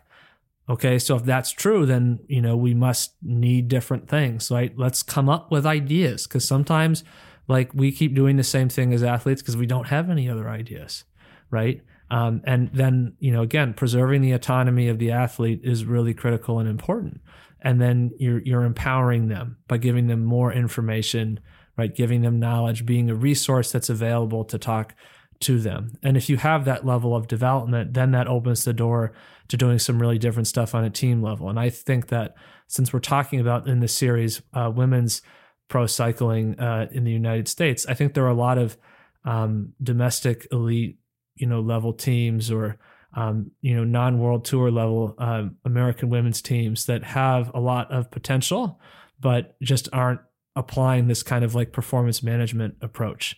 Okay, 0.67 0.97
so 0.97 1.15
if 1.15 1.23
that's 1.23 1.51
true, 1.51 1.85
then 1.85 2.19
you 2.27 2.41
know 2.41 2.57
we 2.57 2.73
must 2.73 3.13
need 3.21 3.67
different 3.67 4.09
things, 4.09 4.49
right? 4.49 4.73
Let's 4.75 5.03
come 5.03 5.29
up 5.29 5.51
with 5.51 5.65
ideas 5.65 6.25
because 6.25 6.47
sometimes, 6.47 7.03
like 7.47 7.71
we 7.73 7.91
keep 7.91 8.15
doing 8.15 8.37
the 8.37 8.43
same 8.43 8.69
thing 8.69 8.91
as 8.91 9.03
athletes 9.03 9.41
because 9.41 9.57
we 9.57 9.67
don't 9.67 9.87
have 9.87 10.09
any 10.09 10.27
other 10.27 10.49
ideas, 10.49 11.03
right? 11.51 11.81
Um, 12.09 12.41
and 12.45 12.71
then 12.73 13.13
you 13.19 13.31
know 13.31 13.43
again, 13.43 13.75
preserving 13.75 14.21
the 14.21 14.31
autonomy 14.31 14.87
of 14.87 14.97
the 14.97 15.11
athlete 15.11 15.61
is 15.63 15.85
really 15.85 16.15
critical 16.15 16.57
and 16.59 16.67
important. 16.67 17.21
And 17.61 17.79
then 17.79 18.11
you're 18.17 18.39
you're 18.39 18.63
empowering 18.63 19.27
them 19.27 19.57
by 19.67 19.77
giving 19.77 20.07
them 20.07 20.25
more 20.25 20.51
information, 20.51 21.39
right? 21.77 21.93
Giving 21.95 22.21
them 22.21 22.39
knowledge, 22.39 22.87
being 22.87 23.11
a 23.11 23.15
resource 23.15 23.71
that's 23.71 23.89
available 23.89 24.43
to 24.45 24.57
talk 24.57 24.95
to 25.41 25.59
them. 25.59 25.93
And 26.01 26.17
if 26.17 26.27
you 26.27 26.37
have 26.37 26.65
that 26.65 26.85
level 26.85 27.15
of 27.15 27.27
development, 27.27 27.93
then 27.93 28.11
that 28.11 28.27
opens 28.27 28.63
the 28.63 28.73
door 28.73 29.13
to 29.47 29.57
doing 29.57 29.79
some 29.79 29.99
really 29.99 30.17
different 30.17 30.47
stuff 30.47 30.73
on 30.73 30.83
a 30.83 30.89
team 30.89 31.21
level. 31.21 31.49
And 31.49 31.59
I 31.59 31.69
think 31.69 32.07
that 32.07 32.35
since 32.67 32.91
we're 32.91 32.99
talking 32.99 33.39
about 33.39 33.67
in 33.67 33.79
this 33.79 33.93
series 33.93 34.41
uh, 34.53 34.71
women's 34.73 35.21
pro 35.67 35.85
cycling 35.85 36.59
uh, 36.59 36.87
in 36.91 37.03
the 37.03 37.11
United 37.11 37.47
States, 37.47 37.85
I 37.87 37.93
think 37.93 38.13
there 38.13 38.25
are 38.25 38.29
a 38.29 38.33
lot 38.33 38.57
of 38.57 38.77
um, 39.23 39.73
domestic 39.81 40.47
elite, 40.51 40.97
you 41.35 41.47
know, 41.47 41.59
level 41.59 41.93
teams 41.93 42.51
or 42.51 42.77
um, 43.13 43.51
you 43.61 43.73
know 43.75 43.85
non-world 43.85 44.43
tour 44.45 44.69
level 44.69 45.15
uh, 45.17 45.43
American 45.63 46.09
women's 46.09 46.41
teams 46.41 46.85
that 46.87 47.03
have 47.03 47.51
a 47.53 47.59
lot 47.59 47.91
of 47.91 48.11
potential, 48.11 48.79
but 49.19 49.55
just 49.61 49.87
aren't 49.93 50.21
applying 50.55 51.07
this 51.07 51.23
kind 51.23 51.45
of 51.45 51.55
like 51.55 51.71
performance 51.71 52.21
management 52.21 52.75
approach 52.81 53.37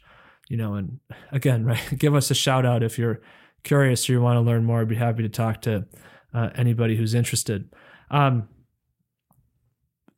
you 0.49 0.57
know, 0.57 0.75
and 0.75 0.99
again, 1.31 1.65
right, 1.65 1.97
give 1.97 2.15
us 2.15 2.31
a 2.31 2.35
shout 2.35 2.65
out 2.65 2.83
if 2.83 2.97
you're 2.97 3.21
curious 3.67 4.09
or 4.09 4.13
you 4.13 4.21
want 4.21 4.37
to 4.37 4.41
learn 4.41 4.63
more. 4.65 4.81
I'd 4.81 4.87
be 4.87 4.95
happy 4.95 5.23
to 5.23 5.29
talk 5.29 5.61
to 5.63 5.85
uh, 6.33 6.49
anybody 6.55 6.95
who's 6.95 7.13
interested. 7.13 7.69
Um, 8.09 8.47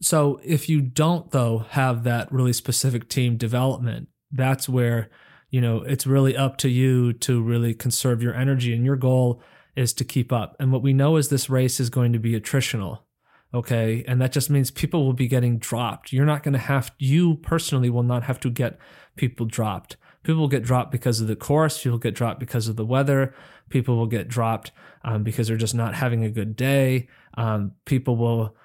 so 0.01 0.39
if 0.43 0.69
you 0.69 0.81
don't 0.81 1.31
though 1.31 1.65
have 1.69 2.03
that 2.03 2.31
really 2.31 2.53
specific 2.53 3.09
team 3.09 3.37
development, 3.37 4.07
that's 4.31 4.69
where 4.69 5.09
you 5.49 5.59
know 5.59 5.77
it's 5.81 6.05
really 6.07 6.37
up 6.37 6.57
to 6.57 6.69
you 6.69 7.13
to 7.13 7.41
really 7.41 7.73
conserve 7.73 8.21
your 8.21 8.35
energy, 8.35 8.73
and 8.73 8.85
your 8.85 8.95
goal 8.95 9.41
is 9.75 9.93
to 9.93 10.03
keep 10.03 10.31
up. 10.31 10.55
And 10.59 10.71
what 10.71 10.83
we 10.83 10.93
know 10.93 11.17
is 11.17 11.29
this 11.29 11.49
race 11.49 11.79
is 11.79 11.89
going 11.89 12.13
to 12.13 12.19
be 12.19 12.39
attritional. 12.39 12.99
Okay. 13.53 14.03
And 14.07 14.21
that 14.21 14.31
just 14.31 14.49
means 14.49 14.69
people 14.69 15.05
will 15.05 15.13
be 15.13 15.27
getting 15.27 15.57
dropped. 15.57 16.13
You're 16.13 16.25
not 16.25 16.43
going 16.43 16.53
to 16.53 16.59
have, 16.59 16.91
you 16.99 17.35
personally 17.35 17.89
will 17.89 18.03
not 18.03 18.23
have 18.23 18.39
to 18.41 18.49
get 18.49 18.77
people 19.15 19.45
dropped. 19.45 19.97
People 20.23 20.47
get 20.47 20.63
dropped 20.63 20.91
because 20.91 21.21
of 21.21 21.27
the 21.27 21.35
course. 21.35 21.81
People 21.81 21.97
get 21.97 22.15
dropped 22.15 22.39
because 22.39 22.67
of 22.67 22.75
the 22.75 22.85
weather. 22.85 23.33
People 23.69 23.95
will 23.95 24.07
get 24.07 24.27
dropped 24.27 24.71
um, 25.03 25.23
because 25.23 25.47
they're 25.47 25.57
just 25.57 25.75
not 25.75 25.95
having 25.95 26.23
a 26.23 26.29
good 26.29 26.55
day. 26.55 27.07
Um, 27.37 27.73
people 27.85 28.17
will 28.17 28.55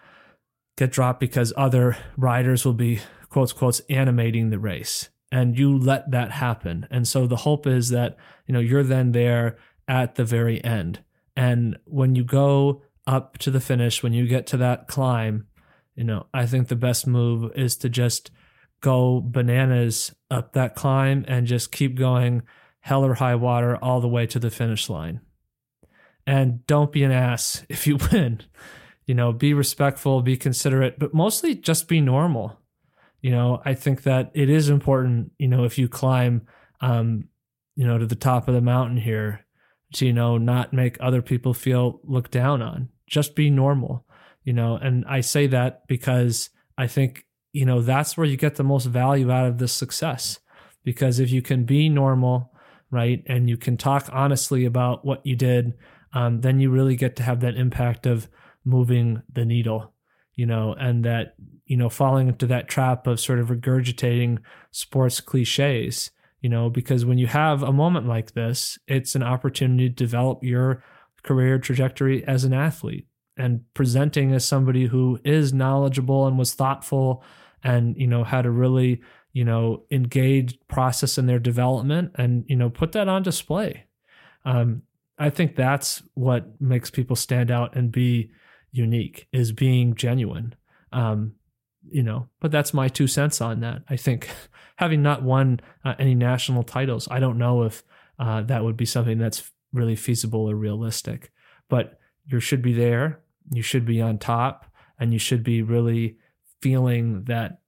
get 0.77 0.91
dropped 0.91 1.21
because 1.21 1.53
other 1.57 1.97
riders 2.17 2.65
will 2.65 2.75
be 2.75 3.01
quotes 3.29 3.53
quotes 3.53 3.81
animating 3.91 4.51
the 4.51 4.59
race, 4.59 5.11
and 5.31 5.59
you 5.59 5.77
let 5.77 6.11
that 6.11 6.33
happen. 6.33 6.87
And 6.91 7.07
so 7.07 7.27
the 7.27 7.37
hope 7.37 7.67
is 7.67 7.91
that 7.91 8.17
you 8.47 8.53
know 8.53 8.61
you're 8.61 8.83
then 8.83 9.13
there 9.13 9.57
at 9.87 10.17
the 10.17 10.25
very 10.25 10.63
end, 10.65 11.05
and 11.37 11.79
when 11.85 12.15
you 12.15 12.25
go 12.25 12.83
up 13.07 13.39
to 13.39 13.51
the 13.51 13.61
finish, 13.61 14.03
when 14.03 14.13
you 14.13 14.27
get 14.27 14.47
to 14.49 14.57
that 14.57 14.89
climb, 14.89 15.47
you 15.95 16.05
know 16.05 16.27
I 16.35 16.47
think 16.47 16.69
the 16.69 16.77
best 16.77 17.07
move 17.07 17.53
is 17.55 17.77
to 17.79 17.89
just 17.89 18.31
go 18.85 19.21
bananas 19.21 20.15
up 20.31 20.53
that 20.53 20.75
climb 20.75 21.25
and 21.27 21.47
just 21.47 21.73
keep 21.73 21.97
going 21.97 22.43
hell 22.81 23.05
or 23.05 23.15
high 23.15 23.35
water 23.35 23.77
all 23.77 24.01
the 24.01 24.09
way 24.09 24.27
to 24.27 24.39
the 24.39 24.51
finish 24.51 24.89
line. 24.89 25.21
And 26.27 26.67
don't 26.67 26.93
be 26.93 27.03
an 27.03 27.11
ass 27.11 27.65
if 27.69 27.87
you 27.87 27.99
win. 28.13 28.43
You 29.07 29.15
know, 29.15 29.33
be 29.33 29.53
respectful, 29.53 30.23
be 30.23 30.37
considerate, 30.37 30.99
but 30.99 31.13
mostly 31.13 31.55
just 31.55 31.89
be 31.89 32.01
normal. 32.01 32.59
You 33.21 33.31
know, 33.31 33.61
I 33.65 33.75
think 33.75 34.03
that 34.03 34.31
it 34.35 34.49
is 34.51 34.69
important, 34.69 35.33
you 35.39 35.49
know, 35.49 35.65
if 35.65 35.79
you 35.79 35.89
climb 35.89 36.47
um, 36.81 37.29
you 37.77 37.87
know, 37.87 37.99
to 37.99 38.07
the 38.07 38.15
top 38.15 38.49
of 38.49 38.55
the 38.55 38.61
mountain 38.61 38.99
here 38.99 39.45
to, 39.95 40.07
you 40.07 40.13
know, 40.13 40.39
not 40.39 40.73
make 40.73 40.97
other 41.01 41.23
people 41.23 41.55
feel 41.55 42.01
looked 42.05 42.31
down 42.31 42.63
on. 42.63 42.91
Just 43.07 43.35
be 43.35 43.51
normal 43.51 44.07
you 44.45 44.53
know, 44.53 44.77
and 44.77 45.05
I 45.09 45.23
say 45.23 45.47
that 45.49 45.87
because 45.89 46.51
I 46.77 46.87
think, 46.87 47.25
you 47.55 47.65
know, 47.65 47.81
that's 47.81 48.17
where 48.17 48.27
you 48.27 48.37
get 48.37 48.57
the 48.57 48.65
most 48.65 48.87
value 48.87 49.31
out 49.31 49.47
of 49.47 49.59
this 49.59 49.73
success. 49.73 50.41
Because 50.83 51.21
if 51.21 51.31
you 51.31 51.41
can 51.41 51.65
be 51.65 51.89
normal, 51.89 52.53
right, 52.91 53.23
and 53.27 53.49
you 53.49 53.57
can 53.57 53.77
talk 53.77 54.11
honestly 54.13 54.65
about 54.67 55.05
what 55.05 55.25
you 55.25 55.37
did, 55.37 55.73
um, 56.13 56.41
then 56.41 56.59
you 56.59 56.69
really 56.69 56.97
get 56.97 57.17
to 57.17 57.23
have 57.23 57.41
that 57.41 57.57
impact 57.57 58.07
of 58.07 58.29
moving 58.65 59.23
the 59.33 59.45
needle, 59.45 59.93
you 60.35 60.47
know, 60.47 60.75
and 60.79 61.05
that, 61.05 61.37
you 61.65 61.77
know, 61.77 61.89
falling 61.89 62.27
into 62.29 62.47
that 62.49 62.69
trap 62.69 63.07
of 63.07 63.21
sort 63.21 63.39
of 63.39 63.49
regurgitating 63.49 64.39
sports 64.73 65.21
cliches, 65.21 66.11
you 66.41 66.51
know, 66.51 66.69
because 66.69 67.05
when 67.05 67.19
you 67.19 67.29
have 67.29 67.63
a 67.63 67.73
moment 67.73 68.09
like 68.09 68.33
this, 68.33 68.79
it's 68.89 69.15
an 69.15 69.23
opportunity 69.23 69.89
to 69.89 69.95
develop 69.95 70.43
your 70.43 70.83
career 71.23 71.59
trajectory 71.59 72.27
as 72.27 72.43
an 72.43 72.53
athlete 72.53 73.07
and 73.37 73.61
presenting 73.75 74.33
as 74.33 74.45
somebody 74.45 74.87
who 74.87 75.21
is 75.25 75.53
knowledgeable 75.53 76.27
and 76.27 76.37
was 76.37 76.53
thoughtful 76.53 77.23
and 77.65 77.97
you 77.97 78.07
know 78.07 78.23
had 78.23 78.47
a 78.47 78.51
really 78.51 79.03
you 79.33 79.45
know 79.45 79.83
engaged 79.91 80.59
process 80.69 81.19
in 81.19 81.27
their 81.27 81.39
development 81.39 82.13
and 82.17 82.45
you 82.47 82.55
know 82.55 82.71
put 82.71 82.93
that 82.93 83.09
on 83.09 83.23
display. 83.23 83.85
Um, 84.45 84.83
i 85.19 85.31
think 85.31 85.57
that's 85.57 86.03
what 86.15 86.61
makes 86.61 86.91
people 86.91 87.17
stand 87.17 87.51
out 87.51 87.75
and 87.77 87.91
be 87.91 88.31
unique 88.73 89.27
is 89.33 89.53
being 89.53 89.95
genuine. 89.95 90.55
Um, 90.93 91.35
you 91.89 92.03
know 92.03 92.29
but 92.41 92.51
that's 92.51 92.75
my 92.75 92.89
two 92.89 93.07
cents 93.07 93.41
on 93.41 93.61
that. 93.61 93.83
I 93.89 93.97
think 93.97 94.29
having 94.77 95.03
not 95.03 95.23
won 95.23 95.61
uh, 95.85 95.95
any 95.99 96.15
national 96.15 96.63
titles 96.65 97.07
i 97.11 97.21
don't 97.21 97.39
know 97.39 97.63
if 97.63 97.85
uh, 98.19 98.43
that 98.43 98.63
would 98.65 98.77
be 98.77 98.85
something 98.85 99.19
that's 99.19 99.51
really 99.73 99.97
feasible 99.97 100.51
or 100.51 100.55
realistic 100.55 101.31
but 101.69 101.99
you 102.27 102.41
should 102.41 102.63
be 102.63 102.73
there 102.73 103.21
you 103.53 103.63
should 103.63 103.85
be 103.85 104.01
on 104.01 104.19
top 104.19 104.67
and 104.99 105.13
you 105.13 105.19
should 105.19 105.43
be 105.43 105.63
really 105.63 106.17
feeling 106.65 107.25
that 107.25 107.61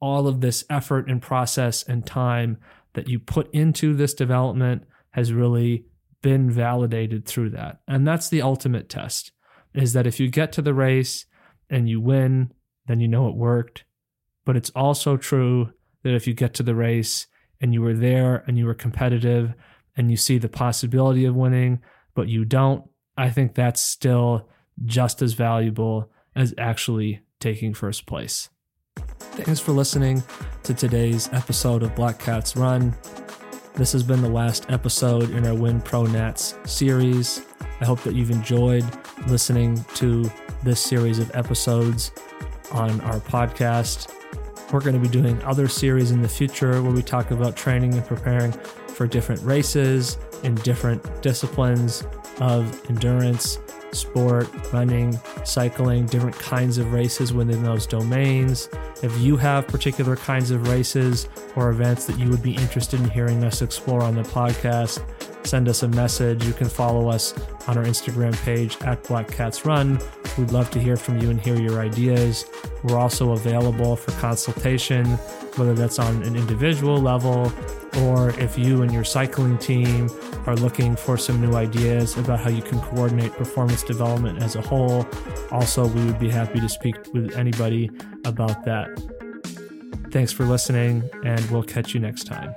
all 0.00 0.26
of 0.26 0.40
this 0.40 0.64
effort 0.70 1.06
and 1.06 1.20
process 1.20 1.82
and 1.82 2.06
time 2.06 2.56
that 2.94 3.06
you 3.06 3.18
put 3.18 3.52
into 3.52 3.94
this 3.94 4.14
development 4.14 4.84
has 5.10 5.34
really 5.34 5.84
been 6.22 6.50
validated 6.50 7.26
through 7.26 7.50
that. 7.50 7.80
And 7.86 8.08
that's 8.08 8.30
the 8.30 8.40
ultimate 8.40 8.88
test 8.88 9.32
is 9.74 9.92
that 9.92 10.06
if 10.06 10.18
you 10.18 10.30
get 10.30 10.50
to 10.52 10.62
the 10.62 10.72
race 10.72 11.26
and 11.68 11.90
you 11.90 12.00
win, 12.00 12.50
then 12.86 13.00
you 13.00 13.06
know 13.06 13.28
it 13.28 13.36
worked. 13.36 13.84
But 14.46 14.56
it's 14.56 14.70
also 14.70 15.18
true 15.18 15.74
that 16.02 16.14
if 16.14 16.26
you 16.26 16.32
get 16.32 16.54
to 16.54 16.62
the 16.62 16.74
race 16.74 17.26
and 17.60 17.74
you 17.74 17.82
were 17.82 17.92
there 17.92 18.44
and 18.46 18.56
you 18.56 18.64
were 18.64 18.72
competitive 18.72 19.52
and 19.94 20.10
you 20.10 20.16
see 20.16 20.38
the 20.38 20.48
possibility 20.48 21.26
of 21.26 21.36
winning, 21.36 21.80
but 22.14 22.28
you 22.28 22.46
don't, 22.46 22.82
I 23.14 23.28
think 23.28 23.54
that's 23.54 23.82
still 23.82 24.48
just 24.86 25.20
as 25.20 25.34
valuable 25.34 26.10
as 26.34 26.54
actually 26.56 27.20
taking 27.40 27.74
first 27.74 28.06
place. 28.06 28.50
Thanks 29.18 29.60
for 29.60 29.72
listening 29.72 30.22
to 30.64 30.74
today's 30.74 31.28
episode 31.32 31.82
of 31.82 31.94
Black 31.94 32.18
Cats 32.18 32.56
Run. 32.56 32.94
This 33.74 33.92
has 33.92 34.02
been 34.02 34.22
the 34.22 34.28
last 34.28 34.66
episode 34.70 35.30
in 35.30 35.46
our 35.46 35.54
Win 35.54 35.80
Pro 35.80 36.04
Nats 36.04 36.56
series. 36.64 37.42
I 37.80 37.84
hope 37.84 38.00
that 38.00 38.14
you've 38.14 38.32
enjoyed 38.32 38.84
listening 39.28 39.84
to 39.94 40.28
this 40.64 40.80
series 40.80 41.20
of 41.20 41.30
episodes 41.34 42.10
on 42.72 43.00
our 43.02 43.20
podcast. 43.20 44.12
We're 44.72 44.80
going 44.80 45.00
to 45.00 45.00
be 45.00 45.08
doing 45.08 45.40
other 45.44 45.68
series 45.68 46.10
in 46.10 46.20
the 46.20 46.28
future 46.28 46.82
where 46.82 46.92
we 46.92 47.02
talk 47.02 47.30
about 47.30 47.56
training 47.56 47.94
and 47.94 48.04
preparing 48.04 48.50
for 48.50 49.06
different 49.06 49.40
races 49.42 50.18
in 50.42 50.56
different 50.56 51.22
disciplines 51.22 52.04
of 52.40 52.90
endurance 52.90 53.58
sport, 53.92 54.48
running, 54.72 55.18
cycling, 55.44 56.06
different 56.06 56.38
kinds 56.38 56.78
of 56.78 56.92
races 56.92 57.32
within 57.32 57.62
those 57.62 57.86
domains. 57.86 58.68
If 59.02 59.16
you 59.18 59.36
have 59.36 59.66
particular 59.66 60.16
kinds 60.16 60.50
of 60.50 60.68
races 60.68 61.28
or 61.56 61.70
events 61.70 62.06
that 62.06 62.18
you 62.18 62.28
would 62.30 62.42
be 62.42 62.54
interested 62.54 63.00
in 63.00 63.08
hearing 63.10 63.44
us 63.44 63.62
explore 63.62 64.02
on 64.02 64.14
the 64.14 64.22
podcast, 64.22 65.02
send 65.46 65.68
us 65.68 65.82
a 65.82 65.88
message. 65.88 66.44
You 66.44 66.52
can 66.52 66.68
follow 66.68 67.08
us 67.08 67.34
on 67.66 67.78
our 67.78 67.84
Instagram 67.84 68.36
page 68.44 68.76
at 68.82 69.02
Black 69.04 69.30
Cats 69.30 69.64
Run. 69.64 69.98
We'd 70.36 70.50
love 70.50 70.70
to 70.72 70.78
hear 70.78 70.96
from 70.96 71.18
you 71.20 71.30
and 71.30 71.40
hear 71.40 71.56
your 71.56 71.80
ideas. 71.80 72.44
We're 72.82 72.98
also 72.98 73.32
available 73.32 73.96
for 73.96 74.12
consultation, 74.20 75.06
whether 75.56 75.74
that's 75.74 75.98
on 75.98 76.22
an 76.22 76.36
individual 76.36 76.98
level 76.98 77.52
or 78.02 78.30
if 78.38 78.58
you 78.58 78.82
and 78.82 78.92
your 78.92 79.04
cycling 79.04 79.58
team 79.58 80.08
are 80.46 80.56
looking 80.56 80.96
for 80.96 81.16
some 81.16 81.40
new 81.40 81.54
ideas 81.56 82.16
about 82.16 82.40
how 82.40 82.50
you 82.50 82.62
can 82.62 82.80
coordinate 82.80 83.32
performance 83.32 83.82
development 83.82 84.42
as 84.42 84.56
a 84.56 84.60
whole, 84.60 85.06
also, 85.50 85.86
we 85.86 86.04
would 86.04 86.18
be 86.18 86.28
happy 86.30 86.60
to 86.60 86.68
speak 86.68 86.96
with 87.12 87.36
anybody 87.36 87.90
about 88.24 88.64
that. 88.64 88.88
Thanks 90.10 90.32
for 90.32 90.44
listening, 90.44 91.08
and 91.24 91.40
we'll 91.50 91.62
catch 91.62 91.94
you 91.94 92.00
next 92.00 92.24
time. 92.24 92.54